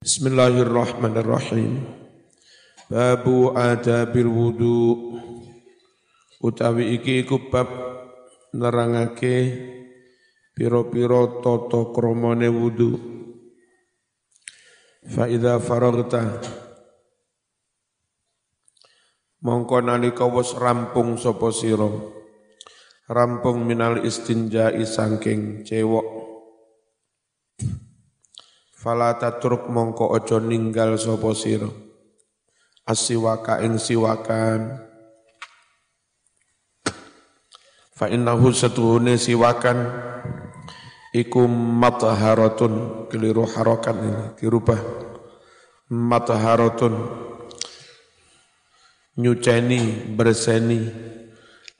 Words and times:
Bismillahirrahmanirrahim. 0.00 1.84
Babu 2.88 3.52
adabil 3.52 4.32
wudu 4.32 4.96
utawi 6.40 6.96
iki 6.96 7.20
iku 7.20 7.52
bab 7.52 7.68
nerangake 8.56 9.60
piro-piro 10.56 11.44
toto 11.44 11.92
kromone 11.92 12.48
wudu. 12.48 12.96
Fa 15.04 15.28
idza 15.28 15.60
faragta 15.60 16.48
mongko 19.44 19.84
nalika 19.84 20.24
wis 20.32 20.56
rampung 20.56 21.20
sapa 21.20 21.52
sira 21.52 21.92
rampung 23.04 23.68
minal 23.68 24.00
istinja'i 24.00 24.80
sangking 24.88 25.60
cewek 25.68 26.20
Fala 28.80 29.12
tatruk 29.20 29.68
mongko 29.68 30.08
ojo 30.16 30.40
ninggal 30.40 30.96
sapa 30.96 31.36
sira. 31.36 31.68
Asiwaka 32.88 33.60
ing 33.60 33.76
siwakan. 33.76 34.80
Fa 37.92 38.08
innahu 38.08 38.48
satuhune 38.56 39.20
siwakan 39.20 39.84
iku 41.12 41.44
matharatun 41.50 43.04
keliru 43.12 43.44
harokan 43.44 43.96
ini 44.00 44.24
dirubah 44.40 44.80
matharatun 45.92 46.94
nyuceni 49.20 50.08
berseni 50.16 50.80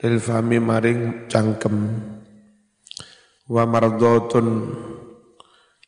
lil 0.05 0.17
fami 0.21 0.61
maring 0.61 1.31
cangkem 1.33 1.77
wa 3.49 3.65
mardotun 3.65 4.47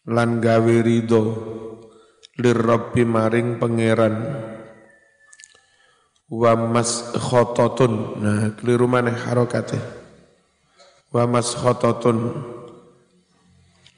lan 0.08 0.42
gawe 0.42 0.76
ridho 0.82 1.22
lirrabbi 2.38 3.06
maring 3.06 3.62
pangeran. 3.62 4.14
Wa 6.32 6.56
mas 6.56 7.12
khotatun 7.12 7.92
nah 8.24 8.56
keliru 8.56 8.88
maneh 8.88 9.12
harokate 9.12 9.76
wa 11.12 11.28
mas 11.28 11.52
khotatun 11.52 12.40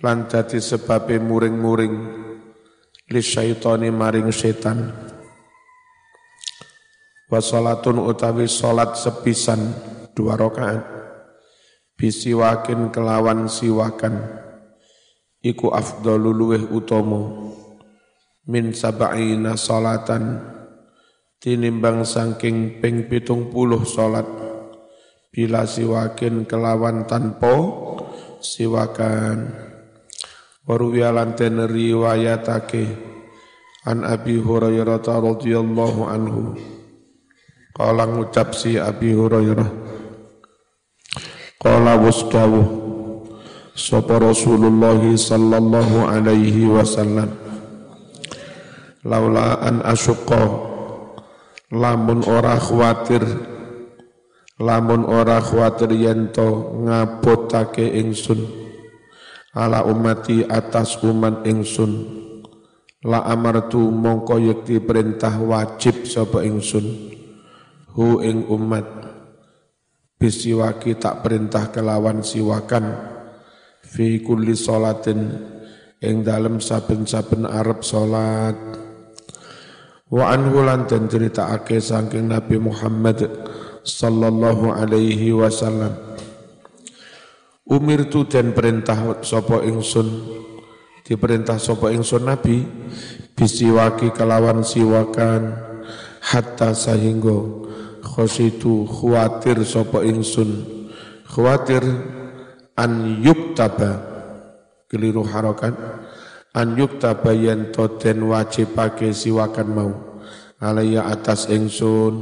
lan 0.03 0.27
dadi 0.27 0.59
sebabe 0.59 1.23
muring-muring 1.23 1.95
li 3.07 3.23
syaitani 3.23 3.95
maring 3.95 4.35
setan. 4.35 4.91
Wa 7.31 7.39
salatun 7.39 8.03
utawi 8.03 8.51
salat 8.51 8.99
sepisan 8.99 9.71
dua 10.13 10.35
rakaat. 10.35 10.85
Bisiwakin 11.95 12.91
kelawan 12.91 13.47
siwakan 13.47 14.44
iku 15.45 15.77
afdalu 15.77 16.33
luweh 16.33 16.65
utama. 16.73 17.53
Min 18.49 18.73
sab'ina 18.73 19.61
salatan. 19.61 20.41
Tinimbang 21.37 22.09
saking 22.09 22.81
ping 22.81 23.05
pitung 23.05 23.53
puluh 23.53 23.85
salat. 23.85 24.25
Bila 25.29 25.69
siwakin 25.69 26.49
kelawan 26.49 27.05
tanpa 27.05 27.53
siwakan. 28.41 29.53
Waruwiya 30.65 31.13
lan 31.13 31.37
riwayatake. 31.69 33.13
An 33.85 34.09
Abi 34.09 34.41
Hurairah 34.41 35.05
radhiyallahu 35.05 36.09
anhu. 36.09 36.57
Kala 37.77 38.09
ngucap 38.09 38.57
si 38.57 38.81
Abi 38.81 39.13
Hurairah. 39.13 39.69
Kala 41.61 42.01
wasdawuh 42.01 42.84
sapa 43.75 44.23
Rasulullah 44.23 45.03
sallallahu 45.03 46.07
alaihi 46.07 46.71
wasallam. 46.71 47.27
Laula 49.03 49.59
an 49.61 49.83
asyqa 49.83 50.47
lamun 51.75 52.23
ora 52.25 52.57
khawatir 52.57 53.27
lamun 54.63 55.03
ora 55.05 55.43
khawatir 55.43 55.91
yen 55.91 56.31
to 56.31 56.79
ngabotake 56.87 57.99
ingsun. 57.99 58.63
Ala 59.55 59.83
umati 59.87 60.47
atas 60.47 60.99
umat 61.03 61.43
ingsun. 61.47 62.23
La 63.05 63.27
amartu 63.27 63.91
mongko 63.93 64.41
yekti 64.41 64.81
perintah 64.81 65.35
wajib 65.37 66.09
sapa 66.09 66.47
ingsun. 66.47 67.13
Hu 67.95 68.23
ing 68.23 68.49
umat. 68.51 68.87
Bisiwaki 70.17 70.97
tak 70.97 71.21
perintah 71.27 71.69
kelawan 71.69 72.25
siwakan 72.25 73.14
fi 73.95 74.19
kulli 74.19 74.59
salatin 74.59 75.31
ing 76.03 76.27
dalem 76.27 76.59
saben-saben 76.59 77.47
arep 77.47 77.87
salat. 77.87 78.59
Wa 80.11 80.35
anhu 80.35 80.67
lan 80.67 80.91
den 80.91 81.07
critakake 81.07 81.79
saking 81.79 82.27
Nabi 82.27 82.59
Muhammad 82.59 83.23
sallallahu 83.87 84.75
alaihi 84.75 85.31
wasallam. 85.31 85.95
Umirtu 87.65 88.27
den 88.27 88.53
perintah 88.53 89.23
sapa 89.25 89.65
ingsun 89.65 90.07
diperintah 91.07 91.57
sapa 91.57 91.89
ingsun 91.95 92.29
Nabi 92.29 92.67
bisiwaki 93.33 94.13
kelawan 94.13 94.61
siwakan 94.61 95.57
hatta 96.21 96.77
sahingga 96.77 97.65
khositu 98.05 98.85
khawatir 98.85 99.65
sapa 99.65 100.05
ingsun. 100.05 100.67
Khawatir 101.25 101.83
an 102.79 103.23
yuktaba. 103.23 104.15
Keliru 104.91 105.27
harokan 105.27 105.75
an 106.55 106.79
yuktaba 106.79 107.35
yen 107.35 107.75
to 107.75 107.99
den 107.99 108.27
wajibake 108.27 109.11
siwakan 109.11 109.69
mau. 109.71 109.93
Alaya 110.63 111.11
atas 111.11 111.51
ingsun 111.51 112.15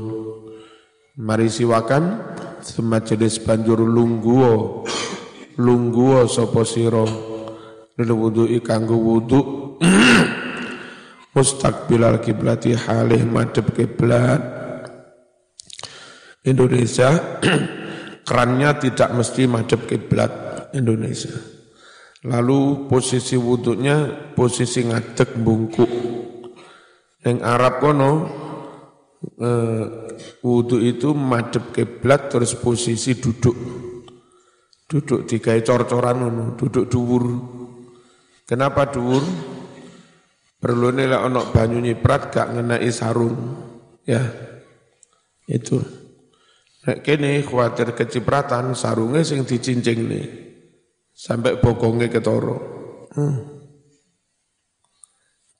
mari 1.20 1.48
siwakan. 1.48 2.32
Semajelis 2.62 3.42
banjur 3.42 3.82
lungguo. 3.82 4.86
Lungguo 5.58 6.24
sapa 6.30 6.64
sira 6.64 7.04
lil 7.98 8.10
wudu'i 8.14 8.62
kanggo 8.64 8.96
wudu. 8.96 9.40
Mustaqbilal 11.32 12.20
kiblati 12.20 12.76
halih 12.76 13.24
madhep 13.24 13.72
kiblat. 13.72 14.40
Indonesia 16.42 17.38
kerannya 18.26 18.74
tidak 18.82 19.14
mesti 19.14 19.46
madhep 19.46 19.86
kiblat 19.86 20.41
Indonesia. 20.74 21.32
Lalu 22.22 22.86
posisi 22.86 23.34
wudhunya 23.34 24.30
posisi 24.38 24.86
ngadek 24.86 25.34
bungkuk. 25.42 25.92
Yang 27.22 27.38
Arab 27.42 27.74
kono 27.82 28.10
eh, 29.42 29.84
wudhu 30.42 30.78
itu 30.78 31.14
madep 31.14 31.74
kiblat 31.74 32.30
terus 32.30 32.54
posisi 32.54 33.18
duduk. 33.18 33.56
Duduk 34.86 35.24
digawe 35.24 35.60
cor-coran 35.66 36.16
ngono, 36.20 36.44
duduk 36.54 36.86
dhuwur. 36.86 37.24
Kenapa 38.46 38.86
dhuwur? 38.92 39.24
Perlu 40.62 40.94
nih 40.94 41.10
lah 41.10 41.26
onok 41.26 41.50
banyu 41.50 41.82
nyiprat 41.82 42.30
gak 42.30 42.54
ngenai 42.54 42.86
sarung. 42.94 43.34
Ya, 44.06 44.22
itu. 45.50 45.82
Nek 46.86 47.02
kene 47.02 47.42
khawatir 47.42 47.94
kecipratan 47.98 48.78
sarungnya 48.78 49.26
sing 49.26 49.42
dicincing 49.42 50.06
nih 50.06 50.51
sampai 51.12 51.60
bokongnya 51.60 52.08
ketoro. 52.08 52.58
Hmm. 53.12 53.38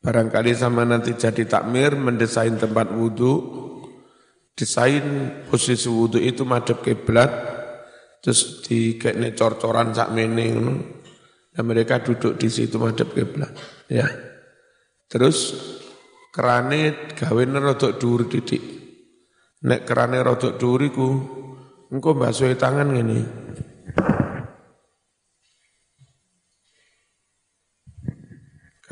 Barangkali 0.02 0.50
sama 0.58 0.82
nanti 0.82 1.14
jadi 1.14 1.46
takmir 1.46 1.94
mendesain 1.94 2.58
tempat 2.58 2.90
wudhu, 2.90 3.34
desain 4.58 5.30
posisi 5.46 5.86
wudhu 5.86 6.18
itu 6.18 6.42
madep 6.42 6.82
kiblat, 6.82 7.30
terus 8.18 8.66
di 8.66 8.98
kayak 8.98 9.38
cor-coran 9.38 9.94
sak 9.94 10.10
mening, 10.10 10.82
dan 11.54 11.62
mereka 11.62 12.02
duduk 12.02 12.34
di 12.34 12.50
situ 12.50 12.82
madep 12.82 13.14
kiblat. 13.14 13.54
Ya, 13.86 14.10
terus 15.06 15.54
kerane 16.34 17.14
gawe 17.14 17.42
rodok 17.62 18.00
dhuwur 18.00 18.26
didik. 18.26 18.64
Nek 19.62 19.86
kerane 19.86 20.18
rodok 20.18 20.58
dhuwur 20.58 20.80
iku 20.82 21.08
engko 21.94 22.10
mbasuh 22.18 22.56
tangan 22.58 22.90
ngene. 22.90 23.20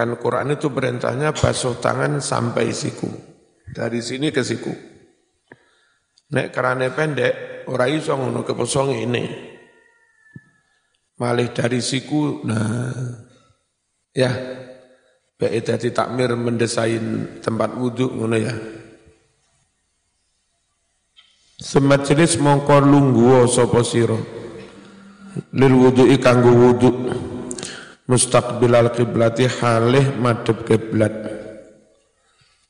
Kan 0.01 0.17
Quran 0.17 0.57
itu 0.57 0.73
perintahnya 0.73 1.37
basuh 1.37 1.77
tangan 1.77 2.25
sampai 2.25 2.73
siku. 2.73 3.05
Dari 3.69 4.01
sini 4.01 4.33
ke 4.33 4.41
siku. 4.41 4.73
Nek 6.33 6.49
kerane 6.49 6.89
pendek, 6.89 7.69
ora 7.69 7.85
iso 7.85 8.17
ngono 8.17 8.41
keposong 8.41 8.97
ini. 8.97 9.29
Malih 11.21 11.53
dari 11.53 11.85
siku, 11.85 12.41
nah 12.49 12.97
ya, 14.17 14.33
baik 15.37 15.69
tadi 15.69 15.93
takmir 15.93 16.33
mendesain 16.33 17.37
tempat 17.45 17.77
wudhu 17.77 18.09
ngono 18.09 18.37
ya. 18.41 18.57
Semajelis 21.61 22.41
mongkor 22.41 22.89
lungguo 22.89 23.45
sopo 23.45 23.85
siro. 23.85 24.17
Lil 25.53 25.77
wudhu 25.77 26.09
kanggo 26.17 26.57
wudhu 26.57 26.89
mustaqbilal 28.11 28.91
kiblati 28.91 29.47
halih 29.47 30.19
madhep 30.19 30.67
kiblat. 30.67 31.15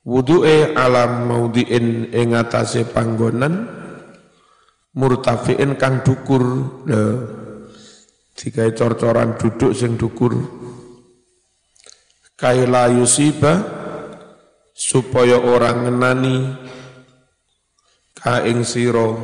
Wudu'e 0.04 0.76
alam 0.76 1.32
maudhi'in 1.32 2.12
ing 2.12 2.36
atase 2.36 2.84
panggonan 2.84 3.64
murtafiin 4.92 5.80
kang 5.80 6.04
dukur. 6.04 6.44
Le 6.84 7.02
digawe 8.36 8.70
cor-coran 8.76 9.40
duduk 9.40 9.72
sing 9.72 9.96
dukur. 9.96 10.36
Kaila 12.36 12.92
yusiba 12.92 13.60
supaya 14.72 15.36
orang 15.40 15.88
ngenani 15.88 16.36
ka 18.16 18.44
ing 18.44 18.64
sira. 18.64 19.16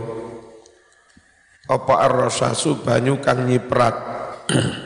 Apa 1.67 1.95
ar-rasasu 2.07 2.79
banyu 2.85 3.19
kang 3.19 3.49
nyiprat 3.49 3.97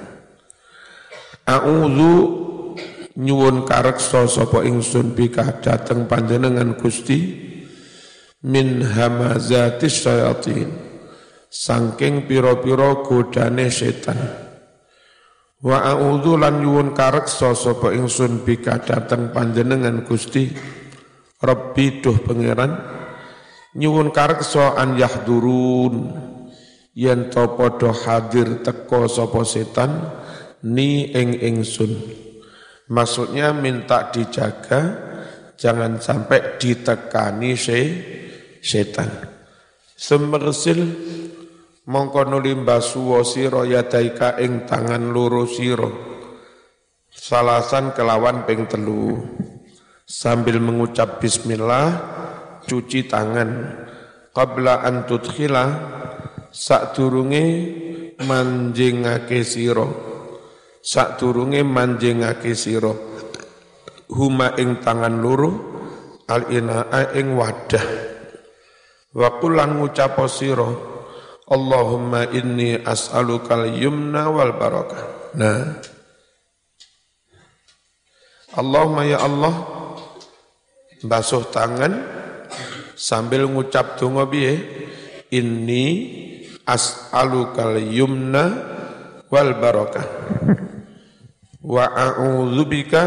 A'udzu 1.47 2.12
nyuwun 3.15 3.63
kareksa 3.63 4.27
sapa 4.27 4.68
ingsun 4.68 5.15
bika 5.15 5.63
dateng 5.63 6.12
panjenengan 6.12 6.75
Gusti 6.75 7.47
min 8.44 8.83
hamazatis 8.83 10.03
syayatin 10.03 10.68
saking 11.47 12.27
pira-pira 12.27 13.07
godane 13.07 13.71
setan. 13.71 14.19
Wa 15.63 15.95
a'udzu 15.95 16.35
lan 16.35 16.59
nyuwun 16.59 16.91
kareksa 16.91 17.56
sapa 17.56 17.95
ingsun 17.95 18.44
bika 18.44 18.83
dateng 18.83 19.31
panjenengan 19.31 20.03
Gusti 20.03 20.75
Rabbi 21.38 22.01
duh 22.01 22.18
pangeran. 22.18 22.74
Nyuwun 23.78 24.10
kareksa 24.10 24.74
an 24.74 24.98
yahdurun. 24.98 26.10
Yen 26.98 27.30
to 27.30 27.45
padha 27.54 27.94
hadir 27.94 28.66
teko 28.66 29.06
sapa 29.06 29.45
setan 29.45 30.01
ni 30.66 31.13
ing 31.13 31.38
ingsun. 31.38 31.94
Maksudnya 32.89 33.54
minta 33.54 34.10
dijaga 34.10 34.98
jangan 35.62 36.01
sampai 36.01 36.57
ditekani 36.57 37.54
se 37.54 37.80
setan. 38.57 39.13
Semersil 39.94 40.81
mongko 41.86 42.33
nuli 42.33 42.57
mbasuwa 42.57 43.22
sira 43.22 43.62
yadaika 43.62 44.42
ing 44.42 44.66
tangan 44.66 45.13
loro 45.13 45.45
sira. 45.45 45.90
Salasan 47.13 47.94
kelawan 47.94 48.42
ping 48.50 48.66
telu 48.66 49.22
sambil 50.07 50.63
mengucap 50.63 51.19
bismillah 51.19 51.92
cuci 52.63 53.12
tangan. 53.12 53.83
Qabla 54.31 54.88
an 54.88 55.04
tudkhila 55.04 55.65
sadurunge 56.50 57.45
manjingake 58.24 59.44
sira. 59.44 59.86
Sadurunge 60.80 61.62
manjingake 61.68 62.56
sira. 62.56 62.95
Huma 64.07 64.56
ing 64.56 64.80
tangan 64.80 65.19
loro 65.19 65.51
al 66.31 66.48
inaa 66.48 67.12
ing 67.12 67.36
wadah. 67.36 67.88
Wa 69.12 69.42
qulan 69.44 69.81
ngucap 69.81 70.15
sira 70.31 70.95
Allahumma 71.48 72.27
inni 72.36 72.75
as'alukal 72.75 73.71
yumna 73.71 74.27
wal 74.27 74.51
barakah 74.59 75.31
nah. 75.39 75.80
Allahumma 78.51 79.07
ya 79.07 79.24
Allah 79.24 79.76
basuh 81.03 81.45
tangan 81.53 81.94
sambil 82.97 83.45
ngucap 83.45 83.99
donga 83.99 84.25
piye? 84.25 84.57
Inni 85.27 85.85
as'alukal 86.63 87.83
yumna 87.83 88.45
wal 89.27 89.59
barakah. 89.59 90.07
Wa 91.59 91.83
a'udzubika 91.91 93.03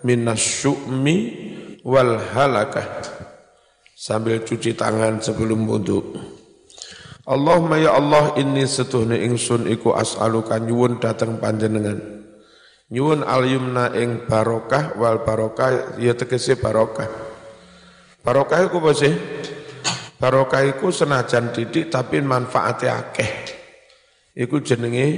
minasyu'mi 0.00 1.16
wal 1.84 2.16
halakah. 2.32 2.88
Sambil 3.92 4.42
cuci 4.42 4.74
tangan 4.74 5.22
sebelum 5.22 5.62
wudu 5.68 6.02
Allahumma 7.22 7.78
ya 7.78 7.94
Allah 7.94 8.34
inni 8.34 8.66
setuhne 8.66 9.14
ingsun 9.30 9.70
iku 9.70 9.94
as'aluka 9.94 10.58
nyuwun 10.58 10.98
dateng 10.98 11.38
panjenengan 11.38 12.11
nyuwun 12.92 13.24
al 13.24 13.48
yumna 13.48 13.96
ing 13.96 14.28
barokah 14.28 14.92
wal 15.00 15.24
barokah 15.24 15.96
ya 15.96 16.12
tegese 16.12 16.60
barokah. 16.60 17.08
Barokah 18.20 18.68
iku 18.68 18.78
apa 18.84 18.92
sih? 18.92 19.14
Barokah 20.20 20.62
iku 20.68 20.92
senajan 20.92 21.50
didik 21.50 21.88
tapi 21.88 22.20
manfaatnya 22.22 23.00
akeh. 23.00 23.30
Iku 24.36 24.62
jenenge 24.62 25.08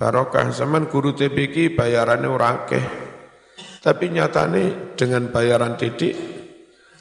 barokah. 0.00 0.50
Zaman 0.50 0.88
guru 0.90 1.14
TPK 1.14 1.76
bayarannya 1.76 2.26
ora 2.26 2.64
akeh. 2.64 2.84
Tapi 3.84 4.10
nyatane 4.10 4.96
dengan 4.98 5.30
bayaran 5.30 5.78
didik 5.78 6.16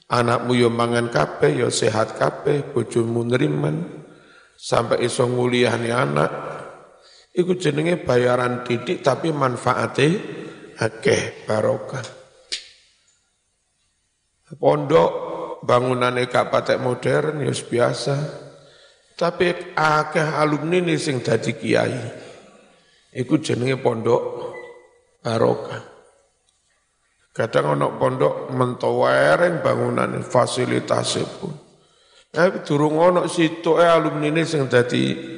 anakmu 0.05 0.53
yo 0.53 0.69
mangan 0.69 1.09
kabeh 1.09 1.65
yo 1.65 1.73
sehat 1.73 2.13
kabeh 2.13 2.61
bojomu 2.69 3.25
neriman 3.25 4.05
sampai 4.53 5.01
iso 5.01 5.25
nguliahni 5.25 5.89
anak 5.89 6.31
Iku 7.35 7.59
jenenge 7.59 7.99
bayaran 7.99 8.63
titik 8.63 9.03
tapi 9.03 9.35
manfaatnya 9.35 10.07
akeh 10.79 11.43
barokah. 11.43 12.07
Pondok 14.55 15.11
bangunan 15.67 16.15
gak 16.31 16.47
patek 16.47 16.79
modern 16.79 17.43
ya 17.43 17.51
biasa. 17.51 18.15
Tapi 19.19 19.75
akeh 19.75 20.27
alumni 20.31 20.79
nih 20.79 20.95
sing 20.95 21.19
dadi 21.19 21.59
kiai. 21.59 21.99
Iku 23.11 23.43
jenenge 23.43 23.83
pondok 23.83 24.23
barokah. 25.19 25.83
Kadang 27.35 27.75
ono 27.75 27.99
pondok 27.99 28.47
mentowereng 28.55 29.59
bangunan 29.59 30.23
fasilitasnya 30.23 31.27
pun. 31.35 31.51
Tapi 32.31 32.63
durung 32.63 32.95
ono 32.95 33.27
situ 33.27 33.75
eh 33.75 33.91
alumni 33.91 34.31
ini 34.31 34.47
sing 34.47 34.71
dadi 34.71 35.35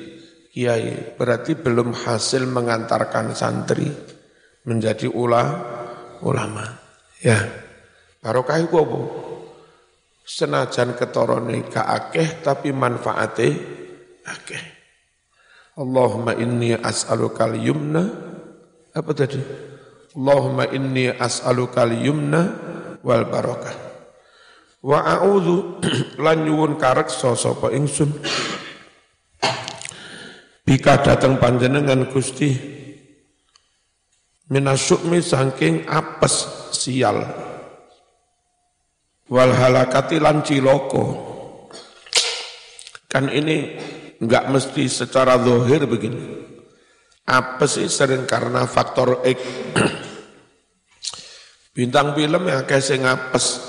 kiai 0.58 1.14
berarti 1.14 1.54
belum 1.54 1.94
hasil 1.94 2.50
mengantarkan 2.50 3.38
santri 3.38 3.86
menjadi 4.66 5.06
ula, 5.06 5.46
ulama. 6.26 6.66
Ya. 7.22 7.46
Barokah 8.18 8.58
itu 8.58 8.74
apa? 8.74 9.00
Senajan 10.26 10.98
ketorone 10.98 11.62
ka 11.70 11.86
akeh 11.86 12.42
tapi 12.42 12.74
manfaate 12.74 13.54
akeh. 14.26 14.64
Allahumma 15.78 16.34
inni 16.34 16.74
as'aluka 16.74 17.54
yumna. 17.54 18.02
Apa 18.98 19.14
tadi? 19.14 19.38
Allahumma 20.18 20.66
inni 20.74 21.06
as'aluka 21.06 21.86
yumna 21.86 22.42
wal 23.06 23.30
barakah 23.30 23.88
wa 24.82 25.04
a'udzu 25.04 25.82
lan 26.24 26.46
nyuwun 26.46 26.78
kareksa 26.80 27.34
sapa 27.34 27.74
ingsun 27.74 28.14
Bika 30.68 31.00
datang 31.00 31.40
panjenengan 31.40 32.12
Gusti. 32.12 32.52
Minasukmi 34.52 35.24
saking 35.24 35.88
apes 35.88 36.44
sial. 36.76 37.24
Wal 39.32 39.56
halakati 39.56 40.20
lan 40.20 40.44
ciloko. 40.44 41.04
Kan 43.08 43.32
ini 43.32 43.80
enggak 44.20 44.52
mesti 44.52 44.92
secara 44.92 45.40
zahir 45.40 45.88
begini. 45.88 46.36
Apes 47.24 47.80
sih 47.80 47.88
sering 47.88 48.28
karena 48.28 48.68
faktor 48.68 49.24
X. 49.24 49.40
Bintang 51.80 52.12
film 52.12 52.44
yang 52.44 52.68
kayak 52.68 52.84
sing 52.84 53.08
apes. 53.08 53.64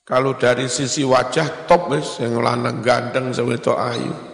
Kalau 0.00 0.32
dari 0.40 0.64
sisi 0.64 1.04
wajah 1.04 1.68
top 1.68 1.92
wis 1.92 2.24
yang 2.24 2.40
lanang 2.40 2.80
gandeng 2.80 3.36
sewetok 3.36 3.76
ayu 3.76 4.29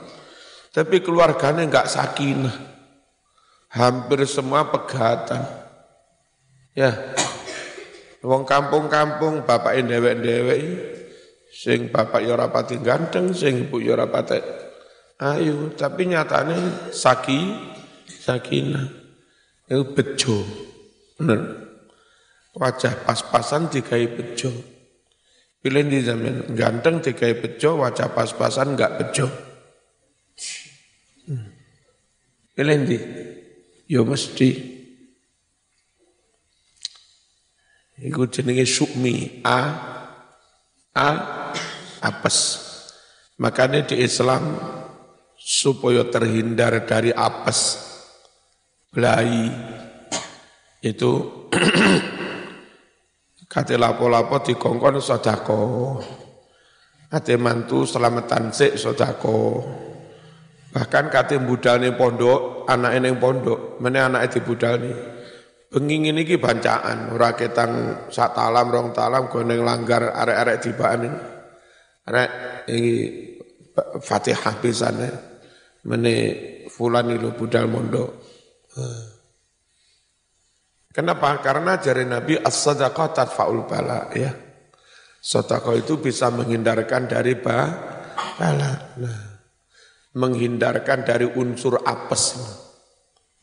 tapi 0.77 1.01
keluarganya 1.01 1.65
enggak 1.65 1.89
sakinah. 1.89 2.53
Hampir 3.73 4.29
semua 4.29 4.69
pegatan. 4.69 5.41
Ya. 6.77 7.17
Wong 8.21 8.45
kampung-kampung 8.45 9.49
bapak 9.49 9.81
dewek-dewek 9.81 10.61
sing 11.49 11.89
bapak 11.89 12.21
ya 12.21 12.37
ora 12.37 12.53
pati 12.53 12.77
ganteng, 12.77 13.33
sing 13.33 13.65
ibu 13.65 13.81
ya 13.81 13.97
ora 13.97 14.05
pati 14.05 14.37
ayu, 15.17 15.73
tapi 15.73 16.13
nyatane 16.13 16.93
saki 16.93 17.57
sakinah. 18.05 18.85
Itu 19.65 19.97
bejo. 19.97 20.45
Bener. 21.17 21.41
Wajah 22.53 23.01
pas-pasan 23.09 23.73
digawe 23.73 24.07
bejo. 24.13 24.53
Pilih 25.65 25.89
di 25.89 26.05
zaman 26.05 26.53
ganteng 26.53 27.01
digawe 27.01 27.33
bejo, 27.41 27.81
wajah 27.81 28.13
pas-pasan 28.13 28.77
enggak 28.77 29.01
bejo. 29.01 29.46
Pilih 32.57 32.89
di, 32.89 32.97
Ya 33.85 34.01
mesti. 34.01 34.49
Iku 38.01 38.33
jenenge 38.33 38.65
sukmi. 38.65 39.45
A, 39.45 39.61
A, 40.97 41.09
apes. 42.01 42.65
Makanya 43.37 43.85
di 43.85 44.01
Islam 44.01 44.57
supaya 45.37 46.09
terhindar 46.09 46.89
dari 46.89 47.13
apes, 47.13 47.77
belai, 48.89 49.53
itu 50.81 51.13
kate 53.53 53.77
lapo-lapo 53.77 54.41
dikongkon 54.41 54.97
sodako. 55.05 55.61
Kate 57.13 57.37
mantu 57.37 57.85
selamatan 57.85 58.51
sik 58.51 58.81
sodako. 58.81 59.37
Bahkan 60.75 61.05
kate 61.13 61.37
budalne 61.43 61.95
pondok, 61.95 62.67
anak 62.67 62.99
ning 62.99 63.17
pondok, 63.23 63.79
meneh 63.79 64.03
anake 64.03 64.39
dibudalne. 64.39 64.93
Bengi 65.67 66.09
ngene 66.09 66.23
iki 66.23 66.39
bancaan, 66.39 67.11
ora 67.13 67.35
ketang 67.35 68.07
sak 68.09 68.39
talam 68.39 68.71
rong 68.71 68.95
talam 68.95 69.27
goneng 69.27 69.67
langgar 69.67 70.15
arek-arek 70.15 70.57
dibaan. 70.63 71.13
Arek 72.07 72.31
iki 72.71 72.95
Fatihah 73.77 74.57
pisane. 74.57 75.09
Mene 75.87 76.15
fulan 76.73 77.13
ilu 77.13 77.37
budal 77.37 77.69
mondok. 77.69 78.11
Kenapa? 80.97 81.45
Karena 81.45 81.77
jari 81.77 82.09
Nabi 82.09 82.41
as-sadaqah 82.41 83.09
tadfa'ul 83.13 83.69
bala 83.69 84.09
ya. 84.17 84.33
Sedekah 85.21 85.77
itu 85.77 86.01
bisa 86.01 86.33
menghindarkan 86.33 87.11
dari 87.11 87.37
bala. 87.37 88.73
Nah, 88.97 89.36
menghindarkan 90.17 91.05
dari 91.05 91.29
unsur 91.29 91.85
apes. 91.85 92.41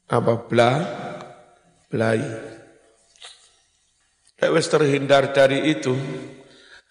Apa 0.10 0.34
bla? 0.50 0.72
Belai. 1.88 2.22
Lek 4.44 4.68
terhindar 4.68 5.32
dari 5.32 5.72
itu, 5.72 5.96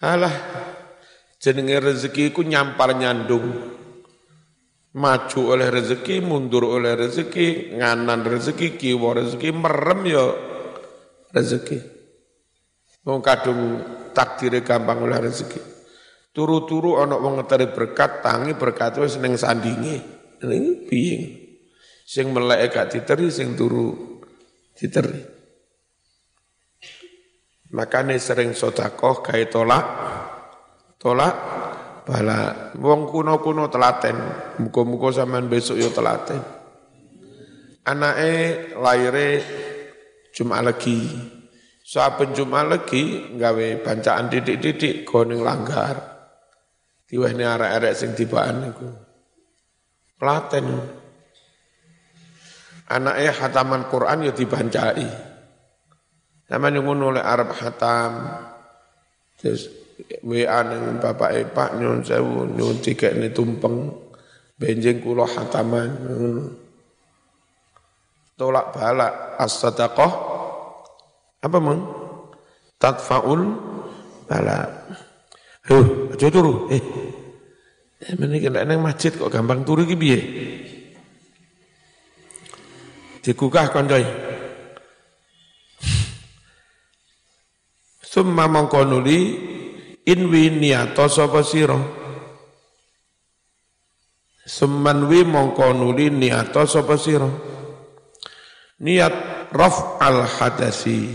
alah 0.01 0.33
jenenge 1.37 1.77
rezeki 1.77 2.33
ku 2.33 2.41
nyampar 2.41 2.97
nyandung. 2.97 3.45
Maju 4.93 5.41
oleh 5.53 5.69
rezeki, 5.69 6.21
mundur 6.21 6.65
oleh 6.65 6.97
rezeki, 6.97 7.77
nganan 7.77 8.25
rezeki, 8.25 8.77
kiwa 8.77 9.21
rezeki, 9.21 9.49
merem 9.53 10.01
ya 10.05 10.25
rezeki. 11.33 11.77
Wong 13.05 13.21
kadung 13.21 13.81
takdire 14.13 14.61
gampang 14.61 15.01
oleh 15.05 15.17
rezeki. 15.17 15.72
Turu-turu 16.33 16.97
ana 16.97 17.13
wong 17.13 17.37
ngeteri 17.37 17.69
berkat, 17.69 18.25
tangi 18.25 18.57
berkat 18.57 18.97
wis 18.97 19.21
ning 19.21 19.37
sandinge. 19.37 20.01
Ini 20.41 20.89
piye? 20.89 21.17
Sing 22.09 22.33
melek 22.33 22.73
gak 22.73 22.89
diteri, 22.89 23.29
sing 23.29 23.53
turu 23.53 24.19
diteri. 24.73 25.21
Makanya 27.73 28.17
sering 28.17 28.57
sodakoh 28.57 29.21
kaya 29.21 29.45
tolak, 29.45 29.85
tolak 30.97 31.35
bala. 32.05 32.73
Wong 32.81 33.09
kuno-kuno 33.09 33.69
telaten, 33.69 34.17
muka-muka 34.61 35.21
sampean 35.21 35.49
besok 35.49 35.81
yo 35.81 35.89
telaten. 35.89 36.41
Anake 37.85 38.73
lahire 38.77 39.29
cuma 40.33 40.61
lagi. 40.65 40.97
Saben 41.83 42.31
cuma 42.33 42.63
lagi 42.63 43.35
gawe 43.35 43.67
bancaan 43.85 44.33
didik-didik 44.33 45.03
goning 45.05 45.41
langgar. 45.43 46.12
Diwehne 47.13 47.45
arek-arek 47.45 47.93
sing 47.93 48.17
tibaan 48.17 48.65
niku. 48.65 48.89
Telaten. 50.17 50.65
Anaknya 52.89 53.31
hataman 53.37 53.85
Quran 53.85 54.25
ya 54.25 54.33
dibancai. 54.33 55.05
Sama 56.49 56.73
yang 56.73 56.89
ngono 56.89 57.13
oleh 57.13 57.21
Arab 57.21 57.53
hatam. 57.53 58.33
Terus 59.37 59.69
WA 60.25 60.65
ning 60.65 60.97
bapak 60.97 61.53
Pak 61.53 61.77
nyun 61.77 62.01
sewu 62.01 62.49
nyun 62.49 62.81
tikekne 62.81 63.29
tumpeng 63.29 63.93
benjing 64.57 64.97
kula 64.97 65.29
hataman. 65.29 65.93
Tolak 68.33 68.73
balak 68.73 69.37
as-sadaqah 69.37 70.11
apa 71.45 71.57
mong? 71.61 71.81
Tadfaul 72.81 73.41
bala. 74.25 74.65
Huh, 75.63 76.11
aja 76.11 76.27
turu. 76.27 76.67
Eh. 76.67 76.83
Eh 78.03 78.13
meniki 78.19 78.51
lek 78.51 78.67
nang 78.67 78.83
masjid 78.83 79.15
kok 79.15 79.31
gampang 79.31 79.63
turu 79.63 79.87
iki 79.87 79.95
piye? 79.95 80.19
Digugah 83.23 83.71
kandai. 83.71 84.03
Summa 88.03 88.51
mongko 88.51 88.83
nuli 88.83 89.19
inwi 90.03 90.51
niyato 90.51 91.07
sapa 91.07 91.39
sira. 91.47 91.79
Summan 94.43 95.07
wi 95.07 95.23
mongko 95.23 95.71
nuli 95.71 96.11
niyato 96.11 96.67
sapa 96.67 96.99
sira. 96.99 97.31
Niat 98.83 99.47
raf 99.55 99.95
al 100.03 100.27
hadasi. 100.27 101.07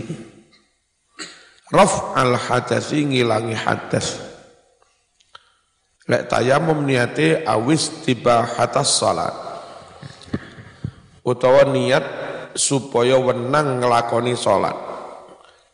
Raf 1.69 2.17
al 2.17 2.33
hadasi 2.33 3.05
ngilangi 3.05 3.53
hadas. 3.53 4.28
Lek 6.09 6.25
tayamum 6.25 6.89
niate 6.89 7.45
awis 7.45 8.01
tiba 8.01 8.41
hatas 8.41 8.97
salat. 8.97 9.29
Utawa 11.21 11.69
niat 11.69 12.01
supaya 12.57 13.13
wenang 13.21 13.77
ngelakoni 13.77 14.33
salat. 14.33 14.73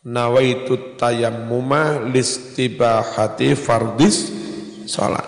Nawaitu 0.04 1.00
tayammuma 1.00 2.04
listibahati 2.12 3.56
fardis 3.56 4.28
salat. 4.84 5.24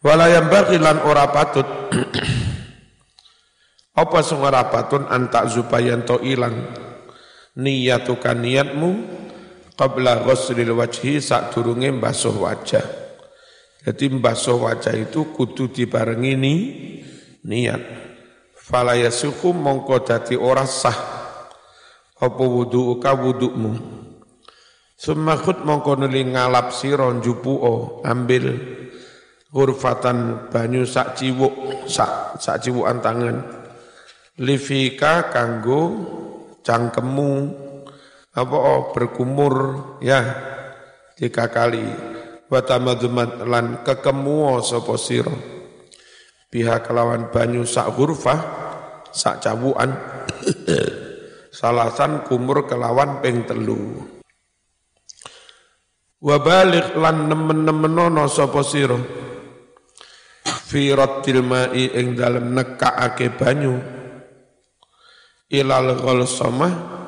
Wala 0.00 0.32
yang 0.32 0.48
lan 0.80 1.04
ora 1.04 1.28
patut. 1.28 1.68
Apa 4.02 4.24
sing 4.24 4.40
ora 4.40 4.72
patut 4.72 5.04
antak 5.04 5.52
zupayan 5.52 6.00
to 6.08 6.16
ilang? 6.24 6.80
Niyatukan 7.60 8.40
niatmu 8.40 9.11
qabla 9.82 10.22
ghuslil 10.22 10.78
wajhi 10.78 11.18
sak 11.18 11.50
durunge 11.50 11.90
basuh 11.98 12.38
wajah 12.38 13.02
jadi 13.82 14.14
membasuh 14.14 14.62
wajah 14.62 14.94
itu 14.94 15.34
kudu 15.34 15.74
dibarengi 15.74 16.38
ni, 16.38 16.54
niat. 17.42 17.82
Fala 18.54 18.94
yasuku 18.94 19.50
mongko 19.50 20.06
dadi 20.06 20.38
ora 20.38 20.62
sah 20.62 20.94
apa 22.22 22.42
wudu'uka 22.46 23.10
wudu'mu. 23.18 23.72
Sumakut 24.94 25.66
mongko 25.66 25.98
nuli 25.98 26.30
ngalap 26.30 26.70
sira 26.70 27.10
njupuo 27.10 28.06
ambil 28.06 28.54
hurfatan 29.50 30.46
banyu 30.46 30.86
sak 30.86 31.18
ciwuk 31.18 31.82
sak 31.90 32.38
sak 32.38 32.62
ciwukan 32.62 33.02
tangan. 33.02 33.36
Livika 34.38 35.26
kanggo 35.26 35.82
cangkemmu 36.62 37.30
apa 38.32 38.56
oh, 38.56 38.80
berkumur 38.96 39.54
ya 40.00 40.20
tiga 41.16 41.52
kali. 41.52 41.84
Wa 42.48 42.60
tamadzumat 42.60 43.48
lan 43.48 43.80
kekemu 43.80 44.60
sapa 44.60 44.96
pihak 46.52 46.84
kelawan 46.84 47.32
banyu 47.32 47.64
sak 47.64 47.96
hurfah 47.96 48.40
sak 49.08 49.40
cabuan 49.40 49.88
salasan 51.58 52.28
kumur 52.28 52.68
kelawan 52.68 53.24
ping 53.24 53.48
telu. 53.48 54.04
Wa 56.22 56.36
balik 56.44 56.92
lan 56.96 57.28
nemen-nemenono 57.28 58.28
sapa 58.28 58.60
sira. 58.60 59.00
Fi 60.44 60.88
rattil 60.92 61.44
ma'i 61.44 61.92
ing 62.00 62.16
dalem 62.16 62.52
nekakake 62.56 63.32
banyu. 63.36 63.76
Ilal 65.52 66.00
ghalsamah 66.00 67.01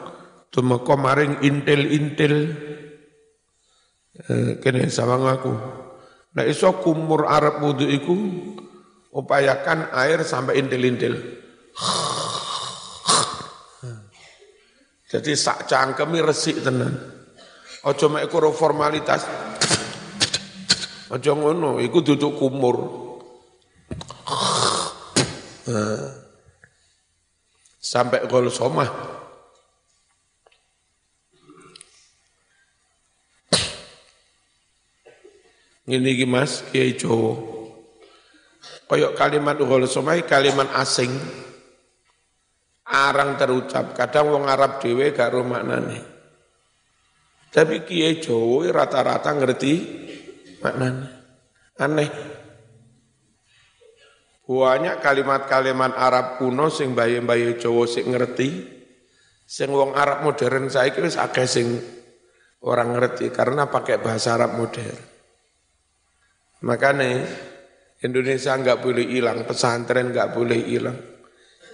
tumeka 0.54 0.94
maring 0.94 1.42
intil-intil 1.42 2.54
Eh, 4.14 4.62
kene 4.62 4.86
sama 4.94 5.18
ngaku. 5.18 5.50
Nah 6.38 6.44
iso 6.46 6.70
kumur 6.78 7.26
Arab 7.26 7.58
wudhu 7.58 7.82
iku 7.90 8.14
upayakan 9.10 9.90
air 9.90 10.22
sampai 10.22 10.62
intil-intil. 10.62 11.18
Jadi 15.10 15.30
sak 15.34 15.66
cangkemi 15.66 16.22
resik 16.22 16.62
tenan. 16.62 16.94
Ojo 17.90 18.06
mek 18.06 18.30
formalitas. 18.30 19.26
Ojo 21.10 21.30
ngono, 21.34 21.82
iku 21.82 21.98
duduk 22.02 22.38
kumur. 22.38 22.76
Sampai 27.82 28.26
gol 28.30 28.46
somah. 28.50 28.90
Ini 35.84 36.08
iki 36.16 36.24
Mas 36.24 36.64
Kiai 36.72 36.96
Jowo. 36.96 37.54
Koyok 38.88 39.12
kalimat 39.16 39.60
uhul 39.60 39.84
somai 39.84 40.24
kalimat 40.24 40.72
asing. 40.80 41.12
Arang 42.88 43.36
terucap. 43.36 43.92
Kadang 43.96 44.32
wong 44.32 44.44
Arab 44.48 44.80
dhewe 44.80 45.12
gak 45.12 45.32
ro 45.32 45.44
maknane. 45.44 46.14
Tapi 47.54 47.86
kiai 47.86 48.18
Jawa 48.18 48.66
rata-rata 48.74 49.30
ngerti 49.30 49.74
maknanya. 50.58 51.06
Aneh. 51.78 52.10
Banyak 54.44 55.00
kalimat-kalimat 55.00 55.94
Arab 55.96 56.42
kuno 56.42 56.66
sing 56.68 56.98
bayi-bayi 56.98 57.54
Jawa 57.56 57.86
sing 57.86 58.10
ngerti. 58.10 58.48
Sing 59.46 59.70
wong 59.70 59.94
Arab 59.94 60.26
modern 60.26 60.66
saya 60.66 60.90
wis 60.98 61.14
akeh 61.14 61.46
sing 61.46 61.78
orang 62.66 62.96
ngerti 62.98 63.30
karena 63.30 63.70
pakai 63.70 64.02
bahasa 64.02 64.34
Arab 64.34 64.58
modern. 64.58 65.13
Makanya 66.64 67.28
Indonesia 68.00 68.56
nggak 68.56 68.80
boleh 68.80 69.04
hilang, 69.04 69.44
pesantren 69.44 70.08
nggak 70.08 70.32
boleh 70.32 70.60
hilang. 70.64 70.98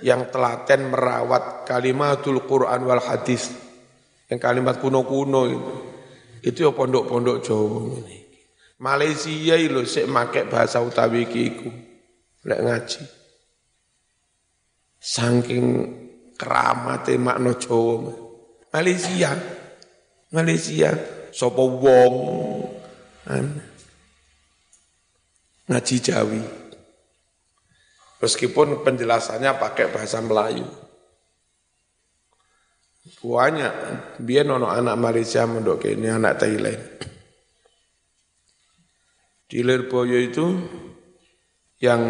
Yang 0.03 0.35
telaten 0.35 0.91
merawat 0.91 1.69
kalimatul 1.69 2.43
Quran 2.49 2.89
wal 2.89 3.05
hadis 3.05 3.53
yang 4.27 4.41
kalimat 4.43 4.83
kuno-kuno 4.83 5.43
itu. 5.47 5.75
Itu 6.41 6.59
ya 6.67 6.73
pondok-pondok 6.73 7.37
Jawa 7.45 8.01
ini. 8.01 8.19
Malaysia 8.81 9.61
itu 9.61 9.85
sik 9.85 10.09
make 10.09 10.49
bahasa 10.49 10.81
utawi 10.81 11.29
iku. 11.29 11.69
Lek 12.49 12.61
ngaji. 12.65 13.03
Saking 14.97 15.67
keramate 16.41 17.21
makna 17.21 17.53
Jawa. 17.61 18.09
Malaysia. 18.73 19.37
Malaysia 20.33 20.95
sapa 21.35 21.61
wong 21.61 22.15
ngaji 25.71 25.97
Jawi. 26.03 26.43
Meskipun 28.21 28.83
penjelasannya 28.83 29.57
pakai 29.57 29.87
bahasa 29.95 30.19
Melayu. 30.21 30.67
Banyak. 33.23 33.75
Biar 34.21 34.45
nono 34.45 34.69
anak 34.69 34.99
Malaysia 34.99 35.47
mendok 35.47 35.87
ini 35.89 36.11
anak 36.11 36.37
Thailand. 36.43 36.83
Di 39.50 39.65
Lirboyo 39.65 40.19
itu 40.21 40.47
yang 41.81 42.03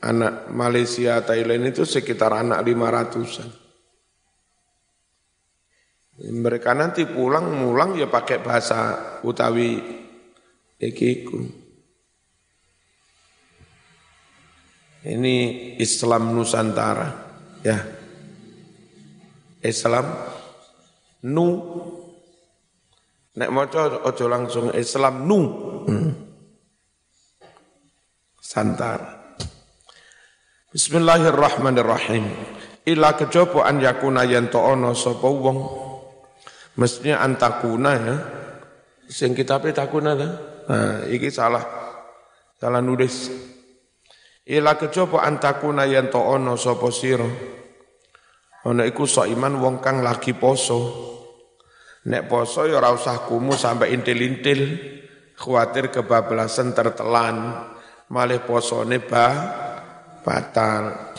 anak 0.00 0.48
Malaysia 0.48 1.20
Thailand 1.20 1.70
itu 1.74 1.84
sekitar 1.84 2.32
anak 2.32 2.64
lima 2.64 2.88
ratusan. 2.88 3.50
Mereka 6.18 6.74
nanti 6.74 7.06
pulang 7.06 7.52
mulang 7.52 7.94
ya 7.94 8.10
pakai 8.10 8.42
bahasa 8.42 8.78
Utawi 9.22 9.78
ikiku. 10.82 11.67
Ini 15.08 15.34
Islam 15.80 16.36
Nusantara, 16.36 17.08
ya. 17.64 17.80
Islam 19.64 20.04
nu. 21.24 21.48
Nek 23.40 23.48
maca 23.48 24.04
aja 24.04 24.24
langsung 24.28 24.68
Islam 24.76 25.24
nu. 25.24 25.40
Hmm. 25.88 26.10
santar 28.48 29.00
Bismillahirrahmanirrahim. 30.72 32.24
Ila 32.88 33.12
kejopo 33.16 33.60
an 33.64 33.80
yakuna 33.80 34.24
yen 34.24 34.48
to 34.52 34.60
ana 34.60 34.92
sapa 34.92 35.24
wong. 35.24 35.58
Mestinya 36.76 37.24
antakuna 37.24 37.90
ya. 37.96 38.16
Sing 39.08 39.32
kitabe 39.32 39.72
takuna 39.72 40.12
ta. 40.12 40.28
Nah 40.68 41.08
iki 41.08 41.32
salah 41.32 41.64
salah 42.60 42.84
nulis 42.84 43.32
ila 44.48 44.80
kejopo 44.80 45.20
antakuna 45.20 45.84
yen 45.84 46.08
to 46.08 46.20
ana 46.24 46.56
sapa 46.56 46.88
sira 46.88 47.28
Ana 48.66 48.84
iku 48.84 49.06
iman 49.06 49.54
wong 49.62 49.76
kang 49.78 50.02
lagi 50.02 50.34
poso. 50.34 51.06
Nek 52.10 52.26
poso 52.26 52.66
ya 52.66 52.82
ora 52.82 52.90
usah 52.92 53.24
kumu 53.24 53.54
sampai 53.54 53.94
intil-intil, 53.94 54.60
khawatir 55.38 55.88
kebablasan 55.88 56.74
tertelan, 56.74 57.64
malih 58.10 58.42
posone 58.42 58.98
ba 58.98 59.26
batal. 60.20 61.14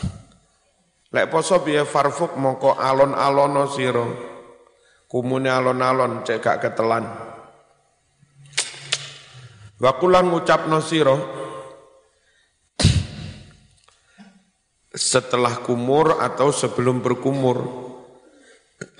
Lek 1.10 1.26
poso 1.26 1.58
biya 1.64 1.88
farfuk 1.88 2.36
mongko 2.38 2.78
alon-alono 2.78 3.66
sira. 3.72 4.06
Kumune 5.10 5.50
alon-alon 5.50 6.22
cek 6.22 6.38
gak 6.38 6.60
ketelan. 6.62 7.02
Wakulan 9.80 10.28
ngucapno 10.30 10.78
sira 10.84 11.16
setelah 15.00 15.64
kumur 15.64 16.20
atau 16.20 16.52
sebelum 16.52 17.00
berkumur. 17.00 17.88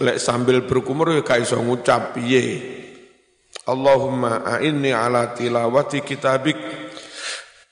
Lek 0.01 0.17
sambil 0.17 0.65
berkumur 0.65 1.13
ya 1.13 1.21
kaiso 1.21 1.61
ngucap 1.61 2.17
piye. 2.17 2.81
Allahumma 3.69 4.41
a'inni 4.49 4.97
ala 4.97 5.37
tilawati 5.37 6.01
kitabik 6.01 6.57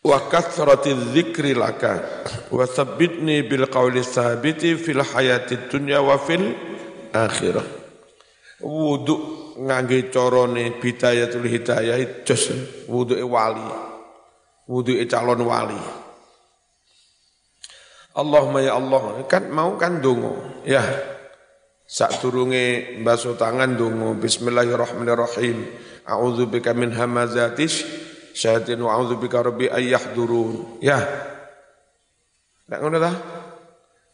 wa 0.05 0.29
kathrati 0.29 0.93
dzikri 0.93 1.57
laka 1.57 2.25
wa 2.53 2.69
thabbitni 2.69 3.49
bil 3.49 3.65
qawli 3.67 4.05
sabiti 4.05 4.77
fil 4.77 5.01
hayati 5.01 5.73
dunya 5.73 6.05
wa 6.05 6.21
fil 6.21 6.53
akhirah. 7.17 7.65
Wudu 8.61 9.17
ngangge 9.65 10.13
carane 10.13 10.77
bidayatul 10.77 11.49
hidayah 11.49 12.25
jos 12.29 12.53
wuduke 12.85 13.25
wali. 13.25 13.65
Wuduke 14.69 15.09
calon 15.09 15.41
wali. 15.49 16.08
Allahumma 18.19 18.59
ya 18.59 18.75
Allah. 18.75 19.23
Kan 19.31 19.55
mau 19.55 19.79
kan 19.79 20.03
dungo 20.03 20.43
ya. 20.67 20.83
Sak 21.89 22.19
turunge 22.21 22.99
baso 23.07 23.39
tangan 23.39 23.79
dungo 23.79 24.19
Bismillahirrahmanirrahim. 24.19 25.87
Bika 26.51 26.75
min 26.75 26.91
hamazatis 26.91 27.87
syaitin 28.35 28.83
wa 28.83 28.99
bika 29.15 29.39
rabbi 29.47 29.71
ayyahdurun. 29.71 30.83
Ya. 30.83 30.99
Nek 32.67 32.79
ngono 32.83 32.99
ta? 32.99 33.13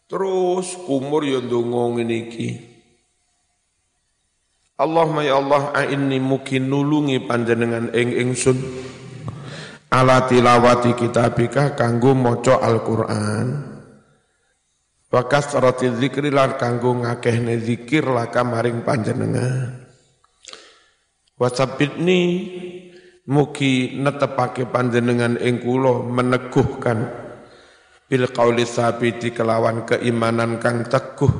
Terus 0.05 0.77
kumur 0.85 1.25
yo 1.25 1.41
ndonga 1.41 1.97
ngene 1.97 2.15
iki. 2.29 2.49
Allahumma 4.75 5.23
ya 5.23 5.39
Allah 5.39 5.71
a'inni 5.71 6.21
mukin 6.21 6.67
nulungi 6.67 7.25
panjenengan 7.25 7.89
ing 7.95 8.11
ingsun. 8.11 8.59
Ala 9.89 10.27
tilawati 10.27 10.93
kitabika 10.93 11.73
kanggo 11.73 12.11
maca 12.11 12.59
Al-Qur'an 12.59 13.74
Wa 15.13 15.29
kasrati 15.29 15.93
dzikri 15.93 16.33
lan 16.33 16.57
kanggo 16.57 16.91
ngakehne 17.05 17.61
zikir 17.61 18.09
laka 18.09 18.41
maring 18.41 18.81
panjenengan. 18.81 19.85
Sabitni 21.35 22.21
mugi 23.27 23.99
netepake 23.99 24.65
panjenengan 24.71 25.35
ing 25.37 25.61
kula 25.61 26.01
meneguhkan 26.05 26.99
bil 28.05 28.25
qauli 28.29 28.63
sabiti 28.63 29.33
kelawan 29.33 29.83
keimanan 29.83 30.61
kang 30.61 30.85
teguh, 30.85 31.33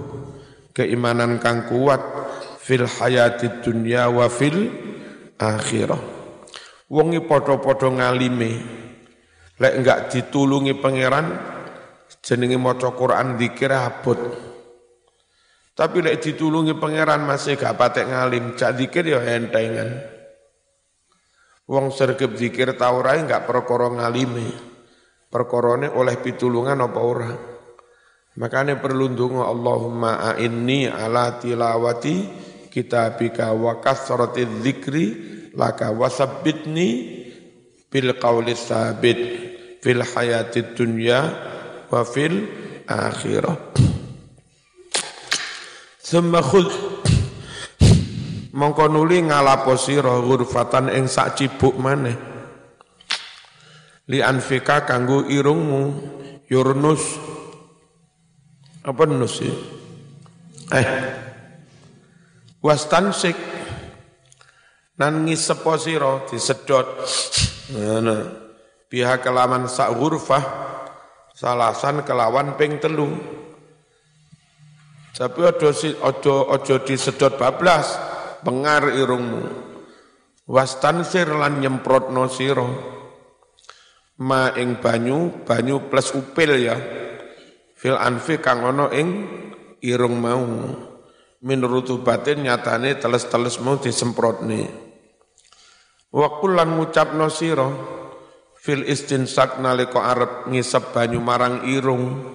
keimanan 0.73 1.38
kang 1.38 1.69
kuat 1.69 2.01
fil 2.62 2.89
hayati 2.89 3.62
dunya 3.62 4.10
wa 4.10 4.28
fil 4.28 4.67
akhirah. 5.39 6.01
Wongi 6.86 7.23
padha-padha 7.25 7.89
ngalime 7.97 8.51
lek 9.58 9.73
enggak 9.73 9.99
ditulungi 10.13 10.78
pangeran 10.78 11.55
jenenge 12.26 12.58
maca 12.58 12.90
Quran 12.98 13.38
dikir 13.38 13.70
abot. 13.70 14.18
Tapi 15.76 15.98
lek 16.02 16.26
ditulungi 16.26 16.74
pangeran 16.82 17.22
masih 17.22 17.60
gak 17.60 17.78
patek 17.78 18.10
ngalim, 18.10 18.58
cak 18.58 18.74
dikir 18.74 19.06
ya 19.06 19.22
entengan. 19.38 20.02
Wong 21.70 21.94
sergep 21.94 22.34
dikir 22.34 22.74
tau 22.74 23.06
rai 23.06 23.22
gak 23.30 23.46
perkara 23.46 23.94
ngalime. 23.94 24.74
Perkorone 25.30 25.92
oleh 25.92 26.16
pitulungan 26.18 26.80
apa 26.80 27.00
ora. 27.04 27.32
Makanya 28.40 28.80
perlu 28.80 29.12
ndonga 29.12 29.52
Allahumma 29.52 30.32
a'inni 30.32 30.88
ala 30.88 31.40
tilawati 31.40 32.16
kitabika 32.72 33.52
wa 33.52 33.80
kasrati 33.80 34.48
dzikri 34.48 35.06
laka 35.56 35.92
wasabbitni 35.92 36.88
bil 37.88 38.16
qawli 38.20 38.56
sabit 38.56 39.20
fil 39.80 40.04
hayati 40.04 40.76
dunya 40.76 41.20
wa 41.89 42.02
fil 42.06 42.45
akhirah. 42.86 43.58
Summa 46.06 46.38
khud 46.41 46.69
mongko 48.54 48.86
nuli 48.88 49.26
ngalapo 49.26 49.74
sira 49.74 50.21
ghurfatan 50.21 50.93
ing 50.93 51.10
sak 51.10 51.34
cibuk 51.34 51.76
maneh. 51.82 52.13
Li 54.06 54.21
anfika 54.21 54.86
kanggo 54.86 55.26
irungmu 55.26 55.82
yurnus 56.45 57.02
apa 58.86 59.02
nus 59.10 59.41
ya? 59.41 59.56
Eh 60.78 60.88
wastansik 62.62 63.34
nan 65.02 65.26
ngisepo 65.26 65.74
sira 65.82 66.21
disedot. 66.30 66.86
Nah, 67.74 68.45
pihak 68.93 69.26
kelaman 69.26 69.65
sak 69.65 69.89
ghurfah 69.98 70.45
salasan 71.36 72.08
kelawan 72.08 72.56
ping 72.56 72.80
telu. 72.80 73.12
Tapi 75.15 75.39
ojo 75.43 75.71
ojo 76.04 76.36
ojo 76.52 76.76
disedot 76.84 77.36
bablas, 77.36 78.00
pengar 78.43 78.91
irungmu. 78.95 79.48
Wastansir 80.48 81.28
lan 81.32 81.60
nyemprotno 81.60 82.28
sira. 82.32 82.67
Ma 84.15 84.56
ing 84.56 84.80
banyu 84.80 85.43
banyu 85.43 85.91
plus 85.91 86.15
upil 86.15 86.56
ya. 86.56 86.76
Fil 87.76 88.00
anfi 88.00 88.39
kang 88.39 88.63
ana 88.63 88.91
ing 88.95 89.28
irung 89.84 90.19
mau. 90.19 90.43
Min 91.45 91.60
rutubatin 91.62 92.43
nyatane 92.43 92.95
teles-teles 92.98 93.60
mau 93.62 93.80
disemprotne. 93.80 94.67
Wa 96.12 96.39
kullan 96.39 96.80
ngucapno 96.80 97.28
fil 98.65 98.82
istinsak 98.82 99.62
nalika 99.62 100.01
arep 100.01 100.49
ngisep 100.49 100.89
banyu 100.89 101.21
marang 101.21 101.69
irung. 101.69 102.34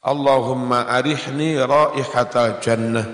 Allahumma 0.00 0.88
arihni 0.88 1.60
raihatal 1.60 2.64
jannah 2.64 3.04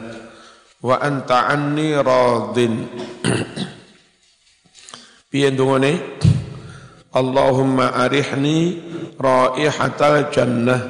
wa 0.83 0.98
anta 0.98 1.46
anni 1.46 1.94
radin 1.94 2.90
piye 5.31 5.55
ndungane 5.55 6.18
Allahumma 7.14 7.94
arihni 7.94 8.83
raihatal 9.14 10.35
jannah 10.35 10.81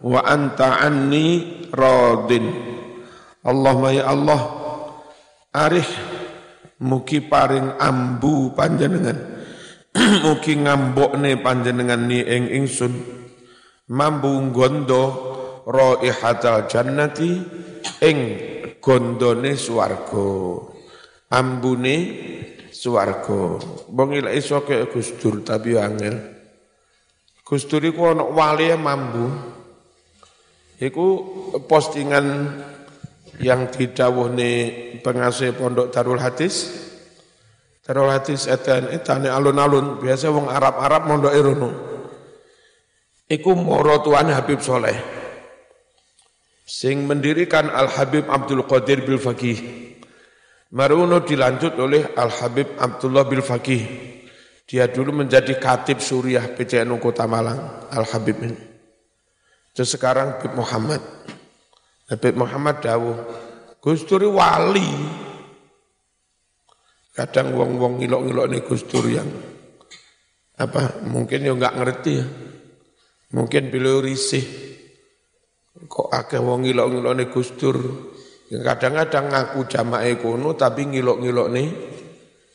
wa 0.00 0.24
anta 0.24 0.80
anni 0.80 1.44
radin 1.68 2.48
Allahumma 3.44 3.92
ya 3.92 4.08
Allah 4.08 4.40
arih 5.52 6.15
mugi 6.82 7.24
paring 7.24 7.80
ambu 7.80 8.52
panjenengan. 8.52 9.36
Mugi 10.24 10.60
ngambokne 10.60 11.40
panjenengan 11.40 12.04
ni 12.04 12.20
ing 12.20 12.52
ingsun. 12.52 12.92
Mambu 13.88 14.52
gondo 14.52 15.04
raihatal 15.64 16.68
jannati 16.68 17.40
ing 18.04 18.18
gondone 18.82 19.56
swarga. 19.56 20.28
Ambune 21.32 21.96
swarga. 22.68 23.56
Wong 23.88 24.08
ilek 24.20 24.36
iso 24.36 24.60
kaya 24.60 24.84
Gusdur 24.90 25.40
tapi 25.40 25.80
angel. 25.80 26.36
Gusdur 27.40 27.80
iku 27.80 28.12
ana 28.12 28.26
wali 28.28 28.68
mambu. 28.76 29.26
Iku 30.76 31.06
postingan 31.64 32.52
yang 33.42 33.68
didawuhne 33.68 34.52
pengasuh 35.04 35.52
pondok 35.56 35.92
Darul 35.92 36.20
Hadis 36.20 36.72
Darul 37.84 38.10
Hadis 38.10 38.48
eten 38.50 38.90
etane 38.90 39.30
alun-alun 39.30 40.00
biasa 40.00 40.32
wong 40.32 40.50
Arab-Arab 40.50 41.02
mondok 41.06 41.34
irono 41.36 41.70
Iku 43.26 43.58
moro 43.58 43.98
tuan 44.06 44.30
Habib 44.30 44.62
Soleh. 44.62 44.94
Sing 46.62 47.10
mendirikan 47.10 47.66
Al 47.66 47.90
Habib 47.90 48.30
Abdul 48.30 48.62
Qadir 48.62 49.02
bil 49.02 49.18
Faqih. 49.18 49.58
Maruno 50.70 51.18
dilanjut 51.26 51.74
oleh 51.74 52.14
Al 52.14 52.30
Habib 52.30 52.78
Abdullah 52.78 53.26
bil 53.26 53.42
Faqih. 53.42 53.82
Dia 54.62 54.86
dulu 54.86 55.26
menjadi 55.26 55.58
katib 55.58 55.98
Suriah 55.98 56.54
PCNU 56.54 57.02
Kota 57.02 57.26
Malang, 57.26 57.90
Al 57.90 58.06
Habib 58.06 58.38
ini. 58.46 58.58
Terus 59.74 59.90
sekarang 59.90 60.38
Habib 60.38 60.54
Muhammad. 60.54 61.02
Habib 62.06 62.34
Muhammad 62.38 62.78
Dawuh, 62.82 63.18
Gusturi 63.82 64.30
wali. 64.30 64.90
Kadang 67.16 67.56
wong-wong 67.56 67.98
ngilok-ngilok 67.98 68.46
ini 68.52 68.58
Gusturi 68.62 69.12
yang 69.16 69.30
apa 70.56 71.04
mungkin 71.04 71.44
ya 71.44 71.52
nggak 71.52 71.76
ngerti 71.80 72.12
ya 72.16 72.26
Mungkin 73.34 73.74
beliau 73.74 73.98
risih. 73.98 74.44
Kok 75.76 76.08
akeh 76.14 76.38
wong 76.38 76.62
ngilok-ngilokne 76.62 77.26
Gustur. 77.28 77.76
Kadang-kadang 78.46 79.26
ngaku 79.34 79.66
jamaah 79.66 80.14
kono 80.22 80.54
tapi 80.54 80.86
ngilok-ngilokne 80.86 81.64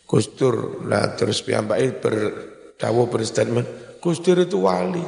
Gustur. 0.08 0.82
Nah 0.88 1.12
terus 1.20 1.44
piyambake 1.44 2.00
berdawuh 2.00 3.08
berstatement, 3.12 4.00
Gustur 4.00 4.40
itu 4.40 4.64
wali. 4.64 5.04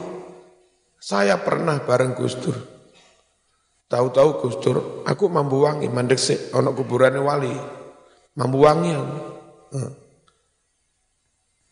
Saya 1.00 1.40
pernah 1.40 1.80
bareng 1.80 2.12
Gustur. 2.12 2.73
Tahu-tahu 3.94 4.30
Gustur, 4.42 5.06
aku 5.06 5.30
mampu 5.30 5.62
wangi 5.62 5.86
mandek 5.86 6.18
ono 6.50 6.74
kuburannya 6.74 7.22
wali. 7.22 7.54
Mampu 8.34 8.58
wangi 8.58 8.90
aku. 8.90 9.18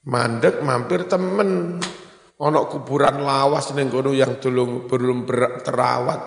Mandek 0.05 0.61
mampir 0.61 1.09
temen 1.09 1.81
Ono 2.41 2.65
kuburan 2.65 3.21
lawas 3.21 3.69
ning 3.77 3.93
kono 3.93 4.17
yang 4.17 4.41
belum 4.41 4.89
belum 4.89 5.17
terawat. 5.61 6.21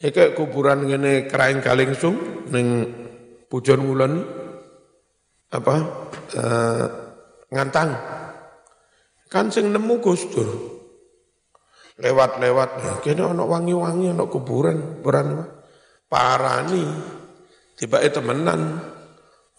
Iki 0.00 0.32
kuburan 0.32 0.88
ngene 0.88 1.28
Krain 1.28 1.60
Kalingsung 1.60 2.48
ning 2.48 2.88
Pujon 3.44 3.84
Ngulon 3.84 4.24
apa 5.52 5.74
uh, 6.32 6.86
ngantang. 7.52 7.92
Kan 9.28 9.52
sing 9.52 9.68
nemu 9.68 10.00
Gus 10.00 10.24
Dur. 10.32 10.48
Lewat-lewat 12.00 12.70
ya, 12.80 12.92
kene 13.04 13.22
ono 13.28 13.44
wangi-wangi 13.44 14.16
ono 14.16 14.24
kuburan, 14.24 15.00
kuburan 15.00 15.44
parani. 16.08 16.84
Tiba 17.76 18.00
temenan 18.08 18.80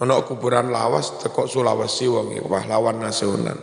Ono 0.01 0.25
kuburan 0.25 0.73
lawas 0.73 1.21
tekok 1.21 1.45
Sulawesi 1.45 2.09
wong 2.09 2.41
pahlawan 2.49 3.05
nasional. 3.05 3.53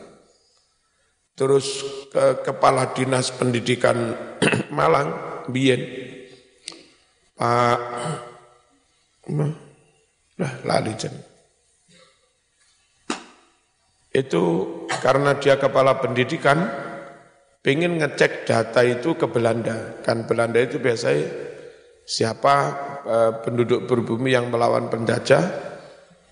Terus 1.34 1.82
ke 2.14 2.46
kepala 2.46 2.94
dinas 2.94 3.34
pendidikan 3.34 4.14
Malang 4.78 5.10
Bien 5.50 5.82
Pak 7.34 7.78
lah 10.38 10.52
lali 10.62 10.94
jen. 10.94 11.14
Itu 14.14 14.42
karena 15.02 15.34
dia 15.38 15.58
kepala 15.58 15.98
pendidikan 15.98 16.58
pengen 17.68 18.00
ngecek 18.00 18.48
data 18.48 18.80
itu 18.80 19.12
ke 19.12 19.28
Belanda. 19.28 20.00
Kan 20.00 20.24
Belanda 20.24 20.56
itu 20.56 20.80
biasanya 20.80 21.28
siapa 22.08 22.54
eh, 23.04 23.32
penduduk 23.44 23.84
berbumi 23.84 24.32
yang 24.32 24.48
melawan 24.48 24.88
penjajah 24.88 25.44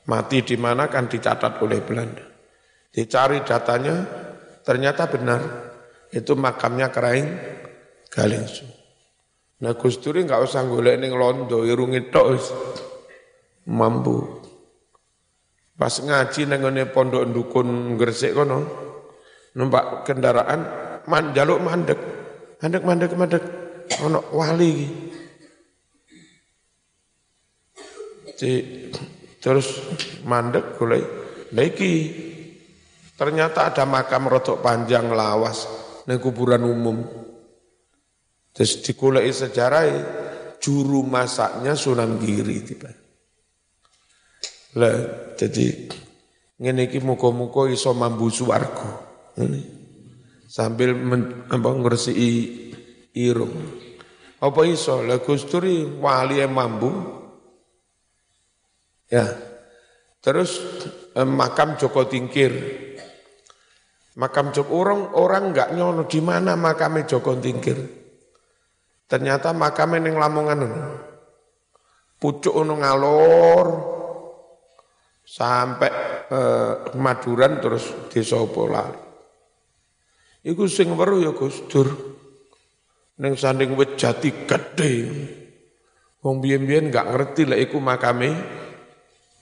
mati 0.09 0.40
di 0.40 0.57
mana 0.57 0.88
kan 0.88 1.12
dicatat 1.12 1.61
oleh 1.61 1.85
Belanda. 1.85 2.25
Dicari 2.88 3.44
datanya, 3.44 4.01
ternyata 4.64 5.05
benar. 5.12 5.40
Itu 6.09 6.40
makamnya 6.40 6.88
Keraing 6.88 7.29
Galingsu. 8.09 8.64
Nah 9.61 9.77
Gus 9.77 10.01
Duri 10.01 10.25
nggak 10.25 10.40
usah 10.40 10.64
golek 10.64 10.96
ning 10.96 11.12
londo, 11.12 11.68
irungi 11.68 12.09
tok 12.09 12.40
mampu. 13.68 14.40
Pas 15.77 15.92
ngaji 15.92 16.49
nengone 16.49 16.88
pondok 16.88 17.29
dukun 17.29 18.01
Gresik 18.01 18.33
kono, 18.33 18.64
numpak 19.53 20.09
kendaraan 20.09 20.86
man 21.06 21.34
jaluk 21.34 21.62
mandek. 21.62 21.98
Mandek 22.62 22.82
mandek 22.82 23.12
mandek 23.14 23.44
ono 24.02 24.20
wali 24.34 24.68
iki. 24.70 24.88
Terus 29.40 29.66
mandek 30.26 30.76
golek. 30.76 31.04
Lagi 31.54 31.92
ternyata 33.14 33.70
ada 33.72 33.86
makam 33.86 34.26
rotok 34.26 34.60
panjang 34.60 35.08
lawas 35.14 35.64
ning 36.10 36.18
kuburan 36.18 36.66
umum. 36.66 36.98
Terus 38.56 38.82
dikulai 38.82 39.28
sejarah 39.30 39.84
juru 40.58 41.04
masaknya 41.04 41.76
Sunan 41.76 42.16
Giri 42.18 42.64
tiba. 42.64 42.90
Lah 44.80 44.96
jadi 45.36 45.92
ngene 46.56 46.88
iki 46.88 47.04
muga-muga 47.04 47.68
iso 47.68 47.92
mambu 47.92 48.32
swarga. 48.32 49.04
Ini 49.36 49.75
sambil 50.46 50.94
men, 50.94 51.46
apa 51.50 51.68
ngresiki 51.68 52.30
irung. 53.12 53.54
Apa 54.40 54.62
iso? 54.64 55.02
Lah 55.02 55.18
Gusturi 55.20 55.82
wali 55.85 56.38
mambu 56.46 57.16
Ya. 59.06 59.26
Terus 60.18 60.59
eh, 61.14 61.22
makam 61.22 61.78
Joko 61.78 62.11
Tingkir. 62.11 62.52
Makam 64.18 64.50
Joko 64.50 64.72
orang 64.74 65.14
orang 65.14 65.44
nggak 65.54 65.70
nyono 65.78 66.11
di 66.11 66.18
mana 66.18 66.59
makamnya 66.59 67.06
Joko 67.06 67.38
Tingkir. 67.38 67.78
Ternyata 69.06 69.54
makamnya 69.54 70.02
neng 70.02 70.18
Lamongan. 70.18 70.61
Pucuk 72.18 72.50
ono 72.50 72.74
ngalor 72.74 73.66
sampai 75.22 75.92
eh, 76.26 76.72
Maduran 76.98 77.62
terus 77.62 78.11
desa 78.11 78.42
Polali. 78.42 79.05
Iku 80.46 80.70
sing 80.70 80.94
weruh 80.94 81.26
ya 81.26 81.35
Gus 81.35 81.66
Dur. 81.66 81.90
Ning 83.18 83.35
sanding 83.35 83.74
wit 83.74 83.98
jati 83.98 84.30
gedhe. 84.46 84.92
Wong 86.22 86.38
biyen-biyen 86.38 86.94
gak 86.94 87.11
ngerti 87.11 87.42
lah 87.50 87.59
iku 87.59 87.82
makame 87.82 88.35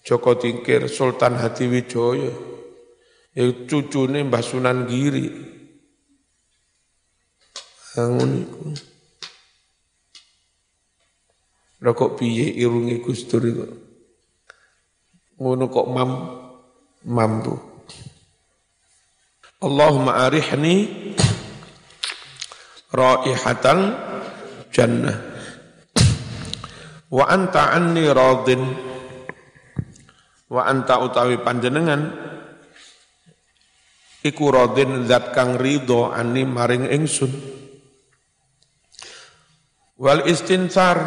Joko 0.05 0.37
Tingkir 0.37 0.85
Sultan 0.89 1.41
Hatiwijaya 1.41 2.29
ya 3.33 3.45
cucune 3.65 4.21
Mbah 4.21 4.45
Sunan 4.45 4.85
Giri 4.85 5.33
bangun 7.97 8.31
iku 8.45 8.65
Rokok 11.85 12.17
piye 12.17 12.49
irungi 12.49 13.05
Gustur 13.05 13.45
itu. 13.45 13.69
Ngono 15.37 15.69
kok 15.69 15.85
mam 15.93 16.11
mampu. 17.05 17.74
Allahumma 19.65 20.29
arihni 20.29 20.93
raihatal 22.93 23.97
jannah. 24.69 25.17
Wa 27.09 27.25
anta 27.33 27.73
anni 27.73 28.05
radin. 28.05 28.61
Wa 30.53 30.69
anta 30.69 31.01
utawi 31.01 31.41
panjenengan 31.41 32.13
iku 34.21 34.53
radin 34.53 35.09
zat 35.09 35.33
kang 35.33 35.57
ridho 35.57 36.13
ani 36.13 36.45
maring 36.45 36.93
ingsun. 36.93 37.33
Wal 39.97 40.29
istinsar 40.29 41.01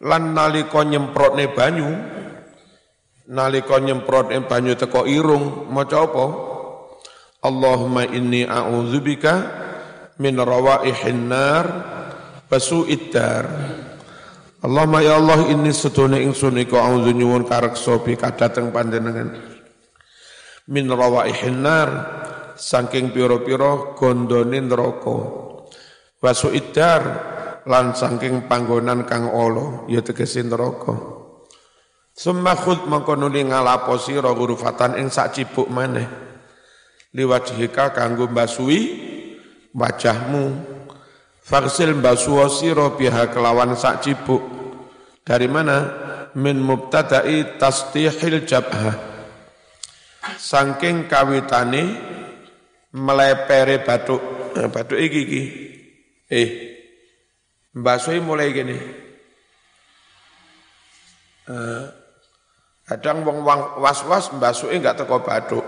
lan 0.00 0.32
nalika 0.32 0.80
nyemprotne 0.80 1.52
banyu 1.52 1.92
nalika 3.28 3.76
nyemprotne 3.76 4.48
banyu 4.48 4.72
teko 4.80 5.04
irung 5.04 5.68
maca 5.68 6.08
apa 6.08 6.49
Allahumma 7.40 8.04
inni 8.04 8.44
a'udzubika 8.44 9.32
min 10.20 10.36
rawaihin 10.36 11.32
nar 11.32 11.64
basu'id 12.52 13.08
dar. 13.08 13.48
Allahumma 14.60 15.00
ya 15.00 15.16
Allah 15.16 15.48
ini 15.48 15.72
sedune 15.72 16.20
ingsun 16.20 16.60
iku 16.60 16.76
auzu 16.76 17.16
nyuwun 17.16 17.48
kareksa 17.48 17.96
bi 18.04 18.12
kadhateng 18.12 18.68
panjenengan. 18.68 19.40
Min 20.68 20.84
rawaihin 20.92 21.64
nar 21.64 21.88
saking 22.60 23.16
pira-pira 23.16 23.96
gondone 23.96 24.60
neraka. 24.60 25.18
Basu'id 26.20 26.76
dar 26.76 27.02
lan 27.64 27.96
saking 27.96 28.44
panggonan 28.52 29.08
kang 29.08 29.32
ala 29.32 29.88
ya 29.88 30.04
tegese 30.04 30.44
neraka. 30.44 30.92
Summa 32.12 32.52
khud 32.52 32.84
mangko 32.84 33.16
nuli 33.16 33.48
ngalapo 33.48 33.96
sira 33.96 34.36
ing 35.00 35.08
sak 35.08 35.32
cipuk 35.32 35.72
maneh 35.72 36.29
liwajhika 37.14 37.90
kanggo 37.90 38.26
mbasui 38.28 38.78
wajahmu 39.74 40.70
Faksil 41.50 41.98
mbasuwa 41.98 42.46
sira 42.46 42.94
biha 42.94 43.26
kelawan 43.34 43.74
sak. 43.74 44.06
Dari 45.26 45.50
mana? 45.50 45.76
Min 46.38 46.62
mubtada'i 46.62 47.58
tastihil 47.58 48.46
jabha. 48.46 48.94
Saking 50.38 51.10
kawitane 51.10 51.82
melepere 52.94 53.82
batuk. 53.82 54.22
Nah, 54.54 54.70
batuk 54.70 54.94
iki 54.94 55.20
iki. 55.26 55.42
Eh. 56.30 56.48
Mbasuhi 57.74 58.22
mulai 58.22 58.54
gini. 58.54 58.78
Uh, 61.50 61.82
kadang 62.86 63.26
wong 63.26 63.42
was-was 63.82 64.30
mbasuhi 64.38 64.78
enggak 64.78 65.02
teko 65.02 65.18
batuk. 65.18 65.66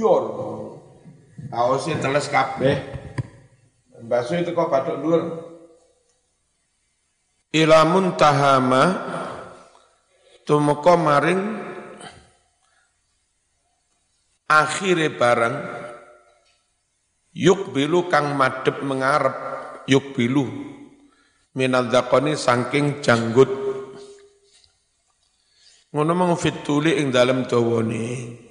Yor. 0.00 0.24
Aosi 1.52 1.92
teles 2.00 2.32
kabeh. 2.32 2.76
Baso 4.00 4.32
itu 4.32 4.56
kok 4.56 4.72
batuk 4.72 4.96
dhuwur. 5.04 5.22
Ila 7.52 7.84
muntahama 7.84 8.84
tumeka 10.48 10.94
maring 10.96 11.42
akhire 14.50 15.14
barang 15.14 15.56
yuk 17.30 17.70
bilu 17.70 18.10
kang 18.10 18.34
madep 18.34 18.82
mengarep 18.82 19.36
yuk 19.86 20.10
bilu 20.14 20.50
minadzakoni 21.54 22.34
saking 22.34 22.98
janggut 22.98 23.46
ngono 25.94 26.12
mung 26.14 26.34
fituli 26.34 26.98
ing 26.98 27.14
dalem 27.14 27.46
dawane 27.46 28.06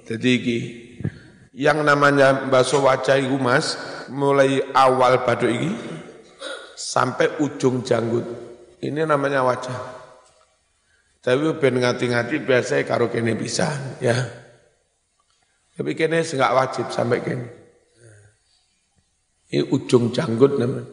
dadi 0.08 0.30
iki 0.40 0.58
yang 1.50 1.82
namanya 1.82 2.46
bakso 2.46 2.82
wajah 2.82 3.18
itu 3.18 3.34
mas, 3.38 3.74
mulai 4.10 4.62
awal 4.70 5.26
batu 5.26 5.50
ini 5.50 5.74
sampai 6.78 7.42
ujung 7.42 7.82
janggut. 7.82 8.26
Ini 8.80 9.04
namanya 9.04 9.44
wajah. 9.44 9.78
Tapi 11.20 11.52
ben 11.60 11.76
ngati-ngati 11.84 12.40
biasanya 12.40 12.88
karo 12.88 13.12
kene 13.12 13.36
bisa, 13.36 13.68
ya. 14.00 14.16
Tapi 15.76 15.92
kene 15.92 16.24
enggak 16.24 16.54
wajib 16.56 16.86
sampai 16.88 17.20
kene. 17.20 17.46
Ini 19.52 19.68
ujung 19.68 20.14
janggut 20.14 20.56
namanya. 20.56 20.88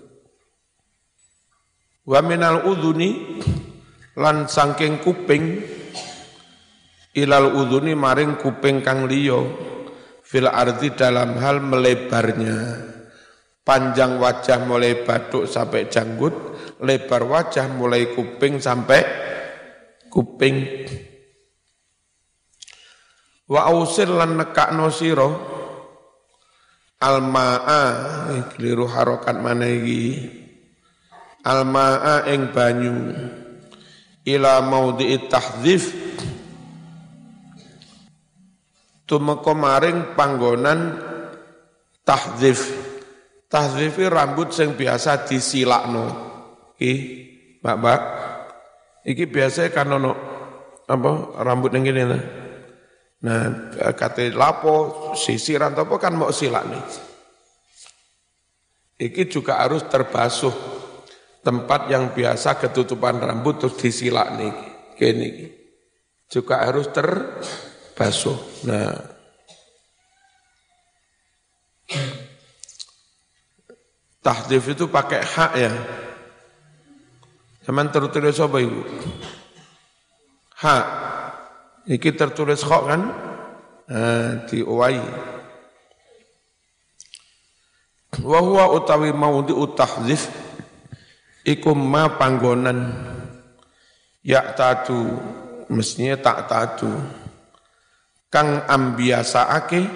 Wa 2.08 2.20
minal 2.24 2.63
udhuni 2.67 3.39
lan 4.17 4.48
sangking 4.48 5.04
kuping 5.04 5.60
ilal 7.13 7.52
udhuni 7.52 7.93
maring 7.93 8.39
kuping 8.39 8.80
kang 8.80 9.06
liya 9.06 9.43
fil 10.28 10.52
arti 10.52 10.92
dalam 10.92 11.40
hal 11.40 11.63
melebarnya. 11.63 12.58
Panjang 13.63 14.20
wajah 14.20 14.63
mulai 14.63 15.04
batuk 15.04 15.48
sampai 15.48 15.92
janggut, 15.92 16.32
lebar 16.84 17.24
wajah 17.28 17.68
mulai 17.72 18.16
kuping 18.16 18.60
sampai 18.63 19.04
kuping. 20.08 20.88
Wa 23.48 23.72
ausir 23.72 24.08
lan 24.12 24.40
nekakno 24.40 24.92
sira 24.92 25.28
almaa 27.00 28.44
keliru 28.56 28.88
harokat 28.88 29.40
mana 29.40 29.68
iki 29.68 30.28
almaa 31.48 32.28
ing 32.28 32.52
banyu 32.52 32.96
ila 34.28 34.60
maudhi'i 34.66 35.32
tahdzif 35.32 35.94
tumeka 39.08 39.56
maring 39.56 40.13
panggonan 40.13 41.00
tahdzif. 42.04 42.60
Tahdzif 43.48 43.96
rambut 44.12 44.52
sing 44.52 44.76
biasa 44.76 45.24
disilakno. 45.24 46.06
Iki, 46.76 46.93
Mbak-mbak. 47.63 48.02
Iki 49.08 49.24
biasa 49.32 49.72
kan 49.72 49.88
ono 49.88 50.12
apa 50.88 51.12
rambut 51.41 51.72
yang 51.72 51.88
gini 51.88 52.04
nah. 52.04 52.24
Nah, 53.17 53.50
kate 53.98 54.30
lapo 54.30 55.10
sisiran 55.17 55.74
apa 55.74 55.96
kan 55.98 56.13
mau 56.13 56.30
silak 56.30 56.63
nih. 56.70 56.84
Iki 59.10 59.24
juga 59.32 59.63
harus 59.63 59.88
terbasuh. 59.88 60.76
Tempat 61.41 61.88
yang 61.88 62.12
biasa 62.12 62.60
ketutupan 62.60 63.24
rambut 63.24 63.63
terus 63.63 63.80
disilak 63.80 64.36
nih. 64.36 64.54
Gini. 65.00 65.30
Juga 66.28 66.67
harus 66.67 66.91
ter 66.91 67.08
basuh. 67.97 68.38
Nah, 68.69 68.93
tahdif 74.21 74.69
itu 74.69 74.86
pakai 74.86 75.25
hak 75.25 75.51
ya. 75.57 75.73
Zaman 77.65 77.89
tertulis 77.89 78.38
apa 78.38 78.57
ibu? 78.62 78.81
Hak. 80.62 80.86
Iki 81.89 82.10
tertulis 82.13 82.62
kok 82.62 82.83
kan? 82.86 83.01
Nah, 83.89 84.45
di 84.45 84.62
uwai. 84.62 85.01
Wa 88.23 88.39
huwa 88.39 88.71
utawi 88.77 89.12
maudi 89.12 89.51
utahdif 89.51 90.31
iku 91.47 91.71
ma 91.71 92.12
panggonan 92.19 92.91
ya 94.19 94.43
tatu 94.51 95.15
mestinya 95.71 96.19
tak 96.19 96.51
tatu 96.51 96.91
kang 98.28 98.68
ambiasaake 98.68 99.88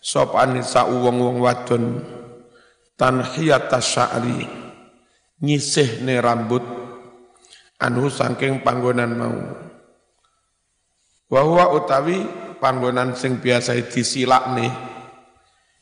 sop 0.00 0.34
anisa 0.34 0.88
wong-wong 0.88 1.38
wadon 1.38 2.00
tanhiyata 2.98 3.78
sya'ri 3.78 4.48
nyisihne 5.40 6.20
rambut 6.20 6.64
anu 7.80 8.12
saking 8.12 8.60
panggonan 8.60 9.12
mau. 9.16 9.38
Wa 11.30 11.66
utawi 11.72 12.20
panggonan 12.60 13.16
sing 13.16 13.40
biasa 13.40 13.78
disilakne 13.88 14.68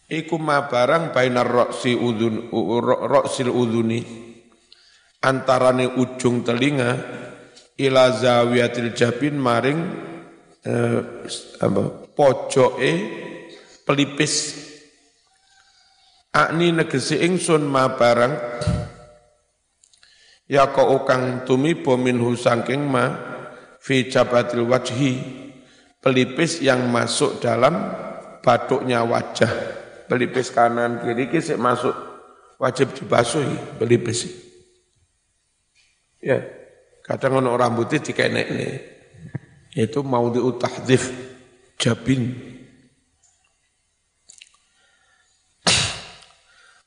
iku 0.09 0.39
ma 0.39 0.69
barang 0.69 1.11
bainar 1.11 1.49
roksi 1.49 1.97
udun 1.97 2.53
roksil 2.85 3.51
uduni 3.51 4.01
antarane 5.25 5.99
ujung 5.99 6.47
telinga 6.47 6.91
ila 7.81 8.15
zawiyatil 8.15 8.95
jabin 8.95 9.41
maring 9.41 9.81
eh, 10.68 11.00
apa? 11.64 11.83
Pojoke 12.12 12.92
pelipis. 13.88 14.66
Akni 16.28 16.76
negesi 16.76 17.24
ingsun 17.24 17.64
ma 17.64 17.96
barang. 17.96 18.35
Ya 20.48 20.68
kau 20.72 21.04
kang 21.09 21.44
tumibo 21.44 21.96
minhu 21.96 22.37
sangking 22.37 22.85
ma 22.85 23.16
fi 23.81 24.12
jabatil 24.12 24.68
wajhi. 24.68 25.16
Pelipis 25.98 26.62
yang 26.62 26.87
masuk 26.92 27.42
dalam 27.42 27.74
batuknya 28.44 29.02
wajah. 29.02 29.50
Pelipis 30.07 30.54
kanan 30.54 31.02
kiri 31.04 31.28
kisik 31.28 31.59
masuk 31.59 31.92
wajib 32.57 32.94
dibasuhi 32.94 33.76
pelipis. 33.76 34.31
Ya, 36.18 36.42
kadang 37.07 37.42
ono 37.42 37.54
rambutnya 37.54 37.98
nih. 38.00 38.98
Itu 39.76 40.00
mau 40.00 40.33
diutahdif 40.33 41.12
jabin. 41.76 42.33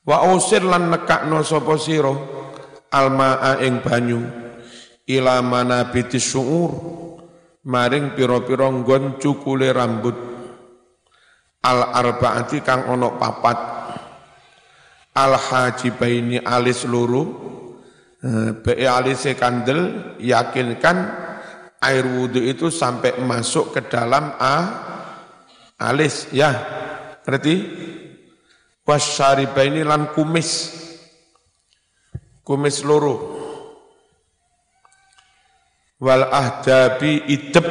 Wa 0.01 0.25
usir 0.33 0.65
lan 0.65 0.89
nekakno 0.89 1.45
sapa 1.45 1.77
sira? 1.77 2.13
Almaa 2.91 3.63
ing 3.63 3.79
banyu 3.79 4.19
ila 5.07 5.39
manabiti 5.39 6.19
suur 6.19 6.71
maring 7.63 8.17
pira-pira 8.17 8.67
nggon 8.67 9.21
cukule 9.21 9.71
rambut. 9.71 10.17
Al 11.61 11.79
arbaati 11.93 12.59
kang 12.65 12.89
ono 12.89 13.15
papat. 13.15 13.59
Al 15.15 15.33
hajibaini 15.37 16.41
alis 16.41 16.83
luru 16.89 17.23
eh, 18.19 18.51
be 18.57 18.73
alise 18.83 19.37
kandel 19.37 20.15
yakinkan 20.17 20.97
air 21.81 22.05
wudhu 22.05 22.45
itu 22.45 22.69
sampai 22.69 23.17
masuk 23.17 23.73
ke 23.73 23.81
dalam 23.89 24.37
a 24.37 24.55
alis 25.81 26.29
ya. 26.29 26.53
Berarti 27.25 27.55
wasyaribaini 28.85 29.81
lan 29.81 30.13
kumis. 30.13 30.77
Kumis 32.45 32.85
loro. 32.85 33.41
Wal 36.01 36.25
ahdabi 36.29 37.25
idep. 37.29 37.67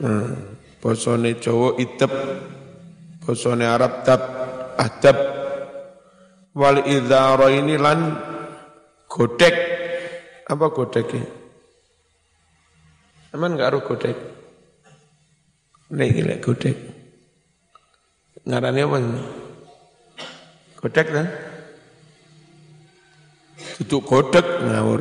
Hmm, 0.00 0.56
bosone 0.80 1.36
Jawa 1.40 1.76
idep. 1.80 2.12
Bosone 3.24 3.64
Arab 3.68 4.04
tab 4.04 4.20
ahdab. 4.80 5.16
Wal 6.56 6.84
idharaini 6.88 7.76
lan 7.76 8.16
godek. 9.08 9.56
Apa 10.48 10.66
godek 10.72 11.39
Aman 13.30 13.54
gak 13.54 13.70
aruh 13.70 13.82
godek? 13.86 14.18
Nek 15.94 16.10
gila 16.10 16.34
godek. 16.42 16.76
Ngarani 18.42 18.80
apa? 18.82 18.98
Godek 20.82 21.06
kan? 21.14 21.26
Duduk 23.78 24.02
godek 24.06 24.46
ngawur. 24.66 25.00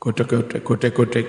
Godek, 0.00 0.26
godek, 0.28 0.60
godek, 0.64 0.92
godek. 0.96 1.28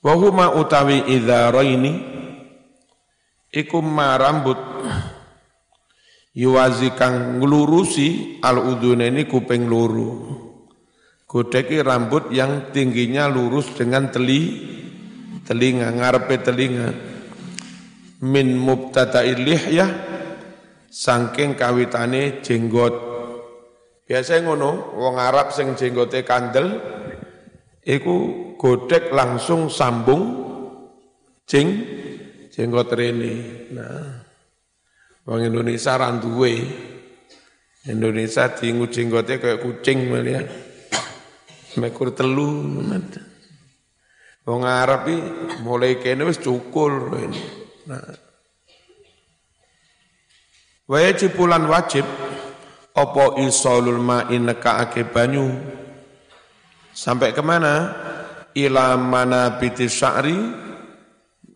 Wahuma 0.00 0.56
utawi 0.56 1.04
ini 1.04 1.92
iku 3.52 3.84
ma 3.84 4.16
rambut 4.16 4.56
yuwazi 6.34 6.94
kang 6.94 7.38
nglurusi 7.42 8.38
al 8.42 8.78
ini 8.80 9.26
kuping 9.26 9.66
luru. 9.66 10.10
Godeki 11.30 11.86
rambut 11.86 12.34
yang 12.34 12.74
tingginya 12.74 13.30
lurus 13.30 13.70
dengan 13.78 14.10
teli 14.10 14.66
telinga 15.46 15.86
ngarepe 15.94 16.42
telinga 16.42 16.90
min 18.26 18.58
mubtada'il 18.58 19.46
ya 19.70 19.86
saking 20.90 21.54
kawitane 21.54 22.42
jenggot. 22.42 23.08
Biasa 24.10 24.42
ngono, 24.42 24.98
wong 24.98 25.22
Arab 25.22 25.54
sing 25.54 25.78
jenggote 25.78 26.26
kandel 26.26 26.82
iku 27.86 28.50
godek 28.58 29.14
langsung 29.14 29.70
sambung 29.70 30.50
jeng 31.46 31.78
jenggot 32.50 32.90
rene. 32.90 33.34
Nah, 33.70 34.19
wong 35.24 35.40
Indonesia 35.44 35.96
randuwe. 35.96 36.54
Indonesia 37.88 38.52
tinggu 38.52 38.92
jenggote 38.92 39.40
kayak 39.40 39.64
kucing 39.64 40.12
ya. 40.28 40.44
Mekur 41.80 42.12
telu. 42.12 42.60
Wong 44.44 44.62
Arab 44.68 45.08
iki 45.08 45.18
mulai 45.64 45.96
kene 45.96 46.28
wis 46.28 46.40
cukul. 46.40 47.20
Nah. 47.88 48.04
Wajib 50.90 51.38
bulan 51.38 51.70
wajib 51.70 52.02
opo 52.98 53.38
isolul 53.38 54.02
ma'i 54.02 54.42
nekaake 54.42 55.06
banyu 55.06 55.46
sampai 56.90 57.30
ke 57.30 57.38
mana 57.38 57.94
ila 58.58 58.98
mana 58.98 59.54
biti 59.54 59.86
sya'ri 59.86 60.34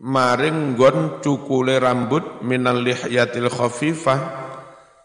maring 0.01 0.75
gon 0.75 1.23
cukule 1.23 1.79
rambut 1.79 2.43
minal 2.43 2.83
lihyatil 2.83 3.47
khafifah 3.47 4.19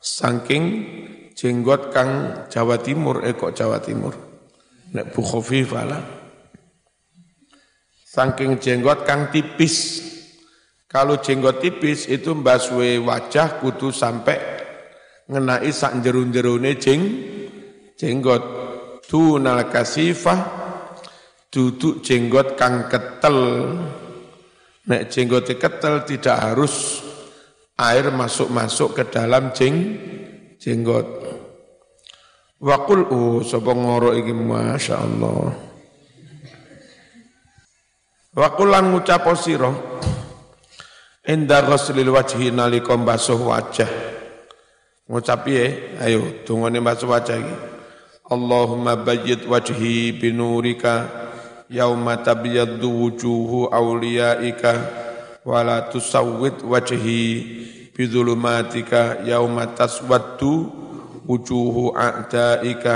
saking 0.02 0.64
jenggot 1.36 1.94
kang 1.94 2.44
Jawa 2.50 2.80
Timur 2.80 3.22
eko 3.22 3.48
eh 3.48 3.54
Jawa 3.54 3.78
Timur. 3.80 4.14
Nek 4.90 5.14
bu 5.14 5.20
khafifah 5.22 5.84
lah. 5.86 6.02
Saking 8.10 8.58
jenggot 8.58 9.06
kang 9.06 9.30
tipis. 9.30 10.08
Kalau 10.90 11.22
jenggot 11.22 11.62
tipis 11.62 12.10
itu 12.10 12.34
mbaswe 12.34 12.98
wajah 12.98 13.62
kudu 13.62 13.94
sampai 13.94 14.36
ngenai 15.30 15.70
sak 15.70 16.02
jerun-jerune 16.02 16.74
jeng 16.74 17.00
jenggot. 17.94 18.42
Tunal 19.06 19.66
kasifah 19.70 20.38
duduk 21.50 21.98
jenggot 22.02 22.54
kang 22.54 22.86
ketel 22.86 23.38
nek 24.90 25.06
jenggot 25.06 25.46
ketel 25.54 26.02
tidak 26.02 26.36
harus 26.42 26.98
air 27.78 28.10
masuk-masuk 28.10 28.98
ke 28.98 29.02
dalam 29.06 29.54
jeng 29.54 29.94
jenggot 30.58 31.06
Wakul 32.60 33.08
oh 33.08 33.40
sapa 33.40 33.72
ngoro 33.72 34.12
iki 34.12 34.36
masyaallah 34.36 35.48
Wakul 38.36 38.68
lan 38.68 38.92
ngucap 38.92 39.24
sira 39.38 39.72
Inda 41.30 41.62
ghuslil 41.62 42.10
wajhi 42.10 42.48
nalika 42.48 42.96
basuh 42.96 43.38
wajah. 43.38 43.86
Ngucap 45.04 45.44
piye? 45.44 45.94
Ayo 46.00 46.42
dungane 46.48 46.80
basuh 46.80 47.06
wajah 47.12 47.36
iki. 47.36 47.56
Allahumma 48.26 48.96
bayyid 48.96 49.44
wajhi 49.44 50.16
binurika 50.16 51.06
yauma 51.70 52.18
tabyaddu 52.18 52.90
wujuhu 52.90 53.70
awliyaika 53.70 54.74
wa 55.46 55.80
tusawwid 55.86 56.66
wajhi 56.66 57.22
bidzulumatika 57.94 59.22
yauma 59.22 59.66
taswaddu 59.66 60.66
wujuhu 61.30 61.94
a'daika. 61.94 62.94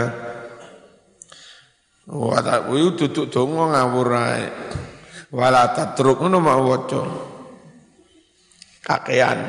Wa 2.05 2.43
ta 2.43 2.67
duduk 2.67 3.31
donga 3.31 3.65
ngawur 3.73 4.11
ae. 4.13 4.45
Wala 5.35 5.71
tatruk 5.73 6.21
ngono 6.21 6.39
mau 6.43 6.67
waca 6.69 7.01
kakean. 8.85 9.41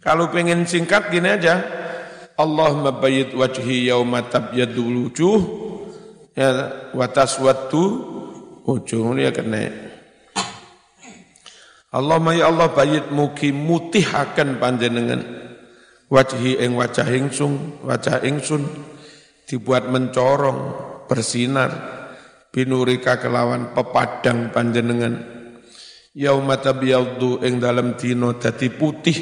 Kalau 0.00 0.32
pengen 0.32 0.64
singkat 0.64 1.12
gini 1.12 1.36
aja, 1.36 1.60
Allah 2.36 2.72
mabayit 2.72 3.36
wajhi 3.36 3.92
yauma 3.92 4.24
tabyadul 4.24 5.08
wujuh 5.08 5.69
ya 6.34 6.48
wa 6.94 7.06
taswaddu 7.10 7.82
wujuh 8.66 9.02
ini 9.14 9.26
ya 9.26 9.32
kena. 9.34 9.62
Allah 11.90 12.22
ya 12.38 12.46
Allah 12.46 12.70
bayit 12.70 13.10
mugi 13.10 13.50
mutihaken 13.50 14.62
panjenengan. 14.62 15.22
Wajhi 16.10 16.58
ing 16.58 16.74
wajah 16.74 17.06
ingsun 17.06 17.82
wajah 17.86 18.22
ingsun 18.26 18.66
dibuat 19.46 19.86
mencorong 19.90 20.58
bersinar 21.06 21.70
binurika 22.50 23.18
kelawan 23.18 23.74
pepadang 23.74 24.50
panjenengan. 24.50 25.22
Yauma 26.14 26.58
tabyaddu 26.58 27.42
ing 27.46 27.62
dalam 27.62 27.94
dino 27.94 28.34
dadi 28.34 28.70
putih 28.74 29.18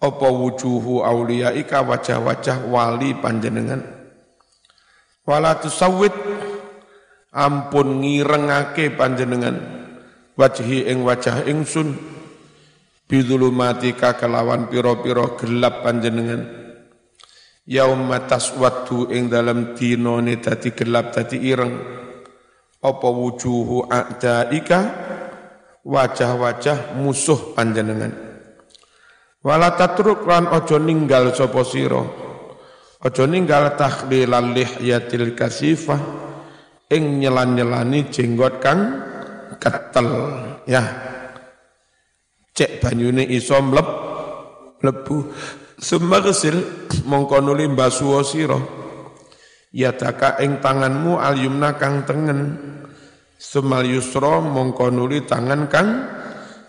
apa 0.00 0.28
wujuhu 0.28 1.04
auliyaika 1.04 1.84
wajah-wajah 1.84 2.66
wali 2.72 3.12
panjenengan 3.20 4.01
wala 5.26 5.58
tusawwid 5.58 6.14
ampun 7.32 8.04
ngirengake 8.04 8.92
panjenengan. 8.94 9.56
Wajhi 10.36 10.88
ing 10.88 11.04
wajah 11.04 11.44
ingsun. 11.48 11.96
Bidzulumatika 13.08 14.16
kelawan 14.16 14.72
pira-pira 14.72 15.36
gelap 15.36 15.84
panjenengan. 15.84 16.48
Yauma 17.68 18.24
taswaddu 18.24 19.12
ing 19.12 19.28
dalam 19.28 19.76
dinone 19.76 20.40
dadi 20.40 20.72
gelap 20.72 21.12
dadi 21.12 21.36
ireng. 21.36 21.74
Apa 22.82 23.08
wujuhu 23.12 23.86
a'daika? 23.86 24.80
Wajah-wajah 25.82 26.94
musuh 26.94 27.58
panjenengan. 27.58 28.14
Wala 29.42 29.74
tatruk 29.74 30.22
lan 30.22 30.46
ojo 30.46 30.78
ninggal 30.78 31.34
sapa 31.34 31.66
sira. 31.66 32.21
Ojo 33.02 33.26
ninggal 33.26 33.74
takhlilal 33.74 34.54
lihyatil 34.54 35.34
kasifah 35.34 35.98
ing 36.86 37.18
nyelan-nyelani 37.18 38.06
jenggot 38.14 38.62
kang 38.62 38.78
ketel. 39.58 40.06
Ya. 40.70 40.86
Cek 42.54 42.78
banyune 42.78 43.26
iso 43.26 43.58
mleb 43.58 43.88
lebu 44.86 45.34
Summa 45.82 46.22
kesil 46.22 46.62
mongko 47.10 47.42
nuli 47.42 47.66
mbasuwa 47.66 48.22
sira. 48.22 48.54
Yadaka 49.74 50.38
ing 50.38 50.62
tanganmu 50.62 51.18
al 51.18 51.42
yumna 51.42 51.74
kang 51.74 52.06
tengen. 52.06 52.54
Sumal 53.34 53.82
yusra 53.90 54.38
mongko 54.38 54.94
nuli 54.94 55.26
tangan 55.26 55.66
kang 55.66 56.06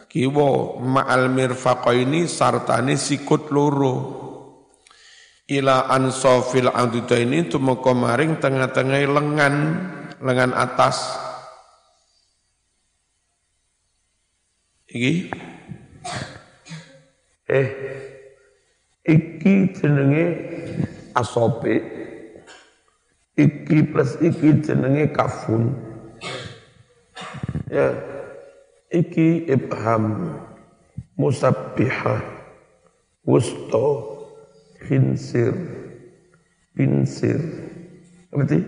kiwa. 0.09 0.81
Ma'al 0.81 1.29
mirfaqaini 1.29 2.25
sartane 2.25 2.97
sikut 2.97 3.53
loro 3.53 4.23
ila 5.59 5.89
ansofil 5.91 6.71
ini 7.19 7.45
tumeka 7.49 7.91
maring 7.93 8.39
tengah-tengah 8.41 9.01
lengan 9.05 9.55
lengan 10.23 10.51
atas. 10.55 11.19
Iki. 14.87 15.33
Eh 17.49 17.69
iki 19.03 19.53
jenenge 19.75 20.25
asope 21.11 21.75
iki 23.35 23.77
plus 23.89 24.15
iki 24.21 24.63
jenenge 24.63 25.11
kafun. 25.11 25.73
Ya 27.67 27.93
iki 28.93 29.49
ibham 29.49 30.37
musabbihah 31.17 32.21
wusto 33.25 34.12
khinsir 34.85 35.53
pinsir 36.75 37.39
berarti 38.31 38.59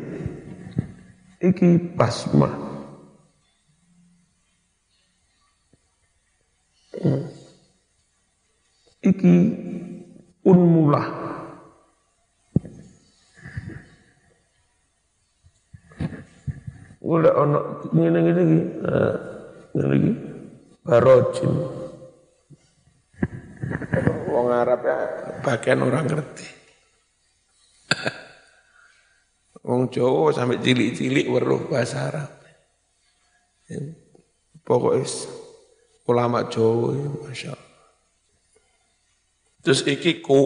iki 1.41 1.70
basmah 1.97 2.53
iki 9.05 9.36
unmulah 10.45 11.26
Ula 17.05 17.30
ana 17.38 17.59
ngene-ngene 17.93 18.41
iki. 18.41 18.59
Ngene 19.78 19.95
iki. 20.01 20.11
Barojim. 20.82 21.53
Wong 24.30 24.47
Arab 24.51 24.82
ya 24.84 24.99
bagian 25.45 25.86
orang 25.86 26.05
ngerti. 26.09 26.47
Wong 29.66 29.89
Jawa 29.89 30.30
sampai 30.30 30.61
cilik-cilik 30.61 31.26
weruh 31.26 31.66
bahasa 31.66 32.09
Arab. 32.09 32.30
Pokoknya 34.61 35.09
ulama 36.05 36.45
Jawa, 36.45 36.93
Masya 37.26 37.53
Allah. 37.53 37.74
Terus 39.66 39.82
iki 39.89 40.22
ku 40.22 40.38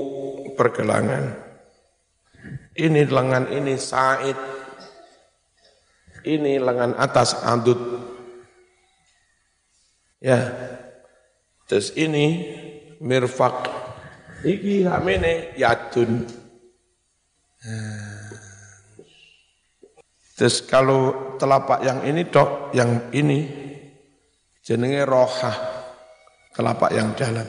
pergelangan. 0.56 1.36
Ini 2.80 3.04
lengan 3.12 3.52
ini 3.52 3.76
Said. 3.76 4.40
Ini 6.24 6.60
lengan 6.64 6.96
atas 6.96 7.36
adut. 7.44 7.80
Ya. 10.24 10.40
Terus 11.68 11.92
ini 12.00 12.48
mirfak. 13.04 13.68
Iki 14.44 14.88
hamene 14.88 15.56
yadun. 15.60 16.24
Terus 20.40 20.64
kalau 20.64 21.36
telapak 21.36 21.84
yang 21.84 22.00
ini 22.08 22.24
dok, 22.24 22.72
yang 22.72 23.12
ini 23.12 23.44
jenenge 24.64 25.04
rohah, 25.04 25.58
telapak 26.56 26.96
yang 26.96 27.12
dalam. 27.20 27.44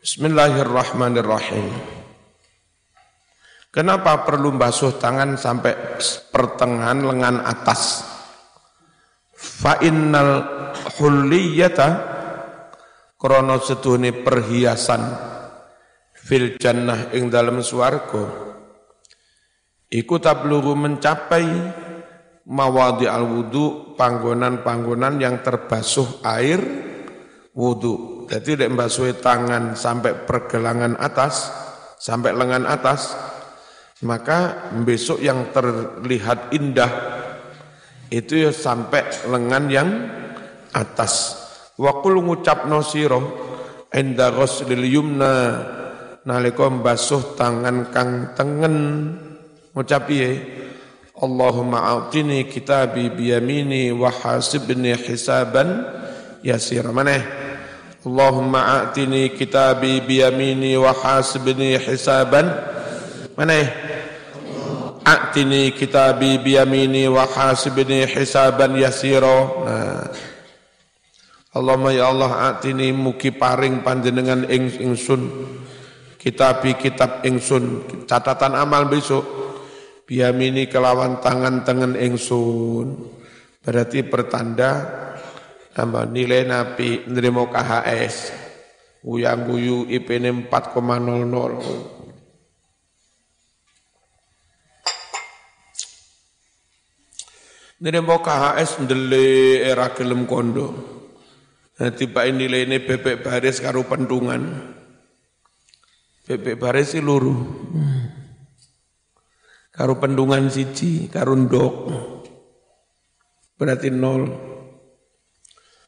Bismillahirrahmanirrahim. 0.00 1.68
Kenapa 3.68 4.24
perlu 4.24 4.56
basuh 4.56 4.96
tangan 4.96 5.36
sampai 5.36 6.00
pertengahan 6.32 7.04
lengan 7.04 7.44
atas? 7.44 8.08
Fa 9.36 9.76
innal 9.84 10.72
hulliyata 10.96 12.15
krana 13.16 13.56
perhiasan 14.24 15.02
fil 16.12 16.56
jannah 16.60 17.12
ing 17.16 17.32
dalam 17.32 17.64
swarga 17.64 18.24
iku 19.92 20.20
tablughu 20.20 20.76
mencapai 20.76 21.44
mawadi 22.46 23.08
al 23.08 23.24
wudu 23.26 23.96
panggonan-panggonan 23.96 25.18
yang 25.18 25.40
terbasuh 25.42 26.22
air 26.22 26.60
wudu 27.56 28.16
jadi 28.26 28.66
lek 28.66 28.70
mbasuhi 28.74 29.14
tangan 29.22 29.78
sampai 29.78 30.26
pergelangan 30.26 30.98
atas, 30.98 31.46
sampai 31.94 32.34
lengan 32.34 32.66
atas, 32.66 33.14
maka 34.02 34.70
besok 34.82 35.22
yang 35.22 35.54
terlihat 35.54 36.50
indah 36.50 36.90
itu 38.10 38.46
ya 38.46 38.50
sampai 38.50 39.06
lengan 39.30 39.64
yang 39.70 39.88
atas. 40.74 41.45
Wakul 41.76 42.24
ngucap 42.24 42.64
nosiro 42.64 43.20
enda 43.92 44.32
ghuslil 44.32 44.80
yumna 44.80 45.32
nalika 46.24 46.72
mbasuh 46.72 47.36
tangan 47.36 47.92
kang 47.92 48.32
tengen. 48.32 48.76
Ngucap 49.76 50.08
piye? 50.08 50.40
Allahumma 51.16 51.96
a'tini 51.96 52.48
kitabi 52.48 53.12
biyamini 53.12 53.88
wa 53.92 54.12
hasibni 54.12 54.92
hisaban 54.92 55.84
yasir 56.44 56.84
maneh 56.92 57.24
Allahumma 58.04 58.84
a'tini 58.84 59.32
kitabi 59.32 60.04
biyamini 60.04 60.76
wa 60.76 60.92
hasibni 60.92 61.80
hisaban. 61.80 62.52
Mana 63.36 63.52
ya 63.52 63.68
a'tini 65.04 65.76
kitabi 65.76 66.40
biyamini 66.40 67.04
wa 67.08 67.28
hasibni 67.28 68.08
hisaban 68.08 68.76
yasiro 68.80 69.64
nah 69.64 70.08
Allahumma 71.56 71.88
ya 71.88 72.12
Allah 72.12 72.52
a'tini 72.52 72.92
muki 72.92 73.32
paring 73.32 73.80
panjenengan 73.80 74.44
ing 74.52 74.76
ingsun. 74.76 75.24
Kitabi 76.20 76.76
kitab 76.76 77.24
ingsun. 77.24 77.80
Catatan 78.04 78.52
amal 78.52 78.92
besok. 78.92 79.24
Biyamini 80.04 80.68
kelawan 80.68 81.24
tangan 81.24 81.64
tangan 81.64 81.96
ingsun. 81.96 82.92
Berarti 83.64 84.04
pertanda 84.04 84.84
tambah 85.72 86.04
nilai 86.12 86.44
napi 86.44 87.08
nerima 87.08 87.48
KHS 87.48 88.36
uyang 89.08 89.48
guyu 89.48 89.88
IP 89.88 90.12
4,00 90.20 90.52
Nerima 97.76 98.16
KHS 98.24 98.88
ndele 98.88 99.60
era 99.60 99.92
gelem 99.92 100.24
kondo. 100.24 100.95
Nah, 101.76 101.92
tiba 101.92 102.24
nilai 102.24 102.64
ini 102.64 102.80
bebek 102.80 103.20
baris 103.20 103.60
karo 103.60 103.84
pendungan. 103.84 104.72
Bebek 106.24 106.56
baris 106.56 106.96
si 106.96 107.04
luru. 107.04 107.36
Karo 109.76 110.00
pendungan 110.00 110.48
siji, 110.48 111.12
karo 111.12 111.36
ndok. 111.36 111.74
Berarti 113.60 113.92
nol. 113.92 114.24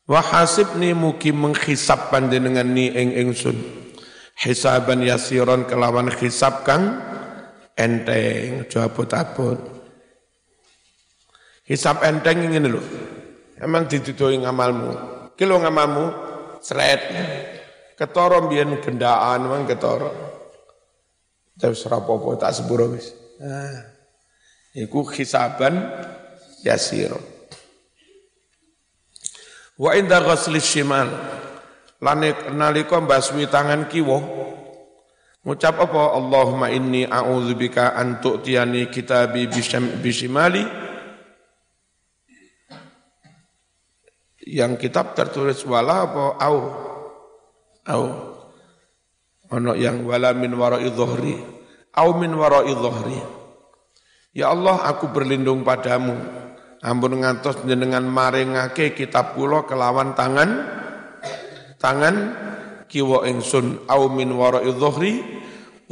Wa 0.04 0.20
hasibni 0.20 0.92
mugi 0.92 1.32
menghisab 1.32 2.12
panjenengan 2.12 2.68
ni 2.68 2.92
ing 2.92 3.16
ingsun. 3.16 3.56
Hisaban 4.36 5.00
yasiron 5.00 5.64
kelawan 5.64 6.12
hisab 6.12 6.68
kang 6.68 7.00
enteng, 7.80 8.68
jabut-abut. 8.68 9.56
Hisab 11.64 12.04
enteng 12.04 12.44
ngene 12.44 12.76
lho. 12.76 12.82
Emang 13.56 13.88
didudoi 13.88 14.36
ngamalmu. 14.44 15.17
Ki 15.38 15.46
lho 15.46 15.62
ngamalmu 15.62 16.04
sret. 16.58 17.14
Ketara 17.94 18.42
mbiyen 18.42 18.82
gendaan 18.82 19.46
mang 19.46 19.62
ketara. 19.70 20.10
Terus 21.54 21.86
rapopo 21.86 22.34
tak 22.34 22.54
sepuro 22.54 22.90
wis. 22.90 23.14
Nah, 23.38 23.86
iku 24.74 25.06
hisaban 25.14 25.78
yasiron. 26.66 27.22
Wa 29.78 29.94
inda 29.94 30.18
ghasli 30.18 30.58
shimal 30.58 31.06
lan 32.02 32.18
nalika 32.54 32.98
mbasmi 32.98 33.46
tangan 33.46 33.86
kiwa 33.86 34.18
ngucap 35.42 35.78
apa 35.82 36.18
Allahumma 36.18 36.70
inni 36.70 37.06
a'udzubika 37.06 37.94
an 37.94 38.18
tu'tiyani 38.22 38.90
kitabi 38.90 39.46
bishimali 40.02 40.62
yang 44.48 44.80
kitab 44.80 45.12
tertulis 45.12 45.60
wala 45.68 46.08
apa 46.08 46.24
au? 46.40 46.58
Au. 47.84 48.04
Ono 49.52 49.72
yang 49.76 50.08
wala 50.08 50.32
min 50.32 50.56
wara'i 50.56 50.88
dhuhri. 50.88 51.36
Au 51.96 52.16
min 52.16 52.32
wara'i 52.32 52.72
dhuhri. 52.72 53.20
Ya 54.32 54.48
Allah 54.52 54.88
aku 54.88 55.12
berlindung 55.12 55.64
padamu. 55.64 56.16
Ampun 56.78 57.20
ngantos 57.20 57.66
jenengan 57.66 58.06
maringake 58.06 58.94
kitab 58.94 59.34
kula 59.34 59.66
kelawan 59.66 60.16
tangan 60.16 60.50
tangan 61.76 62.16
kiwa 62.88 63.28
ingsun. 63.28 63.84
Au 63.88 64.08
min 64.08 64.32
wara'i 64.32 64.72
dhuhri 64.72 65.20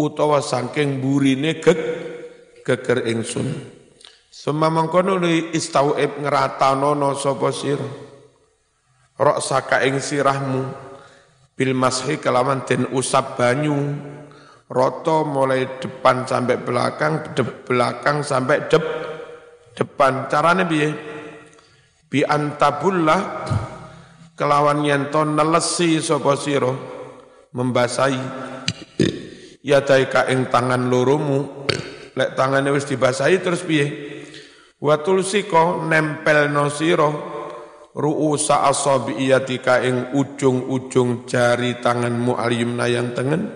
utawa 0.00 0.40
saking 0.40 1.04
burine 1.04 1.61
geg 1.61 1.80
geger 2.64 3.04
ingsun. 3.09 3.76
Suma 4.28 4.68
mangkono 4.68 5.16
li 5.16 5.57
istauib 5.57 6.20
ngeratanono 6.20 7.16
sapa 7.16 7.48
Rok 9.16 9.40
saka 9.40 9.80
ing 9.88 9.96
sirahmu. 9.96 10.68
Bil 11.56 11.72
mashi 11.72 12.20
kelawan 12.20 12.68
den 12.68 12.84
usap 12.92 13.40
banyu. 13.40 13.76
Roto 14.68 15.24
mulai 15.24 15.80
depan 15.80 16.28
sampai 16.28 16.60
belakang 16.60 17.32
de 17.32 17.40
belakang 17.64 18.20
sampai 18.20 18.68
dep 18.68 18.84
depan. 19.72 20.28
Carane 20.28 20.68
piye? 20.68 20.92
Bi 22.12 22.20
antabullah 22.28 23.46
kelawan 24.36 24.84
yanto 24.84 25.24
nelesi 25.24 25.96
sapa 26.04 26.36
sira? 26.36 26.72
Membasahi. 27.56 28.20
Ya 29.64 29.80
daika 29.80 30.28
ing 30.28 30.52
tangan 30.52 30.92
loromu 30.92 31.66
lek 32.12 32.36
tangane 32.36 32.68
wis 32.68 32.84
dibasahi 32.84 33.40
terus 33.40 33.64
piye? 33.64 33.86
Wa 34.76 35.00
tulsika 35.00 35.88
nempelno 35.88 36.68
sira 36.68 37.36
ru'usa 37.97 38.68
asabiyatika 38.68 39.80
ing 39.80 40.12
ujung-ujung 40.12 41.24
jari 41.24 41.80
tanganmu 41.80 42.36
al-yumna 42.36 42.92
yang 42.92 43.16
tengen. 43.16 43.49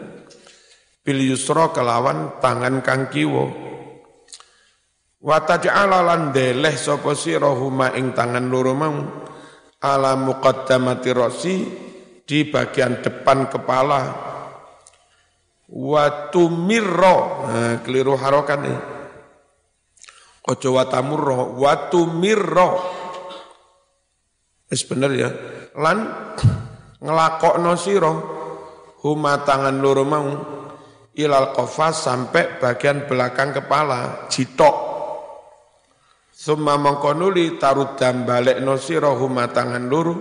Bil 1.05 1.20
yusra 1.20 1.68
kelawan 1.76 2.41
tangan 2.41 2.80
kang 2.80 3.12
kiwa. 3.12 3.45
Wa 5.20 5.45
taj'ala 5.45 6.01
lan 6.01 6.32
deleh 6.32 6.72
sapa 6.72 7.12
sira 7.12 7.53
huma 7.53 7.93
ing 7.93 8.16
tangan 8.16 8.49
loro 8.49 8.72
mau. 8.72 8.97
Ala 9.80 10.16
muqaddamati 10.16 11.11
rasi 11.12 11.57
di 12.24 12.49
bagian 12.49 13.05
depan 13.05 13.49
kepala. 13.53 14.01
Wa 15.68 16.32
tumirra. 16.32 17.16
Nah, 17.45 17.74
keliru 17.84 18.16
harokan 18.16 18.61
nih. 18.64 18.78
Ojo 20.49 20.68
wa 20.76 20.84
tamurra. 20.88 21.49
Wa 21.49 21.93
tumirra 21.93 22.99
wis 24.71 24.87
bener 24.87 25.12
ya 25.12 25.31
lan 25.77 26.07
ngelakokno 27.03 27.75
sira 27.75 28.12
huma 29.03 29.43
tangan 29.43 29.77
loro 29.83 30.07
mau 30.07 30.29
ilal 31.18 31.51
qafas 31.53 32.07
sampai 32.07 32.62
bagian 32.62 33.05
belakang 33.11 33.51
kepala 33.51 34.31
jitok 34.31 34.91
Summa 36.41 36.81
mengkonuli 36.81 37.61
tarudam 37.61 38.25
balik 38.25 38.64
nosiro 38.64 39.12
huma 39.12 39.53
tangan 39.53 39.85
luru 39.93 40.16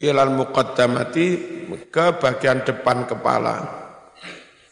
ilal 0.00 0.32
muqaddamati 0.32 1.26
ke 1.92 2.16
bagian 2.16 2.64
depan 2.64 3.04
kepala. 3.04 3.60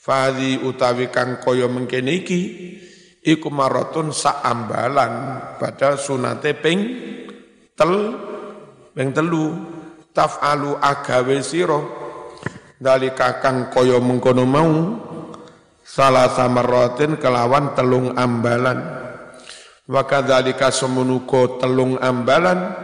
Fadi 0.00 0.56
utawi 0.64 1.12
kang 1.12 1.36
koyo 1.44 1.68
mengkeniki 1.68 2.40
iku 3.20 3.52
marotun 3.52 4.08
saambalan 4.08 5.12
pada 5.60 6.00
sunate 6.00 6.56
ping 6.56 6.80
tel 7.76 7.92
ping 8.98 9.14
telu 9.14 9.54
taf'alu 10.10 10.74
agawe 10.82 11.38
siro 11.38 11.80
dari 12.74 13.14
kakang 13.14 13.70
koyo 13.70 14.02
mengkono 14.02 14.42
mau 14.42 14.74
salah 15.86 16.26
samarotin 16.34 17.14
kelawan 17.14 17.78
telung 17.78 18.18
ambalan. 18.18 18.98
Wa 19.86 20.02
kadzalika 20.02 20.74
semunuko 20.74 21.62
telung 21.62 21.94
ambalan 22.02 22.74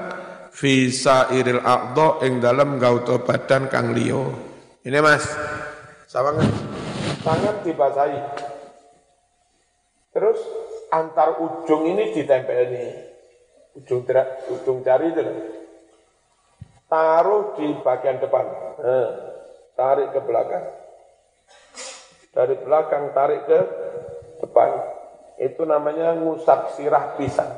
fi 0.54 0.86
sairil 0.94 1.58
aqdo 1.66 2.22
ing 2.22 2.38
dalam 2.38 2.78
gauto 2.78 3.18
badan 3.26 3.66
kang 3.66 3.90
liya. 3.90 4.22
Ini 4.86 4.98
Mas. 5.02 5.26
Sawangan. 6.06 6.46
Tangan 7.26 7.56
dibasahi. 7.66 8.20
Terus 10.14 10.38
antar 10.94 11.42
ujung 11.42 11.90
ini 11.90 12.14
ditempel 12.14 12.70
ini 12.70 12.86
ujung 13.74 14.06
terak, 14.06 14.46
ujung 14.54 14.86
jari 14.86 15.10
itu 15.10 15.22
taruh 16.94 17.58
di 17.58 17.74
bagian 17.82 18.22
depan. 18.22 18.46
Nah, 18.78 19.10
tarik 19.74 20.14
ke 20.14 20.20
belakang. 20.22 20.66
Dari 22.30 22.54
belakang 22.62 23.10
tarik 23.10 23.42
ke 23.50 23.60
depan. 24.38 24.70
Itu 25.42 25.66
namanya 25.66 26.14
ngusap 26.14 26.78
sirah 26.78 27.18
pisang. 27.18 27.50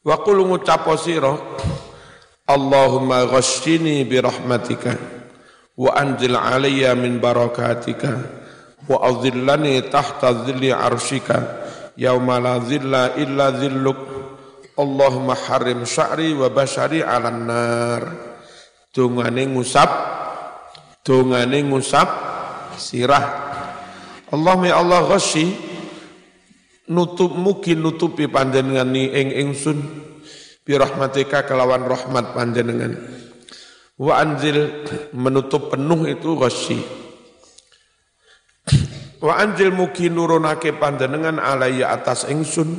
Wa 0.00 0.16
qul 0.26 0.42
ngucapo 0.46 0.96
sira 0.96 1.34
Allahumma 2.48 3.30
ghashini 3.30 4.02
bi 4.02 4.18
rahmatika 4.18 5.19
wa 5.80 5.96
anzil 5.96 6.36
alayya 6.36 6.92
min 6.92 7.16
barakatika. 7.16 8.20
Wa 8.84 9.00
adhillani 9.08 9.80
tahta 9.88 10.44
dhilli 10.44 10.68
arshika. 10.68 11.64
Yauma 11.96 12.36
la 12.36 12.60
zilla 12.60 13.16
illa 13.16 13.56
zilluk. 13.56 14.00
Allahumma 14.76 15.36
harim 15.36 15.88
sya'ri 15.88 16.36
wa 16.36 16.52
basyari 16.52 17.00
'alan 17.00 17.40
nar. 17.48 18.02
Dungane 18.92 19.48
ngusap 19.48 19.88
dungane 21.00 21.64
ngusap 21.64 22.08
sirah. 22.76 23.24
Allahumma 24.28 24.68
ya 24.68 24.76
Allah 24.84 25.00
ghasyi 25.08 25.48
nutup 26.92 27.32
mugi 27.34 27.72
nutupi 27.78 28.28
panjenengan 28.28 28.88
ni 28.88 29.08
ing 29.08 29.28
ingsun. 29.48 29.78
Bi 30.60 30.76
rahmatika 30.76 31.48
kelawan 31.48 31.88
rahmat 31.88 32.36
panjenengan 32.36 32.94
wa 34.00 34.16
anzil 34.16 34.88
menutup 35.12 35.68
penuh 35.76 36.08
itu 36.08 36.32
ghasyi 36.40 36.80
Wa 39.20 39.36
anjil 39.36 39.68
mugi 39.68 40.08
nurunake 40.08 40.80
panjenengan 40.80 41.36
alaiya 41.36 41.92
atas 41.92 42.24
ingsun 42.24 42.72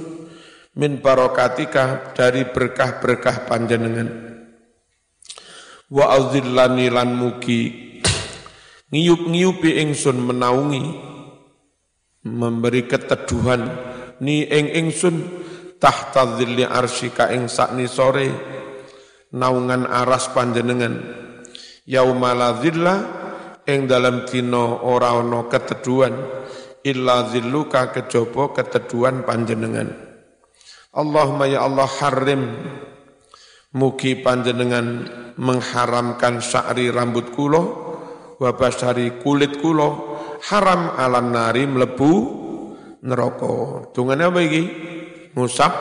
min 0.73 0.97
barokatika 0.97 2.17
dari 2.17 2.49
berkah-berkah 2.49 3.45
panjenengan. 3.45 4.09
Wa 5.93 6.17
azillani 6.17 6.89
lan 6.89 7.13
mugi 7.13 7.93
ngiyup-ngiyupi 8.89 9.85
ingsun 9.85 10.17
menaungi 10.17 10.83
memberi 12.25 12.89
keteduhan 12.89 13.61
ni 14.25 14.41
ing 14.41 14.65
ingsun 14.81 15.21
tahta 15.77 16.41
dhilli 16.41 16.65
arsyika 16.65 17.29
ing 17.37 17.45
sakni 17.45 17.85
sore 17.85 18.27
naungan 19.31 19.87
aras 19.87 20.31
panjenengan. 20.31 20.99
Yauma 21.87 22.31
la 22.37 22.55
ing 23.67 23.89
dalam 23.89 24.25
dina 24.27 24.83
ora 24.85 25.17
ana 25.17 25.45
keteduhan 25.49 26.13
illa 26.81 27.29
zilluka 27.29 27.93
kejaba 27.93 28.53
keteduhan 28.53 29.25
panjenengan. 29.25 29.89
Allahumma 30.91 31.47
ya 31.47 31.63
Allah 31.63 31.87
harim 31.87 32.41
mugi 33.71 34.19
panjenengan 34.19 35.07
mengharamkan 35.39 36.43
sya'ri 36.43 36.91
rambut 36.91 37.31
kula 37.31 37.63
wa 38.41 38.51
basari 38.57 39.21
kulit 39.23 39.61
kula 39.63 39.87
haram 40.51 40.91
alam 40.99 41.31
nari 41.31 41.63
mlebu 41.69 42.11
neraka. 43.05 43.87
Dungane 43.95 44.27
apa 44.27 44.39
iki? 44.43 44.63
Musab 45.31 45.71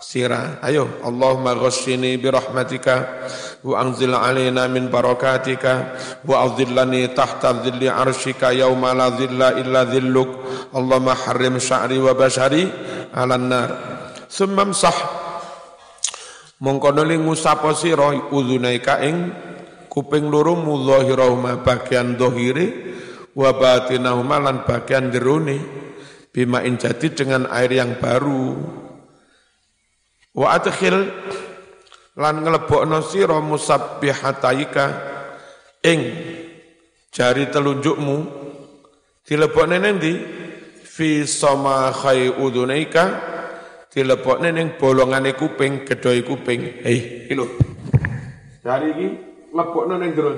sirah. 0.00 0.58
Ayo, 0.64 0.88
Allahumma 1.04 1.54
ghassini 1.54 2.16
bi 2.16 2.32
rahmatika 2.32 3.28
wa 3.62 3.84
anzil 3.84 4.16
alaina 4.16 4.66
min 4.66 4.88
barakatika 4.88 5.94
wa 6.24 6.48
adhillani 6.48 7.12
tahta 7.12 7.60
dhilli 7.60 7.86
arshika 7.86 8.50
yawma 8.56 8.96
la 8.96 9.12
dhilla 9.12 9.60
illa 9.60 9.84
dhilluk. 9.84 10.30
Allahumma 10.72 11.14
harrim 11.14 11.60
sya'ri 11.60 12.00
wa 12.00 12.16
bashari 12.16 12.66
ala 13.12 13.36
nar. 13.36 13.70
Sumam 14.26 14.72
sah 14.72 14.96
mongkono 16.64 17.04
ling 17.04 17.24
ngusapa 17.24 17.76
sira 17.76 18.12
udhunaika 18.32 19.04
ing 19.04 19.32
kuping 19.90 20.28
loro 20.30 20.54
mudhahirahuma 20.54 21.60
bagian 21.66 22.14
dohire 22.14 22.94
wa 23.34 23.50
batinahuma 23.50 24.38
lan 24.38 24.56
bagian 24.62 25.10
jerone 25.10 25.58
bima 26.30 26.62
jadi 26.62 27.10
dengan 27.10 27.50
air 27.50 27.74
yang 27.74 27.98
baru 27.98 28.54
Wa 30.40 30.56
adkhil 30.56 30.96
lan 32.16 32.34
nglebokno 32.40 33.04
sira 33.04 33.44
musabbihataika 33.44 34.84
ing 35.84 36.00
jari 37.12 37.52
telunjukmu. 37.52 38.16
Dilebokne 39.28 39.76
ning 39.76 40.00
ndi? 40.00 40.12
Fi 40.80 41.28
sama 41.28 41.92
khai 41.92 42.32
udunaika 42.32 43.04
dilebokne 43.92 44.48
ning 44.48 44.80
bolongane 44.80 45.36
kuping 45.36 45.84
gedhoe 45.84 46.24
kuping. 46.24 46.88
Hei 46.88 47.28
lho. 47.36 47.44
Jari 48.64 48.96
iki 48.96 49.08
lebokno 49.52 50.00
ning 50.00 50.16
jero 50.16 50.32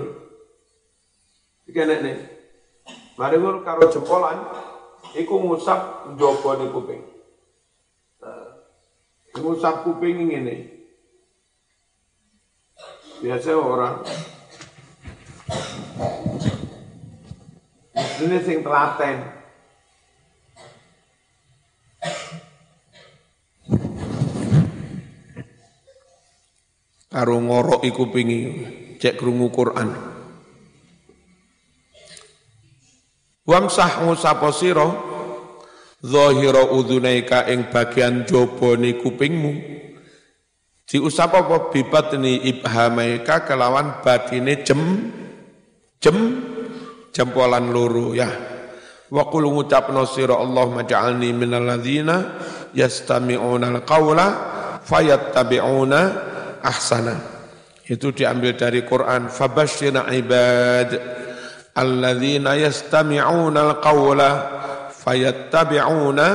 iki 1.70 1.78
nek 1.78 2.00
nek. 2.02 2.18
Mari 3.14 3.38
karo 3.38 3.86
jempolan. 3.86 4.50
Iku 5.14 5.34
ngusap 5.46 6.10
njaba 6.18 6.66
kuping. 6.74 7.11
Ngusap 9.32 9.88
kuping 9.88 10.28
ngene. 10.28 10.56
Biasa 13.22 13.54
orang 13.54 14.02
ini 18.22 18.38
sing 18.42 18.62
telaten. 18.62 19.16
Karo 27.12 27.36
ngorok 27.44 27.84
iku 27.84 28.08
pingi 28.08 28.40
cek 28.96 29.20
krungu 29.20 29.52
Quran. 29.52 29.92
Wamsah 33.44 34.06
ngusapo 34.06 34.48
sira 34.54 35.11
zahira 36.02 36.66
udhunaika 36.66 37.46
ing 37.48 37.70
bagian 37.70 38.26
jabane 38.26 38.98
kupingmu. 38.98 39.52
Diusap 40.82 41.32
apa 41.32 41.72
bibatni 41.72 42.42
ibhamaika 42.52 43.48
kelawan 43.48 44.02
batine 44.04 44.60
jem 44.60 45.08
jem 46.02 46.18
jempolan 47.14 47.70
loro 47.70 48.12
ya. 48.12 48.28
Wa 49.08 49.24
qul 49.30 49.48
ngucapno 49.48 50.04
sira 50.04 50.36
Allahumma 50.36 50.84
ja'alni 50.84 51.32
minal 51.32 51.64
ladzina 51.64 52.36
yastami'una 52.76 53.72
al-qawla 53.72 54.26
fayattabi'una 54.84 56.00
ahsana. 56.60 57.14
Itu 57.88 58.12
diambil 58.12 58.56
dari 58.56 58.84
Quran 58.84 59.28
fabashshir 59.28 59.96
ibad 59.96 60.90
alladzina 61.76 62.56
yastami'una 62.56 63.60
al-qawla 63.72 64.30
fayattabi'una 65.02 66.26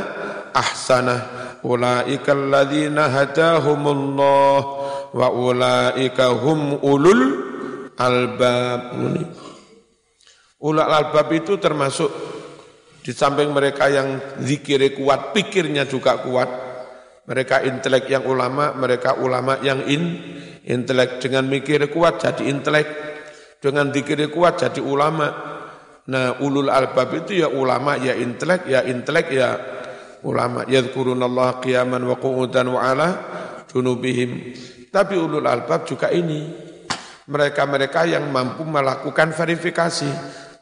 ahsana. 0.52 1.16
Ulaika 1.64 2.32
alladzina 2.38 3.10
hadahumullah 3.10 4.60
wa 5.12 5.28
ulaika 5.32 6.36
hum 6.38 6.80
ulul 6.84 7.24
albab. 7.98 8.82
Ulul 10.62 10.84
albab 10.86 11.28
itu 11.34 11.58
termasuk 11.58 12.10
di 13.02 13.16
samping 13.16 13.56
mereka 13.56 13.88
yang 13.88 14.20
zikirnya 14.44 14.92
kuat, 14.94 15.20
pikirnya 15.32 15.88
juga 15.88 16.20
kuat. 16.20 16.50
Mereka 17.28 17.68
intelek 17.68 18.08
yang 18.08 18.24
ulama, 18.24 18.72
mereka 18.76 19.20
ulama 19.20 19.60
yang 19.60 19.84
in, 19.88 20.04
intelek 20.64 21.20
dengan 21.20 21.44
mikir 21.48 21.92
kuat 21.92 22.24
jadi 22.24 22.48
intelek, 22.48 22.88
dengan 23.60 23.92
zikir 23.92 24.28
kuat 24.32 24.64
jadi 24.64 24.80
ulama. 24.80 25.57
Nah, 26.08 26.40
ulul 26.40 26.72
albab 26.72 27.12
itu 27.20 27.44
ya 27.44 27.52
ulama, 27.52 28.00
ya 28.00 28.16
intelek, 28.16 28.64
ya 28.72 28.80
intelek, 28.88 29.28
ya 29.28 29.60
ulama. 30.24 30.64
Yadhkurunallaha 30.64 31.60
qiyaman 31.60 32.00
wa 32.08 32.16
qu'udan 32.16 32.72
wa 32.72 32.80
ala 32.80 33.08
junubihim. 33.68 34.56
Tapi 34.88 35.20
ulul 35.20 35.44
albab 35.44 35.84
juga 35.84 36.08
ini. 36.16 36.68
Mereka-mereka 37.28 38.08
yang 38.08 38.32
mampu 38.32 38.64
melakukan 38.64 39.36
verifikasi 39.36 40.08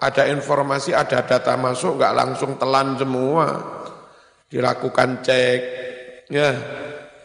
ada 0.02 0.26
informasi, 0.28 0.98
ada 0.98 1.22
data 1.22 1.54
masuk, 1.62 2.02
nggak 2.02 2.16
langsung 2.18 2.58
telan 2.58 2.98
semua. 2.98 3.46
Dilakukan 4.50 5.22
cek, 5.22 5.62
ya, 6.30 6.50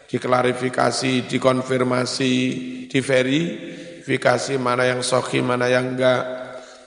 diklarifikasi, 0.05 1.25
dikonfirmasi, 1.25 2.33
diverifikasi 2.85 4.53
mana 4.61 4.93
yang 4.93 5.01
sohi, 5.01 5.41
mana 5.41 5.69
yang 5.69 5.97
enggak, 5.97 6.40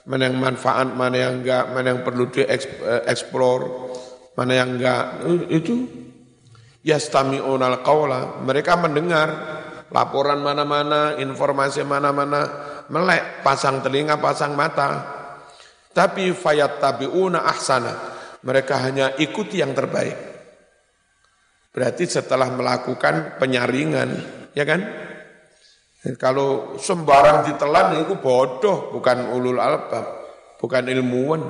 mana 0.05 0.29
yang 0.29 0.37
manfaat, 0.37 0.93
mana 0.93 1.17
yang 1.17 1.41
enggak, 1.41 1.73
mana 1.73 1.87
yang 1.93 2.01
perlu 2.05 2.29
dieksplor, 2.29 3.59
mana 4.37 4.53
yang 4.53 4.77
enggak. 4.77 5.03
Itu 5.49 5.85
yastami'unal 6.85 7.81
qawla, 7.81 8.45
mereka 8.45 8.77
mendengar 8.77 9.27
laporan 9.89 10.41
mana-mana, 10.45 11.17
informasi 11.17 11.81
mana-mana, 11.81 12.41
melek, 12.93 13.41
pasang 13.41 13.81
telinga, 13.81 14.21
pasang 14.21 14.53
mata, 14.53 14.89
tapi 15.89 16.29
fayat 16.33 16.77
tabiuna 16.77 17.45
ahsana. 17.49 18.13
Mereka 18.45 18.77
hanya 18.77 19.17
ikuti 19.17 19.57
yang 19.57 19.73
terbaik. 19.73 20.13
Berarti 21.73 22.05
setelah 22.05 22.53
melakukan 22.53 23.41
penyaringan, 23.41 24.09
ya 24.53 24.61
kan? 24.69 24.85
Kalau 26.13 26.77
sembarang 26.77 27.49
ditelan 27.49 28.05
itu 28.05 28.21
bodoh, 28.21 28.93
bukan 28.93 29.33
ulul 29.33 29.57
albab, 29.57 30.05
bukan 30.61 30.85
ilmuwan. 30.85 31.41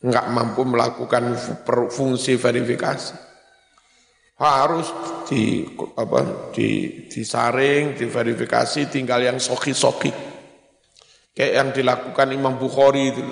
Enggak 0.00 0.32
mampu 0.32 0.64
melakukan 0.64 1.36
fungsi 1.92 2.40
verifikasi. 2.40 3.12
Harus 4.40 4.88
di 5.28 5.64
apa 5.96 6.50
di 6.56 7.04
disaring, 7.12 7.92
diverifikasi, 7.92 8.88
tinggal 8.88 9.20
yang 9.20 9.36
soki-soki. 9.36 10.08
Kayak 11.36 11.52
yang 11.52 11.68
dilakukan 11.76 12.28
Imam 12.32 12.56
Bukhari 12.56 13.12
itu. 13.12 13.22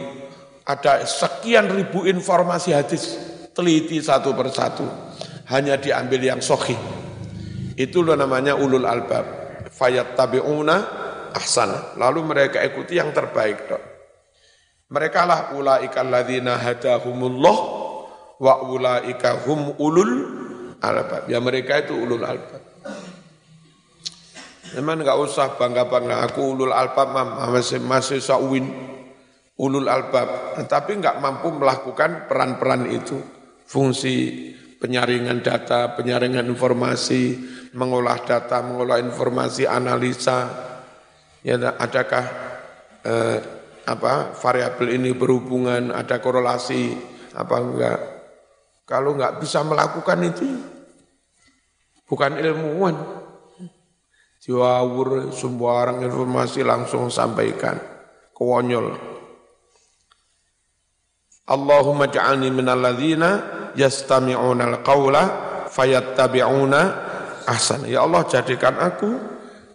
Ada 0.62 1.08
sekian 1.08 1.72
ribu 1.72 2.04
informasi 2.04 2.76
hadis, 2.76 3.16
teliti 3.56 3.98
satu 3.98 4.36
persatu. 4.36 4.84
Hanya 5.48 5.80
diambil 5.80 6.20
yang 6.20 6.40
sohi. 6.40 6.76
Itu 7.76 8.04
loh 8.04 8.14
namanya 8.14 8.54
ulul 8.54 8.86
albab. 8.86 9.41
Fayat 9.83 10.14
tabi'una 10.14 10.76
ahsana. 11.35 11.99
Lalu 11.99 12.20
mereka 12.22 12.62
ikuti 12.62 13.03
yang 13.03 13.11
terbaik. 13.11 13.66
Dok. 13.66 13.83
Mereka 14.95 15.20
lah 15.26 15.41
ulaika 15.59 16.07
alladzina 16.07 16.55
hadahumullah 16.55 17.59
wa 18.39 18.55
ulaika 18.62 19.43
hum 19.43 19.74
ulul 19.83 20.14
albab. 20.78 21.26
Ya 21.26 21.43
mereka 21.43 21.83
itu 21.83 21.99
ulul 21.99 22.22
albab. 22.22 22.62
Memang 24.78 25.03
enggak 25.03 25.18
usah 25.18 25.59
bangga-bangga 25.59 26.30
aku 26.30 26.55
ulul 26.55 26.70
albab 26.70 27.11
masih 27.51 27.83
masih 27.83 28.22
sa'win 28.22 28.64
ulul 29.61 29.85
albab, 29.85 30.57
tetapi 30.62 30.97
enggak 30.97 31.20
mampu 31.20 31.53
melakukan 31.53 32.30
peran-peran 32.30 32.89
itu. 32.89 33.20
Fungsi 33.68 34.49
penyaringan 34.83 35.39
data, 35.47 35.95
penyaringan 35.95 36.43
informasi, 36.51 37.39
mengolah 37.78 38.18
data, 38.26 38.59
mengolah 38.66 38.99
informasi, 38.99 39.70
analisa. 39.70 40.51
Ya 41.47 41.55
adakah 41.78 42.24
eh, 43.07 43.39
apa 43.87 44.35
variabel 44.35 44.99
ini 44.99 45.14
berhubungan, 45.14 45.95
ada 45.95 46.18
korelasi 46.18 46.99
apa 47.39 47.57
enggak? 47.62 47.99
Kalau 48.83 49.14
enggak 49.14 49.39
bisa 49.39 49.62
melakukan 49.62 50.18
itu 50.26 50.47
bukan 52.11 52.43
ilmuwan 52.43 53.22
Diwawur 54.43 55.30
sembarang 55.30 56.03
informasi 56.03 56.66
langsung 56.66 57.07
sampaikan. 57.14 57.78
Kewonyol. 58.35 58.91
Allahumma 61.47 62.11
ja'alni 62.11 62.51
minal 62.51 62.83
ladhina 63.72 63.80
yastami'una 63.80 64.64
al-qawla 64.68 65.22
fayattabi'una 65.72 66.80
ahsan. 67.48 67.88
Ya 67.88 68.04
Allah 68.04 68.22
jadikan 68.28 68.76
aku 68.78 69.10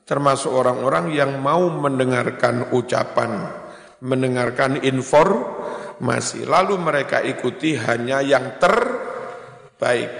termasuk 0.08 0.54
orang-orang 0.54 1.12
yang 1.12 1.42
mau 1.44 1.68
mendengarkan 1.68 2.72
ucapan, 2.72 3.52
mendengarkan 4.02 4.80
informasi. 4.86 6.48
Lalu 6.48 6.80
mereka 6.80 7.20
ikuti 7.20 7.76
hanya 7.76 8.24
yang 8.24 8.56
terbaik 8.56 10.12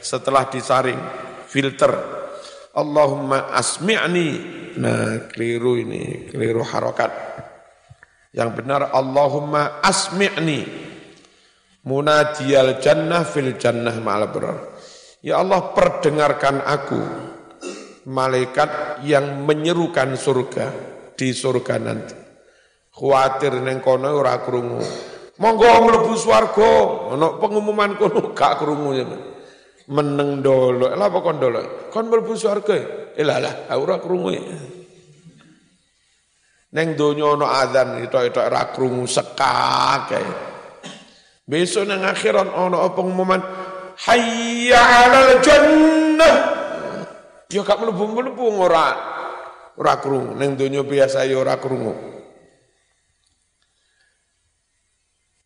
setelah 0.00 0.48
disaring, 0.52 1.00
filter, 1.48 1.92
Allahumma 2.76 3.50
asmi'ni. 3.56 4.58
Nah, 4.70 5.26
keliru 5.26 5.74
ini, 5.82 6.30
keliru 6.30 6.62
harokat. 6.62 7.10
Yang 8.30 8.62
benar 8.62 8.94
Allahumma 8.94 9.82
asmi'ni. 9.82 10.90
Munadiyal 11.80 12.76
jannah 12.76 13.24
fil 13.24 13.56
jannah 13.56 13.96
ma'al 14.04 14.28
Ya 15.24 15.40
Allah 15.40 15.72
perdengarkan 15.72 16.60
aku 16.60 17.00
malaikat 18.08 19.00
yang 19.04 19.44
menyerukan 19.44 20.16
surga 20.16 20.72
di 21.16 21.32
surga 21.32 21.76
nanti. 21.80 22.16
Khawatir 22.92 23.60
neng 23.64 23.80
kono 23.80 24.12
ora 24.12 24.40
krungu. 24.44 24.80
Monggo 25.40 25.68
mlebu 25.88 26.12
swarga, 26.20 26.72
ana 27.16 27.40
pengumuman 27.40 27.96
kono 27.96 28.28
gak 28.36 28.60
krungu 28.60 28.90
ya 28.92 29.04
meneng 29.88 30.44
dolo. 30.44 30.92
Lah 30.92 31.08
apa 31.08 31.18
kon 31.24 31.40
dolo? 31.40 31.88
Kon 31.88 32.12
mlebu 32.12 32.32
swarga. 32.36 32.76
Eh 33.16 33.24
lah 33.24 33.72
ora 33.76 33.96
krungu. 33.96 34.36
Neng 36.70 36.88
donya 36.94 37.24
ana 37.36 37.46
azan 37.60 38.04
itu-itu 38.04 38.40
ora 38.40 38.68
krungu 38.68 39.04
sekake. 39.08 40.49
Besok 41.50 41.90
nang 41.90 42.06
akhirat 42.06 42.46
ana 42.54 42.86
pengumuman 42.94 43.42
hayya 44.06 44.78
'alal 44.78 45.42
jannah. 45.42 46.36
Yo 47.50 47.66
gak 47.66 47.82
mlebu-mlebu 47.82 48.46
ora 48.54 48.94
ora 49.74 49.98
krungu. 49.98 50.38
Neng 50.38 50.54
donya 50.54 50.86
biasa 50.86 51.26
yo 51.26 51.42
ora 51.42 51.58
krungu. 51.58 51.90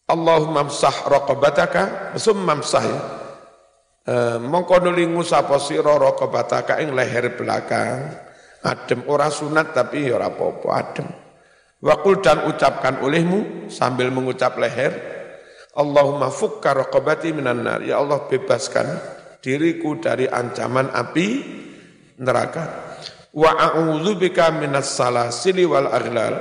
Allahumma 0.04 0.68
msah 0.68 1.08
raqabataka 1.08 2.12
summa 2.20 2.60
msah 2.60 2.84
ya. 2.84 3.00
E, 4.04 4.14
mongko 4.36 4.84
nuli 4.84 5.08
ngusapa 5.08 5.56
sira 5.56 5.96
raqabataka 5.96 6.76
ing 6.84 6.92
leher 6.92 7.32
belakang 7.40 8.12
adem 8.60 9.00
ora 9.08 9.32
sunat 9.32 9.72
tapi 9.72 10.12
ya 10.12 10.20
ora 10.20 10.28
apa-apa 10.28 10.68
adem 10.76 11.08
Wakul 11.80 12.20
dan 12.20 12.44
ucapkan 12.44 13.00
olehmu 13.00 13.68
sambil 13.72 14.12
mengucap 14.12 14.60
leher 14.60 15.13
Allahumma 15.74 16.30
fukka 16.30 16.70
raqabati 16.70 17.34
minan 17.34 17.66
nar. 17.66 17.82
Ya 17.82 17.98
Allah 17.98 18.22
bebaskan 18.30 18.86
diriku 19.42 19.98
dari 19.98 20.30
ancaman 20.30 20.94
api 20.94 21.26
neraka. 22.22 22.96
Wa 23.34 23.58
a'udzubika 23.58 24.54
minas 24.54 24.94
salasili 24.94 25.66
wal 25.66 25.90
aghlal. 25.90 26.34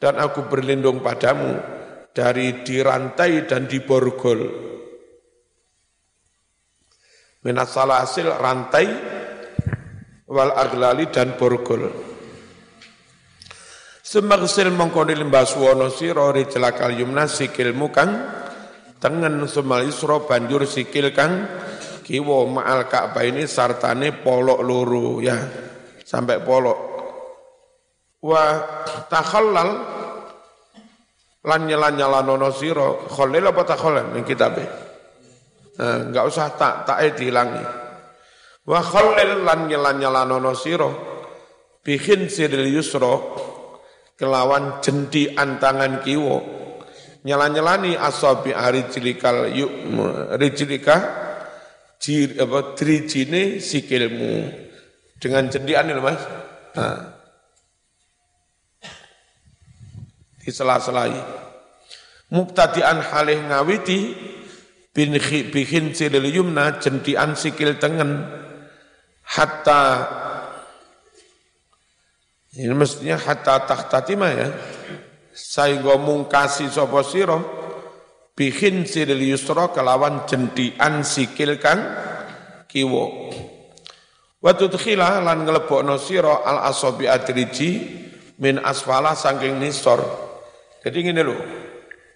Dan 0.00 0.16
aku 0.16 0.48
berlindung 0.48 1.00
padamu 1.00 1.56
dari 2.12 2.64
dirantai 2.64 3.48
dan 3.48 3.68
diborgol. 3.68 4.40
Minas 7.40 7.72
salasil 7.72 8.28
rantai 8.28 8.86
wal 10.28 10.52
aglali 10.52 11.08
dan 11.08 11.40
borgol. 11.40 11.88
Semagsil 14.04 14.68
mongkoni 14.74 15.16
limbah 15.16 15.48
suwono 15.48 15.88
siro 15.88 16.34
celakal 16.50 16.92
yumna 16.92 17.24
sikilmu 17.24 17.88
kang 17.88 18.10
tengen 19.00 19.42
semal 19.48 19.82
isro 19.88 20.28
banjur 20.28 20.68
sikil 20.68 21.10
kang 21.16 21.48
kiwo 22.04 22.44
ma'al 22.46 22.86
ka'bah 22.86 23.24
ini 23.24 23.48
sartane 23.48 24.14
polok 24.20 24.60
luru 24.60 25.24
ya. 25.24 25.36
Sampai 26.04 26.42
polok. 26.44 26.78
Wa 28.20 28.44
takhallal 29.08 29.70
lan 31.40 31.60
nyala 31.64 32.20
nono 32.20 32.52
siro 32.52 33.08
kholil 33.08 33.48
apa 33.48 33.62
takhallal? 33.64 34.12
Ini 34.12 34.20
kitabnya 34.28 34.90
nah, 35.80 35.98
enggak 36.04 36.24
usah 36.28 36.46
tak 36.60 36.84
tak 36.84 37.16
dihilangi 37.16 37.64
wa 38.68 38.80
kholil 38.84 39.40
lan 39.40 39.68
nyala 39.72 40.28
nono 40.28 40.52
siro 40.52 40.90
bikin 41.80 42.28
siril 42.28 42.68
yusro 42.68 43.14
kelawan 44.20 44.84
jendi 44.84 45.32
antangan 45.32 46.04
kiwo 46.04 46.59
nyala-nyalani 47.24 47.96
asabi 48.00 48.56
cilikal 48.88 49.52
yuk 49.52 49.72
rijlika 50.40 50.96
jir 52.00 52.40
apa 52.40 52.72
trijine 52.72 53.60
sikilmu 53.60 54.48
dengan 55.20 55.52
cendian 55.52 55.84
ini 55.84 56.00
Mas 56.00 56.20
nah. 56.72 57.12
di 60.40 60.48
sela-selai 60.48 61.12
mubtadian 62.32 63.04
halih 63.04 63.36
ngawiti 63.52 64.16
bin 64.96 65.12
bihin 65.52 65.92
silil 65.92 66.24
yumna 66.24 66.80
cendian 66.80 67.36
sikil 67.36 67.76
tengen 67.76 68.24
hatta 69.28 70.08
ini 72.50 72.74
mestinya 72.74 73.14
hatta 73.14 73.62
takhtatima 73.62 74.26
ya. 74.34 74.50
Sehingga 75.30 75.94
mungkasi 75.94 76.66
sapa 76.66 77.06
sira 77.06 77.38
bihin 78.34 78.88
siril 78.88 79.20
yusra 79.20 79.70
kelawan 79.70 80.26
jentian 80.26 81.06
sikil 81.06 81.60
kang 81.60 81.80
kiwa. 82.66 83.04
Wa 84.40 84.52
tudkhila 84.56 85.20
lan 85.20 85.44
nglebokno 85.44 86.00
sira 86.00 86.40
al 86.42 86.72
asabi 86.72 87.04
adriji 87.04 87.70
min 88.40 88.56
asfala 88.58 89.12
saking 89.12 89.60
nisor. 89.60 90.00
Jadi 90.80 90.98
ngene 91.04 91.22
lho. 91.22 91.36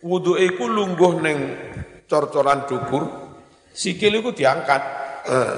Wudu 0.04 0.40
iku 0.40 0.68
lungguh 0.68 1.20
ning 1.20 1.38
cor-coran 2.08 2.64
dukur, 2.68 3.08
sikil 3.72 4.20
iku 4.20 4.32
diangkat. 4.32 4.82
Eh, 5.24 5.56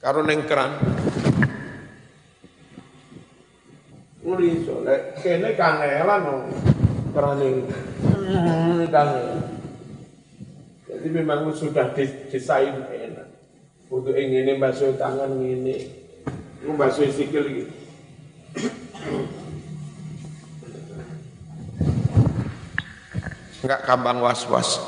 karo 0.00 0.24
ning 0.24 0.44
keran. 0.48 0.72
Nuliso, 4.24 4.80
lek 4.84 5.20
kene 5.20 5.52
kangelan. 5.52 6.48
Kerane. 7.14 7.50
Jadi 10.90 11.08
memang 11.14 11.54
sudah 11.54 11.94
desain 11.94 12.74
enak. 12.74 13.28
Untuk 13.86 14.18
ini 14.18 14.58
basuh 14.58 14.98
tangan 14.98 15.38
ini, 15.38 15.94
basuh 16.74 17.06
sikil 17.06 17.44
gitu. 17.46 17.74
Enggak 23.62 23.80
gampang 23.86 24.18
was-was. 24.18 24.82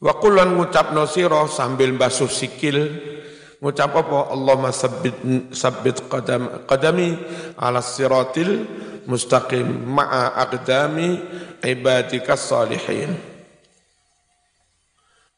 Wa 0.00 0.16
kullan 0.16 0.56
ngucapno 0.56 1.04
sira 1.04 1.44
sambil 1.50 1.92
basuh 1.98 2.30
sikil 2.30 2.78
ngucap 3.60 3.92
apa? 3.92 4.32
Allahumma 4.32 4.72
sabbit 4.72 5.16
sabbit 5.52 6.08
qadam 6.08 6.64
qadami 6.64 7.14
ala 7.60 7.84
siratil 7.84 8.64
mustaqim 9.04 9.68
ma'a 9.84 10.40
aqdami 10.48 11.20
ibadika 11.64 12.34
salihin. 12.40 13.16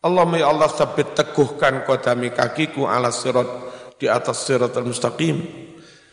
Allahumma 0.03 0.39
ya 0.39 0.51
Allah 0.51 0.71
sabbit 0.71 1.15
teguhkan 1.15 1.87
qadami 1.87 2.35
kakiku 2.35 2.87
ala 2.87 3.11
sirat 3.15 3.47
di 3.99 4.11
atas 4.11 4.47
siratal 4.47 4.87
mustaqim 4.87 5.43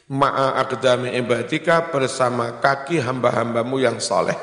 ma'a 0.10 0.62
aqdami 0.66 1.14
ibadika 1.18 1.90
bersama 1.94 2.58
kaki 2.58 3.02
hamba-hambamu 3.02 3.78
yang 3.82 4.02
saleh. 4.02 4.38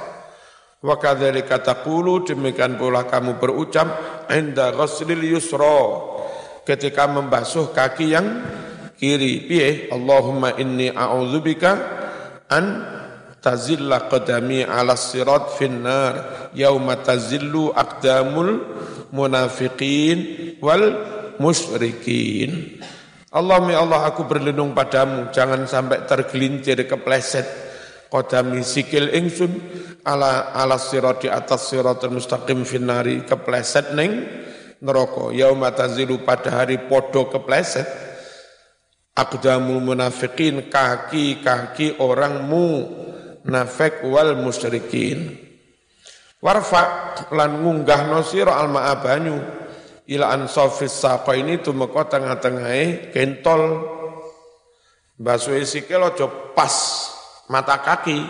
Wa 0.82 0.98
kadzalika 1.02 1.58
taqulu 1.58 2.22
demikian 2.22 2.78
pula 2.78 3.06
kamu 3.10 3.42
berucap 3.42 3.86
inda 4.30 4.70
ghuslil 4.70 5.18
yusra 5.18 6.14
ketika 6.66 7.06
membasuh 7.06 7.70
kaki 7.70 8.12
yang 8.12 8.42
kiri. 8.98 9.46
Piye? 9.46 9.68
Allahumma 9.94 10.58
inni 10.58 10.90
a'udzubika 10.90 11.72
an 12.50 12.64
tazilla 13.38 14.10
qadami 14.10 14.66
ala 14.66 14.98
sirat 14.98 15.54
finnar 15.54 16.12
yauma 16.58 16.98
tazillu 16.98 17.70
aqdamul 17.70 18.66
munafiqin 19.14 20.18
wal 20.58 20.84
musyrikin. 21.38 22.82
Allahumma 23.30 23.78
Allah 23.78 24.00
aku 24.10 24.26
berlindung 24.26 24.74
padamu 24.74 25.30
jangan 25.30 25.68
sampai 25.68 26.08
tergelincir 26.08 26.82
kepleset 26.88 27.66
Kodami 28.06 28.62
sikil 28.62 29.10
ingsun 29.18 29.50
ala 30.06 30.54
ala 30.54 30.78
sirat 30.78 31.26
di 31.26 31.28
atas 31.28 31.74
siratul 31.74 32.14
mustaqim 32.14 32.62
finari 32.62 33.26
kepleset 33.26 33.98
neng 33.98 34.22
neraka 34.80 35.32
yauma 35.32 35.72
tazilu 35.72 36.20
pada 36.24 36.62
hari 36.62 36.88
podo 36.88 37.28
kepleset 37.32 37.86
aqdamul 39.16 39.80
munafiqin 39.80 40.68
kaki-kaki 40.68 41.96
orang 41.98 42.44
nafek 43.46 44.04
wal 44.04 44.36
musyrikin. 44.36 45.40
Warfa 46.36 47.16
lan 47.32 47.64
ngunggah 47.64 48.12
nosiro 48.12 48.52
al 48.52 48.68
ma'abanyu 48.68 49.36
ila 50.12 50.36
ansofis 50.36 50.92
saqa 50.92 51.32
ini 51.34 51.58
tumeka 51.64 52.06
tengah-tengahe 52.06 53.10
kentol 53.10 53.82
basuh 55.16 55.56
sikil 55.64 56.12
aja 56.12 56.28
pas 56.52 56.74
mata 57.48 57.80
kaki 57.80 58.20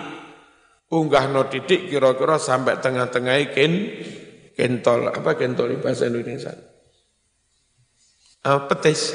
unggah 0.95 1.27
no 1.29 1.51
titik 1.51 1.91
kira-kira 1.91 2.39
sampai 2.39 2.79
tengah-tengah 2.79 3.37
ken 3.51 3.73
kentol 4.57 5.13
apa 5.13 5.37
kentol 5.37 5.69
di 5.69 5.77
bahasa 5.77 6.09
Indonesia? 6.09 6.57
Uh, 8.41 8.61
petis. 8.73 9.13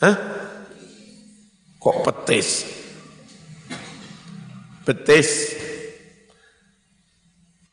Hah? 0.00 0.16
kok 1.78 1.96
petis? 2.02 2.48
Petis. 4.82 5.28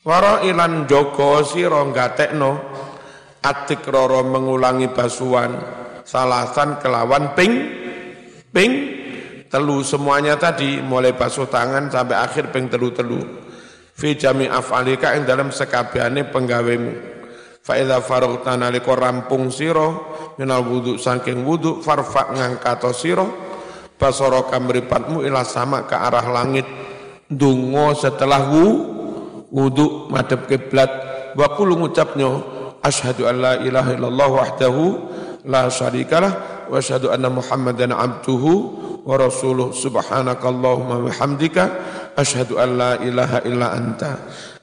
Waro 0.05 0.45
ilan 0.45 0.85
joko 0.85 1.41
siro 1.41 1.81
gatekno 1.89 2.51
atik 3.41 3.85
roro 3.89 4.21
mengulangi 4.21 4.93
basuhan 4.93 5.57
salasan 6.05 6.77
kelawan 6.77 7.33
ping 7.33 7.53
ping 8.53 8.71
telu 9.49 9.81
semuanya 9.81 10.37
tadi 10.37 10.77
mulai 10.81 11.17
basuh 11.17 11.49
tangan 11.49 11.89
sampai 11.89 12.17
akhir 12.21 12.53
peng 12.53 12.69
telu-telu 12.69 13.44
fi 13.95 14.19
jami 14.19 14.51
af'alika 14.51 15.15
ing 15.15 15.23
dalam 15.23 15.49
sekabehane 15.49 16.27
penggawemu. 16.27 17.15
Fa 17.65 17.79
idza 17.79 17.97
faraghta 18.03 18.53
nalika 18.53 18.93
rampung 18.93 19.49
sira 19.49 19.89
minal 20.37 20.61
wudu 20.61 21.01
saking 21.01 21.41
wudu 21.41 21.81
farfa 21.81 22.29
ngangkato 22.29 22.93
sira 22.93 23.25
basara 23.97 24.45
kamripatmu 24.45 25.25
ila 25.25 25.41
sama 25.41 25.87
ke 25.89 25.95
arah 25.97 26.27
langit. 26.29 26.67
Dungo 27.25 27.97
setelah 27.97 28.53
wu 28.53 28.65
wudu 29.49 30.11
madhep 30.13 30.45
kiblat. 30.45 30.91
Wa 31.33 31.57
qulu 31.57 31.81
ngucapnya 31.81 32.29
asyhadu 32.85 33.25
an 33.25 33.35
la 33.41 33.53
ilaha 33.65 33.97
illallah 33.97 34.29
wahdahu 34.29 34.83
la 35.49 35.65
syarikalah 35.65 36.69
wa 36.69 36.77
asyhadu 36.77 37.09
anna 37.09 37.33
muhammadan 37.33 37.97
abduhu 37.97 38.53
wa 39.09 39.17
rasuluh. 39.17 39.73
Subhanakallahumma 39.73 41.01
wa 41.01 41.11
hamdika 41.17 41.63
asyhadu 42.15 42.57
an 42.57 42.69
la 42.79 42.91
ilaha 43.03 43.43
illa 43.43 43.75
anta. 43.75 44.11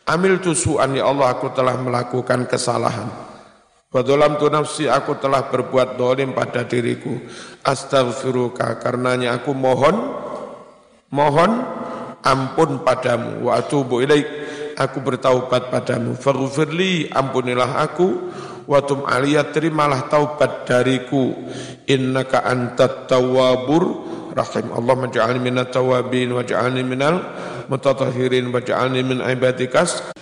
Amil 0.02 0.42
tusu'an 0.42 0.98
ya 0.98 1.06
Allah 1.06 1.30
aku 1.30 1.54
telah 1.54 1.78
melakukan 1.78 2.50
kesalahan. 2.50 3.06
Wa 3.92 4.00
tu 4.00 4.48
nafsi 4.48 4.88
aku 4.88 5.20
telah 5.20 5.52
berbuat 5.52 6.00
dolim 6.00 6.32
pada 6.32 6.64
diriku. 6.64 7.12
Astaghfiruka 7.60 8.80
karenanya 8.80 9.36
aku 9.36 9.52
mohon 9.52 10.16
mohon 11.12 11.60
ampun 12.24 12.80
padamu. 12.80 13.46
Wa 13.46 13.60
atubu 13.60 14.00
ilaik 14.00 14.26
aku 14.80 15.04
bertaubat 15.04 15.68
padamu. 15.68 16.16
Faghfirli 16.16 17.12
ampunilah 17.12 17.84
aku. 17.84 18.08
Wa 18.64 18.80
tum 18.80 19.04
aliyat 19.04 19.52
terimalah 19.52 20.08
taubat 20.08 20.64
dariku. 20.64 21.36
Innaka 21.84 22.48
antat 22.48 23.12
tawwabur 23.12 23.84
rahim 24.32 24.72
Allah 24.72 24.94
maj'alni 24.96 25.40
minat 25.40 25.70
tawabin 25.70 26.32
waj'alni 26.32 26.82
minal 26.82 27.20
mutatahhirin 27.68 28.48
waj'alni 28.48 29.04
min 29.04 29.20
ibadikas 29.20 30.12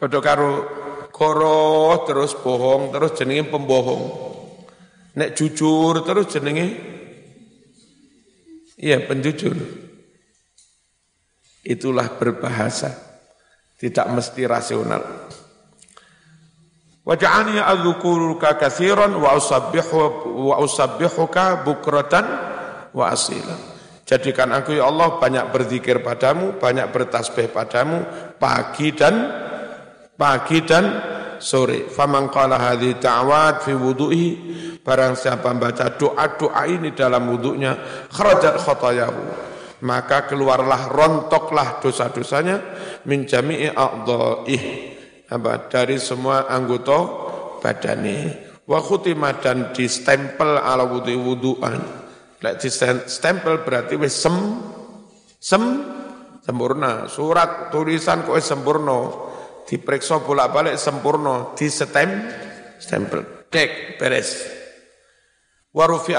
Padha 0.00 0.16
karo 0.24 0.50
koro 1.12 2.08
terus 2.08 2.32
bohong 2.32 2.88
terus 2.88 3.12
jenenge 3.20 3.52
pembohong. 3.52 4.04
Nek 5.20 5.36
jujur 5.36 6.00
terus 6.00 6.32
jenenge 6.32 6.66
iya 8.80 8.96
penjujur. 9.04 9.60
Itulah 11.60 12.16
berbahasa. 12.16 12.96
Tidak 13.76 14.08
mesti 14.08 14.48
rasional. 14.48 15.04
Waj'alni 17.10 17.58
adzkuruka 17.58 18.54
katsiran 18.54 19.18
wa 19.18 19.34
usabbihu 19.34 20.30
wa 20.46 20.62
usabbihuka 20.62 21.66
bukratan 21.66 22.22
wa 22.94 23.10
asila. 23.10 23.58
Jadikan 24.06 24.54
aku 24.54 24.78
ya 24.78 24.86
Allah 24.86 25.18
banyak 25.18 25.50
berzikir 25.50 26.06
padamu, 26.06 26.54
banyak 26.62 26.86
bertasbih 26.94 27.50
padamu 27.50 28.06
pagi 28.38 28.94
dan 28.94 29.26
pagi 30.14 30.62
dan 30.62 30.84
sore. 31.42 31.90
Faman 31.90 32.30
qala 32.30 32.62
hadhi 32.62 32.94
ta'wad 33.02 33.66
fi 33.66 33.74
wudu'i 33.74 34.26
barang 34.78 35.18
siapa 35.18 35.50
membaca 35.50 35.90
doa-doa 35.90 36.62
ini 36.70 36.94
dalam 36.94 37.26
wudhunya 37.26 37.72
kharajat 38.06 38.54
khotayahu 38.54 39.22
maka 39.80 40.28
keluarlah 40.28 40.92
rontoklah 40.92 41.80
dosa-dosanya 41.80 42.56
min 43.08 43.24
jami'i 43.24 43.72
a'dha'ih 43.72 44.89
apa? 45.30 45.70
Dari 45.70 45.96
semua 46.02 46.50
anggota 46.50 46.98
badani 47.62 48.34
wa 48.66 48.78
khutimah 48.82 49.38
dan 49.38 49.70
distempel 49.70 50.58
ala 50.58 50.86
wudhu 50.86 51.22
wudhuan 51.22 51.78
lek 52.40 52.56
stempel 53.06 53.62
berarti 53.62 53.94
wis 54.00 54.16
sem 54.16 54.34
sem 55.40 55.62
sempurna. 56.44 57.06
Surat 57.06 57.70
tulisan 57.70 58.24
kok 58.24 58.40
sempurna? 58.40 59.28
Diperiksa 59.70 60.18
bolak-balik 60.26 60.74
sempurna, 60.74 61.54
di 61.54 61.70
setem, 61.70 62.26
stempel, 62.82 63.46
dek, 63.54 64.02
beres. 64.02 64.58
Warufi 65.70 66.10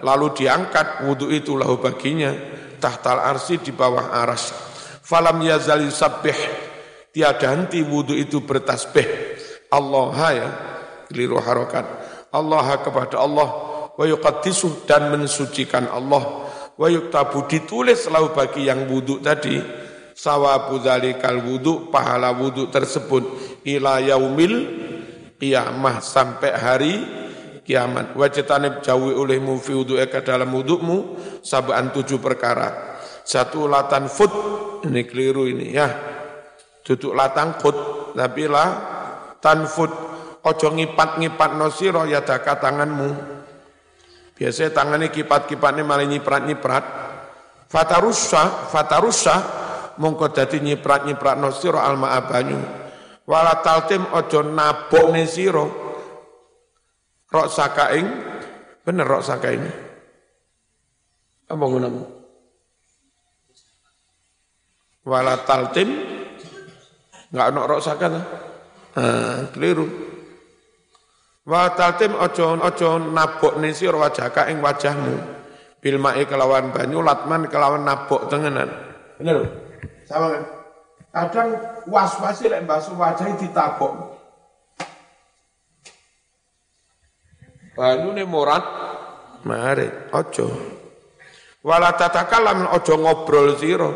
lalu 0.00 0.32
diangkat 0.32 1.04
wudhu 1.04 1.28
itu 1.28 1.60
lahu 1.60 1.76
baginya, 1.76 2.32
tahtal 2.80 3.20
arsi 3.20 3.60
di 3.60 3.68
bawah 3.76 4.16
aras. 4.16 4.48
Falam 5.04 5.44
yazal 5.44 5.84
yusabbih, 5.84 6.32
tiada 7.16 7.56
henti 7.56 7.80
wudhu 7.80 8.12
itu 8.12 8.44
bertasbih. 8.44 9.08
Allah 9.72 10.12
ya, 10.36 10.48
keliru 11.08 11.40
harokat. 11.40 11.88
Allah 12.28 12.76
kepada 12.84 13.16
Allah, 13.24 13.48
wa 13.96 14.04
yuqaddisuh 14.04 14.84
dan 14.84 15.08
mensucikan 15.08 15.88
Allah, 15.88 16.52
wa 16.76 16.86
yuktabu 16.92 17.48
ditulis 17.48 18.04
lahu 18.12 18.36
bagi 18.36 18.68
yang 18.68 18.84
wudhu 18.84 19.24
tadi, 19.24 19.56
sawabu 20.12 20.76
dzalikal 20.84 21.40
wudu 21.40 21.88
pahala 21.88 22.36
wudu 22.36 22.68
tersebut. 22.68 23.24
Ila 23.64 24.04
yaumil 24.04 24.56
qiyamah 25.40 26.04
sampai 26.04 26.52
hari 26.52 26.94
kiamat. 27.64 28.12
Wajitanib 28.12 28.84
jauhi 28.84 29.16
olehmu 29.16 29.56
fi 29.56 29.72
wudu'ika 29.72 30.20
dalam 30.20 30.52
wudu'mu 30.52 30.96
saban 31.40 31.96
tujuh 31.96 32.20
perkara. 32.20 33.00
Satu 33.26 33.64
latan 33.66 34.06
foot 34.06 34.30
ini 34.86 35.02
keliru 35.02 35.50
ini 35.50 35.74
ya 35.74 36.15
duduk 36.86 37.18
latang 37.18 37.58
foot 37.58 37.74
tapi 38.14 38.46
lah 38.46 38.68
tanfut. 39.42 39.90
Ojo 40.46 40.70
ngipat-ngipat 40.70 41.58
nosiro 41.58 42.06
ya 42.06 42.22
daka 42.22 42.54
tanganmu. 42.62 43.10
Biasanya 44.38 44.70
tangannya 44.70 45.10
kipat-kipatnya 45.10 45.82
malah 45.82 46.06
nyiprat-nyiprat. 46.06 46.84
Fatarussa 47.66 48.70
fatarussa 48.70 49.36
mongko 49.98 50.30
dadi 50.30 50.62
nyiprat-nyipratno 50.62 51.50
sira 51.50 51.82
alma 51.82 52.14
abanyu. 52.14 52.62
Wala 53.26 53.58
taltim 53.58 54.06
aja 54.14 54.46
nabokne 54.46 55.26
sira 55.26 55.66
rok 57.26 57.48
sakaing 57.50 58.06
bener 58.86 59.02
rok 59.02 59.22
sakaing 59.26 59.62
apa 61.46 61.64
ngono 61.66 61.88
wala 65.06 65.34
taltim 65.42 66.05
enggak 67.36 67.52
ono 67.52 67.60
rok 67.68 67.84
saka 67.84 68.06
ta 68.08 68.20
ah 68.96 69.44
keliru 69.52 69.84
wala 71.44 71.68
taltim 71.76 72.16
aja 72.16 72.56
aja 72.64 72.88
nabokne 72.96 73.76
sira 73.76 74.00
wajaka 74.00 74.48
ing 74.48 74.64
wajahmu 74.64 75.14
bil 75.84 76.00
kelawan 76.24 76.72
banyu 76.72 77.04
latman 77.04 77.44
kelawan 77.52 77.84
nabok 77.84 78.32
tengenan 78.32 78.72
bener 79.20 79.44
sama 80.08 80.32
kan? 80.32 80.44
Kadang 81.16 81.48
was-was 81.88 82.44
lek 82.44 82.68
basuh 82.68 82.92
wajah 82.92 83.40
ditabok. 83.40 84.20
Banyune 87.72 88.28
morat 88.28 88.60
mari 89.48 89.88
ojo. 90.12 90.44
Wala 91.64 91.96
tatakalam 91.96 92.68
ojo 92.68 92.94
ngobrol 93.00 93.56
sira 93.56 93.88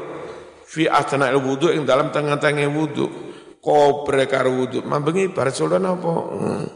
fi 0.65 0.89
asna'il 0.89 1.37
wudu 1.37 1.69
ing 1.77 1.85
dalam 1.85 2.09
tengah-tengah 2.09 2.73
wudu. 2.73 3.30
Kobre 3.61 4.25
karo 4.25 4.57
wudu. 4.57 4.81
Mambengi 4.83 5.29
bar 5.33 5.53
apa? 5.53 6.13
Hmm. 6.33 6.67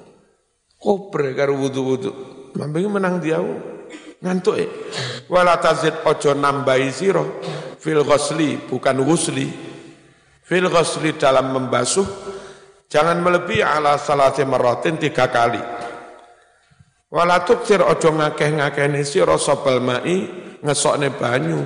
Kobre 0.76 1.32
karo 1.32 1.56
wudu-wudu. 1.56 2.12
Mambengi 2.54 2.88
menang 2.92 3.18
diau. 3.24 3.48
Ngantuk 4.20 4.56
e. 4.56 4.66
Wala 5.28 5.56
tazid 5.60 6.04
ojo 6.04 6.32
nambahi 6.36 6.88
sira 6.92 7.24
fil 7.84 8.00
ghusli 8.00 8.56
bukan 8.64 9.04
ghusli 9.04 9.44
fil 10.40 10.72
ghusli 10.72 11.20
dalam 11.20 11.52
membasuh 11.52 12.08
jangan 12.88 13.20
melebihi 13.20 13.60
ala 13.60 14.00
salati 14.00 14.40
maratin 14.48 14.96
tiga 14.96 15.28
kali 15.28 15.60
wala 17.12 17.44
tuktir 17.44 17.84
ojo 17.84 18.08
ngakeh-ngakehni 18.16 19.04
sira 19.04 19.36
sabal 19.36 19.84
mai 19.84 20.24
ngesokne 20.64 21.12
banyu 21.12 21.60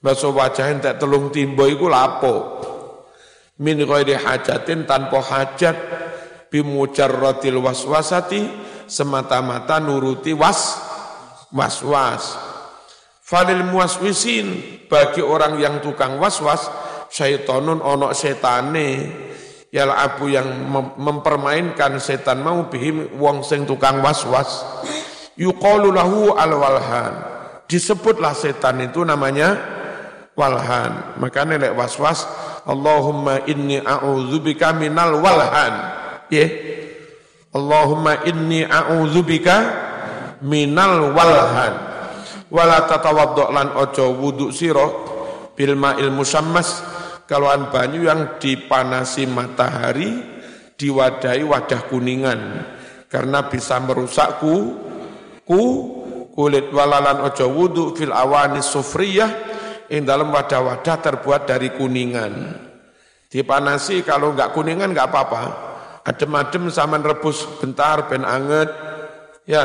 basuh 0.00 0.32
wajah 0.32 0.72
entek 0.72 0.96
telung 0.96 1.28
timbo 1.28 1.68
iku 1.68 1.92
lapo 1.92 2.55
min 3.60 3.80
ghairi 3.80 4.16
hajatin 4.16 4.84
tanpa 4.84 5.20
hajat 5.24 5.76
bimujarratil 6.52 7.60
waswasati 7.60 8.40
semata-mata 8.86 9.80
nuruti 9.82 10.36
was 10.36 10.78
was-was. 11.50 12.36
Falil 13.26 13.66
muaswisin 13.66 14.78
bagi 14.86 15.18
orang 15.18 15.58
yang 15.58 15.82
tukang 15.82 16.22
waswas 16.22 16.70
syaitonun 17.10 17.82
onok 17.82 18.14
setane. 18.14 18.88
Yal 19.74 19.90
abu 19.90 20.30
yang 20.30 20.46
mempermainkan 20.96 21.98
setan 21.98 22.40
mau 22.40 22.70
bihim 22.70 23.18
wong 23.18 23.42
sing 23.42 23.66
tukang 23.66 23.98
waswas. 23.98 24.62
Yuqalu 25.34 25.90
lahu 25.90 26.32
al 26.38 26.54
walhan. 26.54 27.14
Disebutlah 27.66 28.32
setan 28.32 28.78
itu 28.78 29.02
namanya 29.02 29.58
walhan. 30.38 31.18
Makanya 31.18 31.58
lek 31.58 31.74
waswas 31.74 32.24
Allahumma 32.66 33.46
inni 33.46 33.78
a'udzubika 33.78 34.74
minal 34.74 35.22
walhan. 35.22 35.74
Ya. 36.26 36.50
Allahumma 37.54 38.26
inni 38.26 38.66
a'udzubika 38.66 39.56
minal 40.42 41.14
walhan. 41.14 41.74
Wala 42.50 42.82
tatawaddo 42.90 43.54
lan 43.54 43.70
ojo 43.78 44.18
wudu 44.18 44.50
siro 44.50 44.86
bil 45.54 45.78
ma'il 45.78 46.10
musammas. 46.10 46.82
Kaluan 47.26 47.70
banyu 47.74 48.06
yang 48.06 48.38
dipanasi 48.38 49.26
matahari 49.30 50.10
diwadahi 50.74 51.42
wadah 51.46 51.80
kuningan. 51.86 52.40
Karena 53.06 53.46
bisa 53.46 53.78
merusakku 53.78 54.54
ku 55.46 55.62
kulit. 56.34 56.74
Walalan 56.74 57.30
ojo 57.30 57.46
wudu 57.46 57.84
fil 57.94 58.10
awani 58.10 58.58
sufriyah 58.58 59.55
in 59.92 60.06
dalam 60.06 60.32
wadah-wadah 60.32 60.96
terbuat 61.02 61.46
dari 61.46 61.74
kuningan 61.74 62.32
dipanasi 63.30 64.02
kalau 64.06 64.34
enggak 64.34 64.54
kuningan 64.54 64.94
enggak 64.94 65.10
apa-apa 65.10 65.42
adem-adem 66.06 66.70
sama 66.70 66.98
rebus 67.02 67.42
bentar 67.58 68.06
ben 68.06 68.22
anget 68.22 68.70
ya 69.46 69.64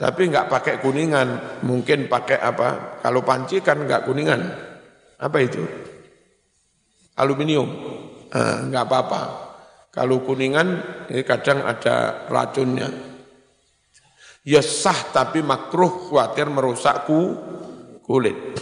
tapi 0.00 0.32
nggak 0.32 0.48
pakai 0.48 0.74
kuningan, 0.80 1.60
mungkin 1.60 2.08
pakai 2.08 2.40
apa? 2.40 2.96
Kalau 3.04 3.20
panci 3.20 3.60
kan 3.60 3.84
nggak 3.84 4.08
kuningan. 4.08 4.40
Apa 5.20 5.44
itu? 5.44 5.60
Aluminium. 7.20 7.68
Nah, 8.32 8.64
nggak 8.64 8.84
apa-apa. 8.88 9.22
Kalau 9.92 10.24
kuningan, 10.24 10.80
ini 11.12 11.20
kadang 11.20 11.60
ada 11.68 12.24
racunnya. 12.32 12.88
Ya 14.40 14.64
sah 14.64 14.96
tapi 15.12 15.44
makruh 15.44 16.08
khawatir 16.08 16.48
merusak 16.48 17.04
kulit. 18.00 18.56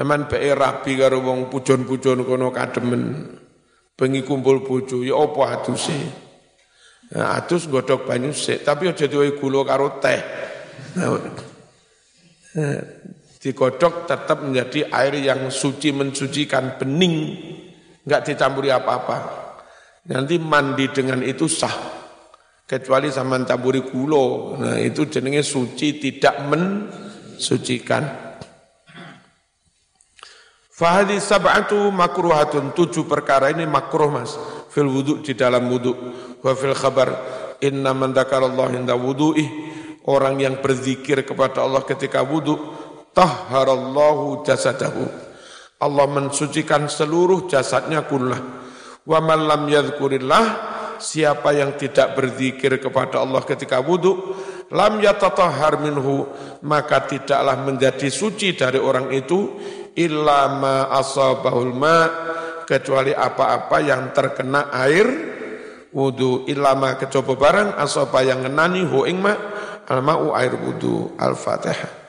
Zaman 0.00 0.32
bae 0.32 0.48
rabi 0.56 0.96
karo 0.96 1.20
wong 1.20 1.52
pujon-pujon 1.52 2.24
kono 2.24 2.48
kademen. 2.48 3.36
Bengi 3.92 4.24
kumpul 4.24 4.64
bojo, 4.64 5.04
ya 5.04 5.12
apa 5.12 5.60
aduse? 5.60 5.92
Nah, 7.12 7.36
atus 7.36 7.68
godok 7.68 8.08
banyu 8.08 8.32
sik, 8.32 8.64
tapi 8.64 8.88
aja 8.88 9.04
diwehi 9.04 9.36
gula 9.36 9.60
karo 9.60 10.00
teh. 10.00 10.16
Nah, 10.96 11.20
digodok 13.44 14.08
tetap 14.08 14.40
menjadi 14.40 14.88
air 14.88 15.20
yang 15.20 15.52
suci 15.52 15.92
mensucikan 15.92 16.80
bening, 16.80 17.36
enggak 18.08 18.24
dicampuri 18.24 18.72
apa-apa. 18.72 19.16
Nanti 20.08 20.40
mandi 20.40 20.88
dengan 20.88 21.20
itu 21.20 21.44
sah. 21.44 22.00
Kecuali 22.64 23.12
sama 23.12 23.36
campuri 23.44 23.84
gula. 23.84 24.56
Nah, 24.64 24.76
itu 24.80 25.04
jenenge 25.12 25.44
suci 25.44 26.00
tidak 26.00 26.40
mensucikan. 26.48 28.29
Fahadi 30.80 31.20
sab'atu 31.20 31.92
makruhatun. 31.92 32.72
Tujuh 32.72 33.04
perkara 33.04 33.52
ini 33.52 33.68
makruh 33.68 34.08
mas. 34.08 34.32
Fil 34.72 34.88
wudhu 34.88 35.20
di 35.20 35.36
dalam 35.36 35.68
wudhu 35.68 35.92
wa 36.40 36.56
fil 36.56 36.72
khabar 36.72 37.12
inna 37.60 37.92
man 37.92 38.16
dzakarallahu 38.16 38.80
inda 38.80 38.96
wudu'ih 38.96 39.44
orang 40.08 40.40
yang 40.40 40.56
berzikir 40.64 41.20
kepada 41.28 41.68
Allah 41.68 41.84
ketika 41.84 42.24
wudu 42.24 42.56
tahharallahu 43.12 44.40
jasadahu. 44.48 45.04
Allah 45.84 46.06
mensucikan 46.08 46.88
seluruh 46.88 47.44
jasadnya 47.44 48.08
kullah. 48.08 48.40
Wa 49.04 49.20
man 49.20 49.44
lam 49.44 49.68
yadhkurillah. 49.68 50.72
Siapa 51.00 51.56
yang 51.56 51.80
tidak 51.80 52.12
berzikir 52.16 52.76
kepada 52.80 53.20
Allah 53.20 53.44
ketika 53.44 53.84
wudu 53.84 54.32
lam 54.72 54.96
yatatahhar 54.96 55.76
minhu. 55.84 56.24
Maka 56.64 57.04
tidaklah 57.04 57.56
menjadi 57.68 58.08
suci 58.08 58.56
dari 58.56 58.80
orang 58.80 59.12
itu 59.12 59.60
illa 59.98 60.50
ma 60.54 60.90
asabahul 60.94 61.74
ma 61.74 61.98
kecuali 62.66 63.10
apa-apa 63.14 63.76
yang 63.82 64.14
terkena 64.14 64.70
air. 64.74 65.08
Wudu 65.90 66.46
ilama 66.46 66.94
kecoba 66.94 67.34
barang 67.34 67.68
asapa 67.74 68.22
yang 68.22 68.46
ngenani 68.46 68.86
hu 68.86 69.10
ing 69.10 69.18
ma 69.18 69.34
al 69.90 69.98
ma'u 70.06 70.30
air 70.38 70.54
wudu 70.54 71.18
al-fatihah 71.18 71.99